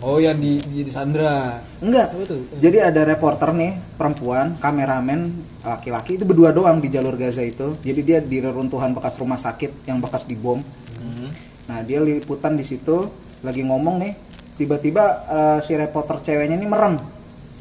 Oh, 0.00 0.16
yang 0.16 0.40
di 0.40 0.56
di, 0.64 0.80
di 0.80 0.92
Sandra. 0.92 1.60
Enggak. 1.84 2.16
Siapa 2.16 2.24
tuh? 2.24 2.40
Jadi 2.56 2.78
ada 2.80 3.04
reporter 3.04 3.52
nih, 3.52 3.72
perempuan, 4.00 4.56
kameramen, 4.56 5.44
laki-laki 5.60 6.16
itu 6.16 6.24
berdua 6.24 6.56
doang 6.56 6.80
di 6.80 6.88
jalur 6.88 7.20
Gaza 7.20 7.44
itu. 7.44 7.76
Jadi 7.84 8.00
dia 8.00 8.18
di 8.24 8.40
reruntuhan 8.40 8.96
bekas 8.96 9.20
rumah 9.20 9.36
sakit 9.36 9.84
yang 9.84 10.00
bekas 10.00 10.24
dibom. 10.24 10.64
Hmm. 10.96 11.28
Nah, 11.68 11.84
dia 11.84 12.00
liputan 12.00 12.56
di 12.56 12.64
situ 12.64 13.04
lagi 13.44 13.60
ngomong 13.60 14.00
nih, 14.00 14.12
tiba-tiba 14.56 15.04
eh, 15.28 15.58
si 15.60 15.76
reporter 15.76 16.24
ceweknya 16.24 16.56
ini 16.56 16.64
merem. 16.64 16.96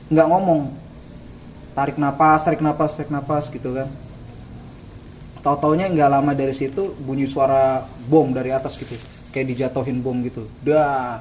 Nggak 0.07 0.27
ngomong. 0.31 0.61
Tarik 1.75 1.99
napas, 1.99 2.47
tarik 2.47 2.63
napas, 2.63 2.95
tarik 2.95 3.11
napas 3.11 3.51
gitu 3.51 3.75
kan. 3.75 3.91
Tahu-taunya 5.43 5.91
nggak 5.91 6.07
lama 6.07 6.31
dari 6.31 6.55
situ 6.55 6.95
bunyi 7.03 7.27
suara 7.27 7.83
bom 8.07 8.31
dari 8.31 8.55
atas 8.55 8.79
gitu. 8.79 8.95
Kayak 9.35 9.51
dijatuhin 9.51 9.99
bom 9.99 10.23
gitu. 10.23 10.47
Dah. 10.63 11.19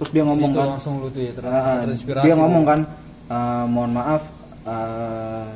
Terus 0.00 0.10
dia 0.10 0.24
ngomong 0.24 0.50
Situ 0.50 0.58
kan. 0.58 0.68
langsung 0.70 0.94
lu 0.96 1.08
tuh 1.08 1.20
ya 1.20 1.30
ter- 1.30 1.44
Ah, 1.44 1.84
terinspirasi. 1.84 2.24
dia 2.24 2.34
ngomong 2.34 2.64
kan 2.64 2.80
"Eh, 3.28 3.64
mohon 3.68 3.92
maaf 3.92 4.22
eh, 4.62 5.46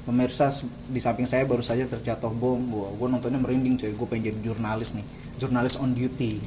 pemirsa 0.00 0.50
di 0.86 0.98
samping 0.98 1.24
saya 1.24 1.42
baru 1.44 1.60
saja 1.60 1.86
terjatuh 1.86 2.30
bom. 2.30 2.58
Gua 2.60 2.90
gua 2.92 3.06
nontonnya 3.08 3.38
merinding 3.38 3.74
coy 3.76 3.90
gue 3.90 4.06
pengen 4.08 4.24
jadi 4.28 4.38
jurnalis 4.44 4.90
nih. 4.92 5.06
Jurnalis 5.36 5.74
on 5.76 5.92
duty 5.92 6.42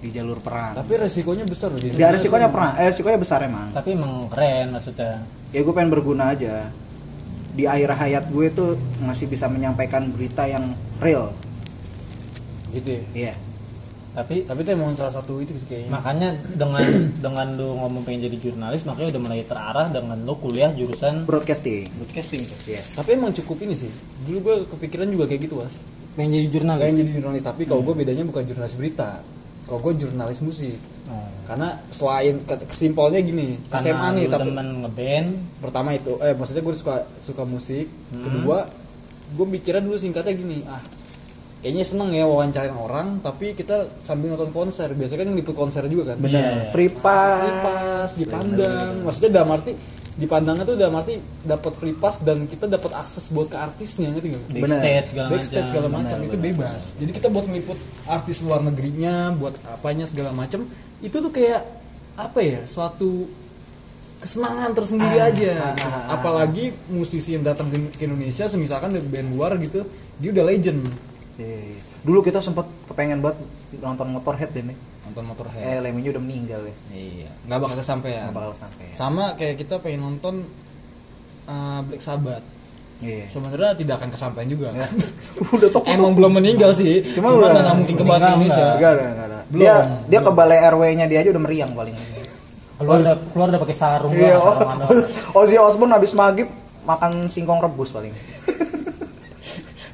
di 0.00 0.08
jalur 0.10 0.36
perang. 0.38 0.72
Tapi 0.74 0.96
resikonya 0.98 1.44
besar 1.44 1.68
loh. 1.68 1.76
di 1.76 1.88
dia 1.88 1.92
Indonesia 1.94 2.08
resikonya 2.14 2.48
pernah 2.48 2.72
eh 2.74 2.86
resikonya 2.86 3.18
besar 3.18 3.38
emang. 3.42 3.68
Tapi 3.70 3.88
emang 3.92 4.12
keren 4.28 4.66
maksudnya. 4.70 5.12
Ya 5.50 5.60
gue 5.60 5.72
pengen 5.72 5.90
berguna 5.90 6.24
aja. 6.30 6.68
Di 7.50 7.64
akhir 7.64 7.90
hayat 7.94 8.24
gue 8.28 8.46
tuh 8.50 8.70
masih 8.98 9.26
bisa 9.26 9.44
menyampaikan 9.46 10.08
berita 10.08 10.44
yang 10.44 10.72
real. 10.98 11.32
Gitu 12.70 12.90
ya. 12.90 13.02
iya 13.14 13.34
tapi 14.14 14.34
Tapi 14.42 14.60
itu 14.62 14.70
emang 14.70 14.94
salah 14.94 15.10
satu 15.12 15.38
itu 15.38 15.50
sih 15.54 15.66
kayaknya. 15.66 15.90
makanya 15.90 16.28
dengan 16.48 16.86
dengan 17.24 17.46
lu 17.52 17.74
ngomong 17.76 18.02
pengen 18.02 18.24
jadi 18.24 18.36
jurnalis 18.40 18.82
makanya 18.82 19.08
udah 19.10 19.22
mulai 19.22 19.42
terarah 19.42 19.86
dengan 19.88 20.16
lu 20.16 20.34
kuliah 20.36 20.70
jurusan 20.70 21.24
broadcasting 21.24 21.90
broadcasting 21.92 22.42
tuh. 22.44 22.58
yes 22.64 22.94
Tapi 22.94 23.12
emang 23.12 23.34
cukup 23.34 23.58
ini 23.60 23.74
sih. 23.76 23.90
Dulu 24.22 24.38
gue 24.40 24.54
kepikiran 24.70 25.06
juga 25.08 25.26
kayak 25.26 25.42
gitu, 25.42 25.58
Was. 25.58 25.82
pengen 26.14 26.30
jadi 26.32 26.48
jurnalis 26.48 26.80
Kayak 26.80 26.96
jadi 26.96 27.12
jurnalis, 27.12 27.42
tapi 27.42 27.62
kalau 27.64 27.82
gue 27.82 27.94
bedanya 27.96 28.22
bukan 28.22 28.42
jurnalis 28.44 28.74
berita. 28.74 29.18
Kalau 29.64 29.80
gue 29.80 29.92
jurnalis 29.98 30.38
musik. 30.38 30.78
Oh. 31.04 31.26
Karena 31.44 31.68
selain 31.90 32.38
ke- 32.40 32.64
kesimpelnya 32.66 33.18
gini, 33.18 33.58
Karena 33.66 33.82
SMA 33.90 34.08
nih 34.14 34.24
tapi 34.28 34.46
demen 34.46 34.68
ngeband 34.80 35.28
pertama 35.58 35.90
itu 35.90 36.16
eh 36.18 36.32
maksudnya 36.32 36.62
gue 36.62 36.74
suka 36.74 36.94
suka 37.20 37.42
musik. 37.42 37.90
Hmm. 38.08 38.22
Kedua, 38.22 38.62
gue 39.32 39.46
mikiran 39.48 39.82
dulu 39.82 39.96
singkatnya 39.96 40.32
gini, 40.32 40.62
ah 40.64 40.78
kayaknya 41.64 41.84
seneng 41.88 42.12
ya 42.12 42.28
wawancarain 42.28 42.76
orang, 42.76 43.24
tapi 43.24 43.56
kita 43.56 43.88
sambil 44.04 44.36
nonton 44.36 44.52
konser. 44.52 44.92
Biasanya 44.92 45.24
kan 45.24 45.28
liput 45.32 45.56
konser 45.56 45.88
juga 45.88 46.12
kan. 46.12 46.20
Benar. 46.20 46.68
free 46.76 46.92
pass 46.92 47.40
free 47.40 47.56
pass 47.64 48.10
dipandang 48.20 48.92
maksudnya 49.00 49.30
dalam 49.40 49.50
arti 49.56 49.72
dipandangnya 50.14 50.62
tuh 50.62 50.76
dalam 50.78 50.94
arti 51.02 51.14
dapat 51.42 51.72
free 51.74 51.96
pass 51.96 52.22
dan 52.22 52.46
kita 52.46 52.70
dapat 52.70 52.94
akses 52.94 53.26
buat 53.34 53.50
ke 53.50 53.58
artisnya 53.58 54.14
ngerti 54.14 54.30
nggak 54.30 54.42
Benar. 54.46 54.78
backstage 54.78 55.06
segala 55.10 55.28
backstage 55.34 55.58
macam 55.58 55.70
segala 55.74 55.88
macam 55.90 56.18
itu 56.22 56.36
bebas 56.38 56.82
jadi 57.02 57.10
kita 57.18 57.28
buat 57.34 57.44
meliput 57.50 57.78
artis 58.06 58.36
luar 58.38 58.60
negerinya 58.62 59.34
buat 59.34 59.54
apanya 59.66 60.06
segala 60.06 60.30
macam 60.30 60.70
itu 61.02 61.16
tuh 61.18 61.32
kayak 61.34 61.66
apa 62.14 62.38
ya 62.38 62.60
suatu 62.62 63.26
kesenangan 64.22 64.70
tersendiri 64.70 65.18
Ah, 65.18 65.28
aja 65.34 65.50
ah, 65.50 65.72
gitu. 65.74 65.82
ah, 65.82 65.90
ah. 65.98 66.04
apalagi 66.14 66.64
musisi 66.88 67.34
yang 67.34 67.42
datang 67.42 67.66
ke 67.74 67.76
ke 67.98 68.06
Indonesia 68.06 68.46
semisalkan 68.46 68.94
dari 68.94 69.06
band 69.10 69.34
luar 69.34 69.58
gitu 69.58 69.82
dia 70.22 70.30
udah 70.30 70.44
legend 70.46 70.80
Iya. 71.34 71.82
dulu 72.00 72.18
kita 72.20 72.38
sempat 72.38 72.62
kepengen 72.86 73.18
buat 73.18 73.34
nonton 73.76 74.06
motorhead 74.08 74.50
deh 74.50 74.62
nih 74.62 74.76
nonton 75.04 75.22
eh 75.22 75.28
motorhead 75.28 75.82
Lemmy 75.82 76.06
udah 76.06 76.22
meninggal 76.22 76.60
ya 76.62 76.74
iya 76.90 77.30
nggak 77.44 77.58
bakal 77.58 77.76
kesampaian 77.76 78.22
Nggak 78.24 78.36
bakal 78.36 78.52
sampai 78.56 78.84
ya. 78.84 78.94
sama 78.94 79.24
kayak 79.34 79.54
kita 79.58 79.74
pengen 79.78 80.00
nonton 80.04 80.34
uh, 81.44 81.80
Black 81.82 82.00
Sabbath 82.00 82.44
Iya. 82.96 83.26
sebenarnya 83.26 83.74
tidak 83.74 83.94
akan 83.98 84.08
kesampaian 84.08 84.46
juga 84.46 84.70
Ya. 84.70 84.86
udah 85.52 85.68
toko 85.68 85.84
emang 85.84 86.14
belum 86.14 86.32
meninggal 86.34 86.70
sih 86.70 87.02
Cuma 87.10 87.34
cuma 87.34 87.42
udah- 87.42 87.58
nggak 87.58 87.76
mungkin 87.76 87.94
ke 87.94 88.02
Indonesia 88.04 88.66
Enggak 88.72 88.90
ada, 88.92 89.02
enggak 89.04 89.26
ada. 89.26 89.38
Belum, 89.44 89.60
Dia 89.60 89.74
dia 90.06 90.18
ke 90.18 90.24
belum. 90.24 90.38
balai 90.38 90.58
RW-nya 90.64 91.04
dia 91.04 91.18
aja 91.20 91.28
udah 91.28 91.42
meriang 91.42 91.70
paling. 91.72 91.96
keluar 92.74 92.98
udah 93.00 93.14
keluar 93.28 93.46
udah 93.48 93.60
pakai 93.60 93.76
sarung 93.76 94.12
Iya. 94.12 94.38
Ozzy 95.36 95.56
Osbourne 95.56 95.90
habis 95.92 96.10
maghrib 96.12 96.46
makan 96.82 97.26
singkong 97.26 97.58
rebus 97.60 97.90
paling. 97.90 98.14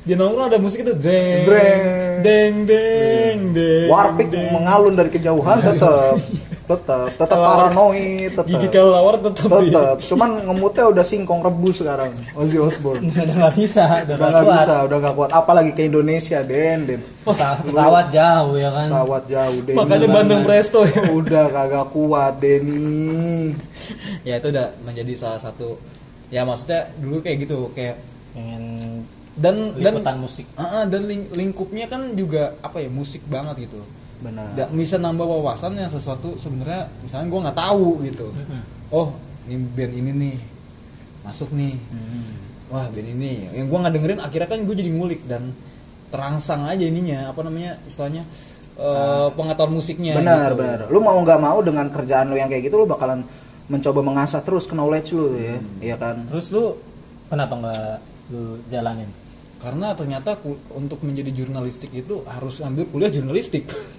dia 0.01 0.17
nongkrong 0.17 0.49
ada 0.49 0.59
musik 0.59 0.81
itu 0.81 0.97
deng 0.97 1.45
Dreng. 1.45 1.85
deng 2.21 2.55
deng 2.65 3.39
deng 3.53 3.89
Warpik 3.89 4.29
deng. 4.29 4.49
mengalun 4.51 4.95
dari 4.95 5.11
kejauhan 5.11 5.61
tetep 5.61 6.17
tetep 6.71 7.11
Kelawar. 7.19 7.67
paranoid 7.67 8.31
tetep. 8.31 8.47
Gigi 8.47 8.69
kelawar 8.71 9.19
tetap 9.19 9.51
di 9.59 9.69
tetep 9.69 9.99
cuman 10.07 10.31
ngemutnya 10.47 10.85
udah 10.87 11.03
singkong 11.03 11.43
rebus 11.43 11.83
sekarang 11.83 12.15
Ozzy 12.33 12.57
Osbourne. 12.57 13.11
Udah 13.11 13.27
nggak 13.27 13.55
bisa 13.59 13.85
udah 14.07 14.15
nggak 14.17 14.47
bisa 14.47 14.75
udah 14.87 14.97
nggak 15.03 15.15
kuat. 15.15 15.31
Apalagi 15.35 15.71
ke 15.75 15.83
Indonesia 15.85 16.39
den 16.41 16.79
den. 16.87 17.01
Pesawat, 17.21 17.67
pesawat 17.67 18.07
jauh 18.09 18.55
ya 18.55 18.71
kan? 18.71 18.87
Pesawat 18.87 19.23
jauh 19.27 19.59
den 19.61 19.75
makanya 19.77 20.09
Bandung 20.09 20.43
Presto 20.47 20.81
ya. 20.87 21.03
Udah 21.11 21.45
kagak 21.51 21.87
kuat 21.91 22.33
Denny. 22.39 23.51
Ya 24.23 24.39
itu 24.39 24.49
udah 24.49 24.71
menjadi 24.81 25.13
salah 25.19 25.43
satu 25.43 25.75
ya 26.31 26.47
maksudnya 26.47 26.87
dulu 26.97 27.19
kayak 27.19 27.37
gitu 27.45 27.67
kayak 27.75 27.99
pengen 28.31 28.63
dan 29.39 29.77
dan 29.79 29.95
liputan 30.01 30.17
musik. 30.19 30.47
Ah, 30.59 30.83
ah, 30.83 30.85
dan 30.89 31.07
ling- 31.07 31.31
lingkupnya 31.31 31.87
kan 31.87 32.15
juga 32.19 32.59
apa 32.61 32.83
ya 32.83 32.91
musik 32.91 33.23
banget 33.31 33.71
gitu. 33.71 33.81
Benar. 34.21 34.53
Nggak 34.53 34.69
bisa 34.75 34.97
nambah 34.99 35.27
wawasan 35.27 35.79
yang 35.79 35.89
sesuatu 35.89 36.37
sebenarnya 36.37 36.91
misalnya 37.01 37.27
gue 37.31 37.41
nggak 37.49 37.59
tahu 37.59 37.87
gitu. 38.05 38.27
Oh 38.91 39.15
ini 39.47 39.57
band 39.71 39.93
ini 39.95 40.11
nih 40.13 40.37
masuk 41.25 41.51
nih. 41.55 41.75
Hmm. 41.91 42.33
wah 42.71 42.87
band 42.91 43.09
ini. 43.09 43.49
Yang 43.55 43.67
gue 43.71 43.79
nggak 43.81 43.95
dengerin 43.97 44.21
akhirnya 44.21 44.49
kan 44.51 44.59
gue 44.63 44.77
jadi 44.77 44.91
ngulik 44.93 45.23
dan 45.27 45.55
terangsang 46.11 46.67
aja 46.67 46.83
ininya 46.83 47.31
apa 47.31 47.41
namanya 47.47 47.79
istilahnya 47.87 48.27
eh, 48.77 49.29
pengetahuan 49.35 49.73
musiknya 49.73 50.19
benar 50.19 50.53
gitu. 50.53 50.59
benar. 50.59 50.79
Lu 50.91 50.99
mau 51.01 51.17
nggak 51.23 51.41
mau 51.41 51.59
dengan 51.63 51.87
kerjaan 51.89 52.29
lu 52.29 52.37
yang 52.37 52.51
kayak 52.51 52.67
gitu 52.67 52.83
lu 52.83 52.87
bakalan 52.91 53.23
mencoba 53.71 54.03
mengasah 54.03 54.43
terus 54.43 54.67
knowledge 54.69 55.15
lu 55.15 55.39
ya. 55.39 55.57
Hmm. 55.57 55.79
iya 55.81 55.97
kan? 55.97 56.27
Terus 56.29 56.51
lu 56.51 56.75
Kenapa 57.31 57.55
nggak 57.55 58.10
lu 58.31 58.43
jalanin? 58.67 59.11
karena 59.57 59.93
ternyata 59.93 60.35
ku- 60.35 60.57
untuk 60.73 61.03
menjadi 61.03 61.29
jurnalistik 61.35 61.93
itu 61.93 62.25
harus 62.25 62.59
ambil 62.61 62.87
kuliah 62.87 63.11
jurnalistik 63.11 63.69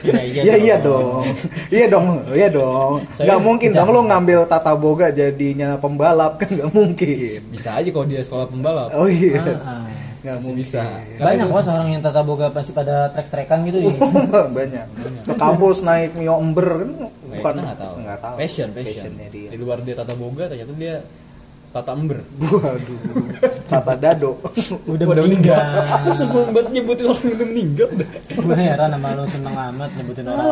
Ya, 0.00 0.18
Iya 0.24 0.54
iya 0.56 0.76
dong. 0.80 1.22
Iya 1.68 1.86
dong. 1.86 2.06
Iya 2.26 2.48
dong. 2.50 3.04
Saya- 3.12 3.26
Nggak 3.28 3.40
mungkin 3.40 3.68
dong 3.70 3.88
lu 3.88 4.00
ngambil 4.04 4.38
tata 4.46 4.72
boga 4.74 5.12
jadinya 5.12 5.76
pembalap 5.76 6.40
kan 6.40 6.48
nggak 6.48 6.70
mungkin. 6.72 7.38
bisa 7.48 7.76
aja 7.76 7.86
kalau 7.86 8.06
dia 8.08 8.18
sekolah 8.18 8.46
pembalap 8.48 8.88
Oh 8.92 9.06
iya. 9.06 9.38
Ah, 9.38 9.46
ah. 9.46 9.84
Nggak 10.20 10.34
Masih 10.34 10.42
mungkin. 10.42 10.54
bisa. 10.58 10.82
Banyak 11.16 11.46
kok 11.46 11.62
seorang 11.62 11.88
yang 11.90 12.02
tata 12.02 12.20
boga 12.20 12.46
pasti 12.48 12.72
pada 12.72 13.10
trek-trekan 13.10 13.58
gitu 13.64 13.78
di. 13.78 13.88
Banyak. 14.58 14.86
Ke 15.22 15.34
kampus 15.34 15.76
naik 15.80 16.10
Mio 16.14 16.34
Ember 16.36 16.68
kan 16.80 16.90
bukan 17.30 17.54
nggak 17.60 17.78
tahu. 17.78 17.94
nggak 18.00 18.18
tahu. 18.20 18.34
passion 18.36 18.68
passion 18.70 18.94
Passionnya 19.06 19.28
dia. 19.28 19.48
di 19.48 19.56
luar 19.56 19.78
dia 19.80 19.94
tata 19.94 20.14
boga 20.14 20.44
ternyata 20.46 20.72
dia 20.74 20.94
tata 21.70 21.94
ember 21.94 22.18
Waduh. 22.36 22.98
Tata 23.64 23.92
dado. 23.94 24.36
Udah 24.84 25.04
Udah 25.06 25.22
meninggal. 25.22 25.60
sebelum 26.10 26.50
buat 26.50 26.66
nyebutin 26.68 27.04
orang 27.06 27.28
itu 27.28 27.44
meninggal 27.44 27.88
dah. 27.94 28.08
Gue 28.32 28.54
heran 28.54 28.88
sama 28.90 29.08
lu 29.14 29.22
seneng 29.24 29.54
amat 29.54 29.88
nyebutin 29.94 30.24
orang. 30.26 30.46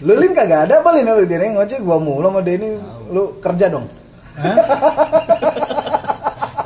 Lu 0.00 0.12
Lin 0.14 0.32
kagak 0.32 0.58
ada 0.64 0.72
apa 0.80 0.88
Lin 0.92 1.06
lu 1.06 1.22
jadi 1.22 1.46
ngojek 1.50 1.80
gua 1.80 1.96
mulu 1.98 2.26
sama 2.26 2.40
Denny 2.40 2.68
lu 3.08 3.22
kerja 3.38 3.68
dong. 3.68 3.86
Hah? 4.34 4.56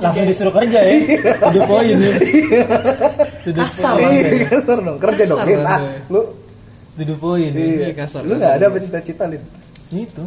Langsung 0.02 0.24
disuruh 0.24 0.52
kerja 0.52 0.78
ya. 0.78 0.92
Tujuh 1.42 1.62
poin 1.64 1.90
ya. 1.90 2.12
Kasar 3.52 3.94
poin. 3.94 4.02
lah. 4.02 4.12
Iya, 4.12 4.46
kasar 4.48 4.78
dong. 4.78 4.96
Kerja 4.98 5.22
dong. 5.24 5.38
Kasar 5.38 5.48
Lin. 5.48 5.60
Ah, 5.64 5.80
lu 6.06 6.20
Tujuh 6.92 7.16
poin. 7.16 7.48
ya. 7.48 7.56
iya. 7.56 7.88
kasar, 7.92 8.20
Lu 8.22 8.28
kasar. 8.28 8.38
nggak 8.38 8.52
ada 8.52 8.64
apa 8.68 8.76
cita-cita 8.78 9.24
Lin? 9.26 9.42
Itu. 9.90 10.24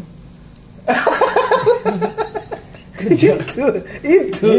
Itu 3.05 3.65
itu 4.01 4.49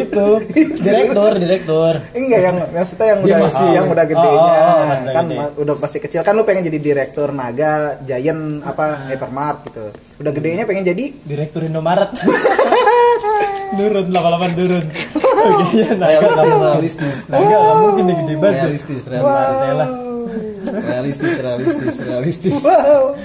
Itu. 0.54 0.78
Direktur, 0.78 1.32
direktur. 1.34 1.92
enggak 2.12 2.40
yang 2.42 2.56
maksudnya 2.70 3.06
yang 3.08 3.20
udah 3.20 3.38
masih- 3.42 3.72
yang 3.72 3.86
udah 3.88 4.04
oh, 4.04 4.08
gedenya 4.08 4.38
oh, 4.38 4.76
pas 4.78 4.98
udah 5.00 5.12
kan 5.12 5.24
gede. 5.26 5.36
udah 5.56 5.74
pasti 5.76 5.98
kecil 5.98 6.20
kan 6.22 6.32
lu 6.32 6.44
pengen 6.44 6.62
jadi 6.62 6.78
direktur 6.78 7.28
Naga 7.32 7.72
Giant 8.00 8.62
apa 8.62 9.08
Hypermart 9.08 9.58
gitu 9.66 9.84
udah 10.16 10.32
gedenya 10.32 10.62
pengen 10.62 10.84
jadi 10.84 11.04
Direktur 11.18 11.64
Indomaret. 11.64 12.12
turun 13.76 14.06
88 14.08 14.54
turun. 14.54 14.84
Oke, 15.36 15.64
ya 15.74 15.90
naga 15.92 16.18
mungkin. 16.22 16.70
realistis 16.72 17.16
Naga 17.26 17.44
nggak 17.50 17.76
mungkin 17.76 18.04
nih 18.04 18.16
gede 18.16 18.34
banget. 18.36 18.62
realistis 18.62 19.02
realistis. 19.04 20.05
Realistis 20.86 21.34
realistis 21.36 21.94
realistis. 22.00 22.54
Wow. 22.56 23.18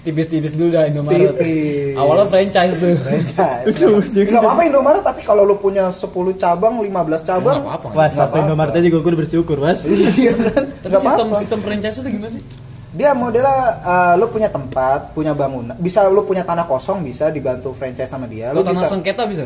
Tipis-tipis 0.00 0.52
dulu 0.52 0.68
dah 0.70 0.84
Indomaret. 0.84 1.34
Tipis. 1.34 1.96
awalnya 1.96 2.26
franchise 2.26 2.74
tuh. 2.74 2.94
Franchise. 2.98 3.66
Nggak 4.06 4.38
apa-apa 4.38 4.62
Indomaret 4.62 5.02
tapi 5.02 5.20
kalau 5.22 5.42
lu 5.42 5.56
punya 5.56 5.88
10 5.88 6.04
cabang 6.34 6.78
15 6.78 6.88
cabang 7.24 7.56
nggak 7.58 7.66
apa-apa. 7.66 7.86
Wah, 7.88 8.06
Nggak 8.06 8.10
satu. 8.14 8.36
Indomaret 8.38 8.72
aja 8.74 8.86
gue 8.86 9.00
udah 9.00 9.18
bersyukur, 9.18 9.56
Mas. 9.56 9.82
iya 9.84 10.32
kan? 10.32 10.64
Tapi 10.78 10.86
nggak 10.86 11.02
sistem 11.02 11.26
apa-apa. 11.26 11.40
sistem 11.40 11.58
franchise 11.60 11.96
itu 11.96 12.08
gimana 12.10 12.30
sih? 12.30 12.42
Dia 12.88 13.12
modelnya 13.12 13.56
uh, 13.80 14.14
lu 14.16 14.26
punya 14.28 14.48
tempat 14.48 15.12
punya 15.12 15.32
bangunan. 15.32 15.76
Bisa 15.76 16.06
lu 16.06 16.22
punya 16.22 16.42
tanah 16.42 16.64
kosong 16.64 17.00
bisa 17.00 17.28
dibantu 17.28 17.72
franchise 17.72 18.08
sama 18.08 18.24
dia. 18.24 18.50
Lu 18.50 18.60
tanah 18.60 18.80
bisa. 18.80 18.88
sengketa 18.88 19.22
bisa? 19.24 19.44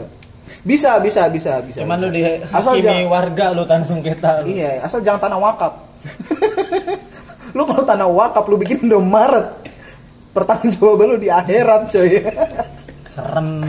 Bisa 0.63 1.01
bisa 1.01 1.27
bisa 1.27 1.59
bisa 1.59 1.79
Cuman 1.81 1.99
lu 1.99 2.09
Asal 2.09 2.79
dihakimi 2.79 2.83
jangan- 3.03 3.11
warga 3.11 3.47
lu 3.51 3.63
tanah 3.65 3.83
sengketa. 3.85 4.31
lu. 4.41 4.47
Iya, 4.49 4.79
asal 4.81 5.03
jangan 5.03 5.21
tanah 5.21 5.39
wakaf. 5.41 5.75
lu 7.53 7.63
kalau 7.69 7.85
tanah 7.85 8.09
wakaf 8.09 8.45
lu 8.49 8.57
bikin 8.61 8.89
Indomaret. 8.89 9.53
Pertanggung 10.33 10.73
jawaban 10.73 11.07
lu 11.13 11.17
di 11.21 11.29
akhirat, 11.29 11.93
coy. 11.93 12.25
Serem. 13.13 13.61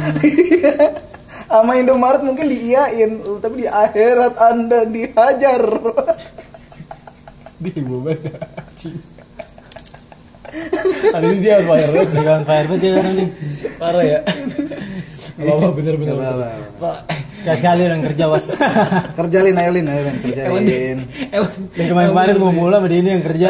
Sama 1.54 1.78
Indomaret 1.78 2.26
mungkin 2.26 2.50
diiyain, 2.50 3.22
tapi 3.38 3.62
di 3.62 3.68
akhirat 3.70 4.34
Anda 4.42 4.90
dihajar. 4.90 5.62
Dia 7.62 7.82
banget. 7.84 8.20
Hari 11.14 11.26
ini 11.34 11.40
dia 11.42 11.58
fire 11.66 11.90
Dengan 12.14 12.46
fire 12.46 12.66
banget 12.70 12.86
ya 12.86 13.02
nanti. 13.02 13.26
parah 13.82 14.04
ya. 14.06 14.20
Gak 15.34 15.50
apa 15.50 15.68
bener 15.74 15.94
bener. 15.98 16.16
Pak, 17.44 17.60
Sekali-sekali 17.60 17.82
orang 17.86 18.02
kerja, 18.04 18.26
Was. 18.26 18.46
Kerjalin 19.18 19.56
ayo 19.56 19.70
Lin, 19.70 19.86
ayo 19.86 20.02
Lin, 20.02 20.16
emang 20.16 20.18
kerjalin. 20.22 20.98
emang 21.30 21.52
Dari 21.70 21.88
kemarin-kemarin 21.88 22.36
mau 22.38 22.52
mulai 22.52 22.78
sama 22.78 22.88
ini 22.90 23.10
yang 23.10 23.22
kerja. 23.22 23.50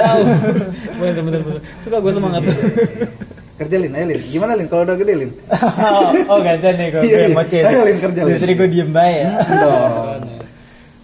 bener 0.95 1.13
bener 1.19 1.41
bener. 1.41 1.61
Suka 1.79 1.97
gue 1.99 2.11
semangat. 2.11 2.41
Kerjalin 3.53 3.91
ayo 3.91 4.05
Lin. 4.07 4.21
Gimana 4.23 4.51
Lin 4.53 4.67
kalau 4.67 4.83
udah 4.83 4.95
gede 4.95 5.13
Lin? 5.15 5.31
oh, 5.47 6.09
oh 6.31 6.39
gantian 6.39 6.73
nih 6.73 6.87
gue 6.89 7.01
Iya, 7.03 7.17
yang 7.19 7.29
iya. 7.29 7.37
bocil. 7.37 7.63
Ayo, 7.63 7.79
Lin, 7.83 7.97
kerja, 7.99 8.19
Lin. 8.19 8.31
Dari 8.31 8.41
tadi 8.41 8.53
gue 8.55 8.67
diem 8.67 8.89
baik 8.89 9.17
ya. 9.19 9.31
Dong. 9.55 10.21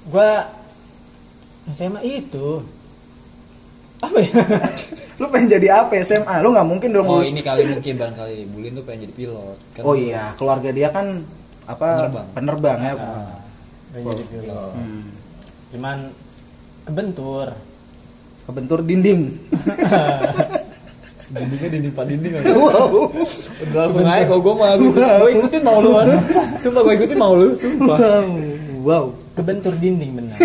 Gue 0.10 0.30
SMA 1.70 2.02
itu 2.04 2.48
apa 4.00 4.18
ya? 4.18 4.32
Lu 5.16 5.28
pengen 5.28 5.52
jadi 5.52 5.68
apa 5.78 5.94
SMA? 6.02 6.36
Lu 6.40 6.50
nggak 6.50 6.66
mungkin 6.66 6.90
dong 6.90 7.04
Oh 7.04 7.20
lulus- 7.20 7.30
ini 7.30 7.44
kali 7.44 7.68
mungkin 7.68 7.94
barangkali 7.94 8.48
Bulin 8.48 8.72
tuh 8.74 8.84
pengen 8.84 9.00
jadi 9.04 9.14
pilot. 9.14 9.58
Kan 9.76 9.82
Oh 9.84 9.94
iya, 9.94 10.32
keluarga 10.34 10.72
dia 10.72 10.90
kan 10.90 11.22
apa 11.70 11.88
Penerbang. 12.10 12.28
penerbang 12.34 12.80
ya. 12.82 12.94
Gak 12.98 14.02
jadi 14.02 14.24
pilot. 14.26 14.28
pilot. 14.42 14.72
Hmm. 14.74 15.02
Cuman 15.70 15.98
kebentur. 16.84 17.48
Kebentur 18.50 18.80
dinding. 18.82 19.22
Dindingnya 21.30 21.70
dinding 21.70 21.94
pak 21.94 22.06
dinding 22.10 22.34
aja. 22.42 22.54
wow. 22.58 22.90
Udah 23.62 23.80
langsung 23.86 24.02
aja 24.02 24.26
kalau 24.26 24.42
gue 24.42 24.54
mah 24.58 24.72
gue 24.82 25.30
ikutin 25.38 25.62
mau 25.62 25.78
lu 25.78 25.94
mas. 25.94 26.10
Sumpah 26.58 26.82
gue 26.82 26.94
ikutin 26.98 27.18
mau 27.22 27.34
lu. 27.38 27.54
Sumpah. 27.54 27.98
Wow. 28.82 29.14
Kebentur 29.38 29.78
dinding 29.78 30.18
bener. 30.18 30.38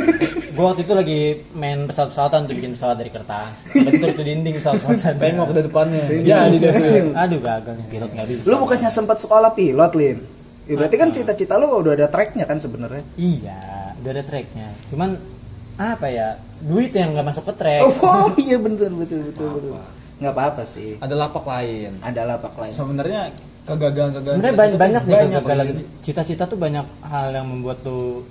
gue 0.54 0.60
waktu 0.60 0.84
itu 0.84 0.92
lagi 0.92 1.20
main 1.56 1.88
pesawat-pesawatan 1.88 2.46
tuh 2.46 2.54
bikin 2.54 2.72
pesawat 2.76 2.96
dari 3.00 3.08
kertas. 3.08 3.64
Kebentur 3.72 4.08
tuh 4.12 4.24
dinding 4.28 4.54
pesawat-pesawatan. 4.60 5.12
Pengok 5.16 5.46
ke 5.48 5.60
depannya. 5.64 6.04
Iya. 6.12 6.36
Ya 6.36 6.52
di 6.52 6.58
ya. 6.60 6.72
Aduh 7.16 7.40
gagal 7.40 7.74
pilot 7.88 8.10
nggak 8.12 8.26
bisa. 8.28 8.44
Lu 8.52 8.54
bukannya 8.60 8.90
sempat 8.92 9.16
sekolah 9.24 9.56
pilot, 9.56 9.92
Lin? 9.96 10.18
Ya, 10.64 10.74
berarti 10.80 10.96
kan 10.96 11.08
cita-cita 11.12 11.60
lu 11.60 11.68
udah 11.68 11.92
ada 11.92 12.06
tracknya 12.08 12.48
kan 12.48 12.56
sebenarnya. 12.56 13.04
Iya, 13.20 13.92
udah 14.00 14.10
ada 14.16 14.24
tracknya. 14.24 14.68
Cuman 14.88 15.20
apa 15.76 16.06
ya? 16.08 16.40
Duit 16.64 16.94
yang 16.96 17.12
nggak 17.12 17.26
masuk 17.28 17.44
ke 17.50 17.54
track. 17.60 17.82
Oh, 17.84 17.92
oh, 18.00 18.26
iya 18.44 18.56
betul 18.56 18.96
betul 18.96 19.20
betul 19.28 19.48
betul. 19.60 19.72
Nggak 20.24 20.32
apa-apa 20.32 20.62
sih. 20.64 20.96
Ada 21.04 21.14
lapak 21.14 21.44
lain. 21.44 21.92
Ada 22.00 22.22
lapak 22.24 22.54
lain. 22.56 22.72
Sebenarnya 22.72 23.20
kegagalan-kegagalan. 23.68 24.36
Sebenarnya 24.40 24.56
banyak, 24.56 24.78
banyak 24.80 25.02
nih 25.04 25.14
banyak 25.14 25.42
kegagalan. 25.44 25.66
Cita-cita 26.00 26.44
tuh 26.48 26.56
banyak 26.56 26.86
hal 27.04 27.28
yang 27.32 27.46
membuat 27.48 27.84
tuh 27.84 28.24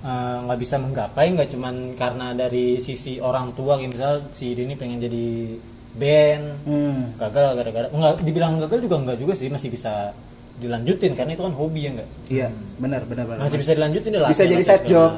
eh, 0.00 0.36
nggak 0.46 0.58
bisa 0.60 0.78
menggapai 0.78 1.26
nggak 1.34 1.48
cuman 1.50 1.74
karena 1.98 2.32
dari 2.32 2.78
sisi 2.78 3.18
orang 3.18 3.52
tua 3.52 3.74
kayak 3.76 3.90
misal 3.90 4.12
si 4.32 4.54
ini 4.54 4.72
pengen 4.72 5.02
jadi 5.02 5.26
band 5.90 6.44
Hmm. 6.64 7.00
gagal 7.18 7.58
gara-gara 7.58 7.86
nggak 7.90 8.22
dibilang 8.22 8.62
gagal 8.62 8.78
juga 8.80 8.96
nggak 9.02 9.18
juga 9.18 9.32
sih 9.34 9.50
masih 9.50 9.68
bisa 9.68 10.14
dilanjutin 10.60 11.12
karena 11.12 11.32
itu 11.32 11.42
kan 11.42 11.52
hobi 11.52 11.80
ya 11.80 11.90
nggak 11.92 12.08
Iya, 12.28 12.48
benar 12.76 13.00
benar 13.04 13.24
benar. 13.24 13.40
masih 13.42 13.58
bisa 13.58 13.72
dilanjutin 13.72 14.10
deh 14.12 14.20
Bisa 14.22 14.44
jadi 14.44 14.62
side 14.62 14.84
job. 14.84 15.10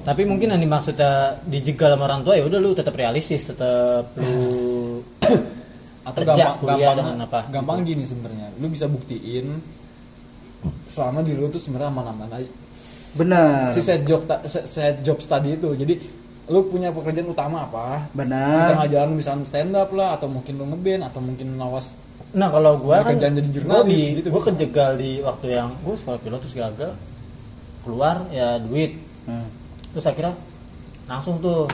tapi 0.00 0.22
mungkin 0.24 0.48
yang 0.48 0.58
dimaksudnya 0.58 1.12
dijegal 1.44 1.92
sama 1.92 2.04
orang 2.04 2.20
tua 2.20 2.34
ya 2.34 2.42
udah 2.42 2.58
lu 2.58 2.72
tetap 2.72 2.92
realistis 2.92 3.44
tetap 3.44 4.10
lu 4.16 4.98
atau 6.08 6.16
Kerja, 6.18 6.32
gampang 6.34 6.56
kuliah 6.58 6.90
gampang 6.90 6.96
dengan 6.98 7.16
apa? 7.22 7.40
gampang 7.48 7.78
gini 7.84 8.02
sebenarnya 8.02 8.46
lu 8.56 8.66
bisa 8.66 8.84
buktiin 8.84 9.60
selama 10.86 11.20
di 11.20 11.32
lu 11.32 11.46
tuh 11.46 11.58
sebenarnya 11.58 11.88
aman-aman 11.88 12.28
aja 12.32 12.50
Benar. 13.10 13.70
si 13.70 13.80
set 13.80 14.02
job 14.04 14.22
ta- 14.24 14.40
set- 14.46 15.00
job 15.00 15.18
study 15.18 15.54
itu 15.54 15.68
jadi 15.74 15.94
lu 16.46 16.64
punya 16.64 16.90
pekerjaan 16.90 17.28
utama 17.28 17.62
apa 17.62 18.06
di 18.06 18.16
Benar. 18.16 18.70
tengah 18.70 18.86
jalan 18.88 19.06
lu 19.08 19.16
bisa 19.18 19.36
stand 19.44 19.70
up 19.72 19.90
lah 19.90 20.14
atau 20.14 20.26
mungkin 20.26 20.54
lu 20.54 20.64
ngeband 20.66 21.02
atau 21.04 21.20
mungkin 21.20 21.54
nawas 21.54 21.90
nah 22.30 22.46
kalau 22.48 22.78
Jadi 22.78 22.86
kan 22.86 23.04
kerjaan 23.10 23.34
jadi 23.34 23.48
gua 23.48 23.54
jurnalis 23.56 23.98
di- 23.98 24.14
gitu 24.16 24.28
gua 24.28 24.38
bisa. 24.38 24.48
kejegal 24.50 24.90
di 24.94 25.10
waktu 25.20 25.46
yang 25.50 25.68
gua 25.80 25.94
sekolah 25.94 26.18
pilot 26.18 26.38
terus 26.40 26.54
gagal 26.54 26.92
keluar 27.80 28.16
ya 28.30 28.58
duit. 28.58 28.92
Hmm. 29.24 29.48
terus 29.90 30.04
akhirnya 30.04 30.34
langsung 31.04 31.38
tuh 31.38 31.66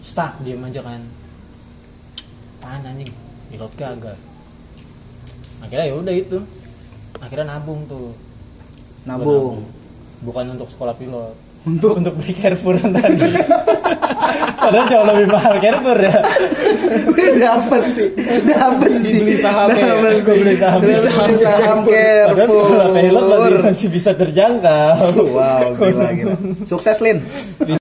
stuck 0.00 0.40
diem 0.40 0.60
aja 0.60 0.80
kan. 0.80 1.02
Apaan 2.58 2.82
anjing? 2.86 3.12
Pilot 3.48 3.72
gagal. 3.74 4.16
Akhirnya 5.58 5.84
ya 5.84 5.94
udah 5.94 6.14
itu. 6.14 6.38
Akhirnya 7.18 7.46
nabung 7.50 7.84
tuh. 7.84 8.12
Gua 9.04 9.08
Nabung. 9.08 9.64
bukan 10.20 10.44
untuk 10.52 10.68
sekolah 10.68 10.94
pilot 10.94 11.34
Untuk? 11.68 11.92
untuk 12.00 12.14
beli 12.16 12.32
Carrefour 12.32 12.80
tadi 12.80 13.28
padahal 14.62 14.86
jauh 14.88 15.06
lebih 15.12 15.26
mahal 15.28 15.54
Carrefour 15.60 15.98
ya 16.00 16.12
dapat 17.38 17.82
sih. 17.94 18.08
Dapat 18.44 18.90
sih. 19.00 19.16
Beli 19.22 19.36
saham 19.38 19.68
ya. 19.72 19.76
Sih. 19.78 20.22
beli 20.24 20.54
saham. 20.56 20.80
Beli 20.82 20.96
saham, 20.98 21.28
saham 21.38 21.78
padahal 21.86 22.48
sekolah 22.48 22.88
pilot 22.92 23.22
masih, 23.22 23.38
Carrefour. 23.38 23.62
masih 23.64 23.88
bisa 23.88 24.10
terjangkau 24.12 24.96
Wow, 25.34 25.66
gila 25.78 26.08
gila. 26.14 26.34
Sukses 26.70 26.98
Lin. 27.00 27.18
Bisa 27.62 27.77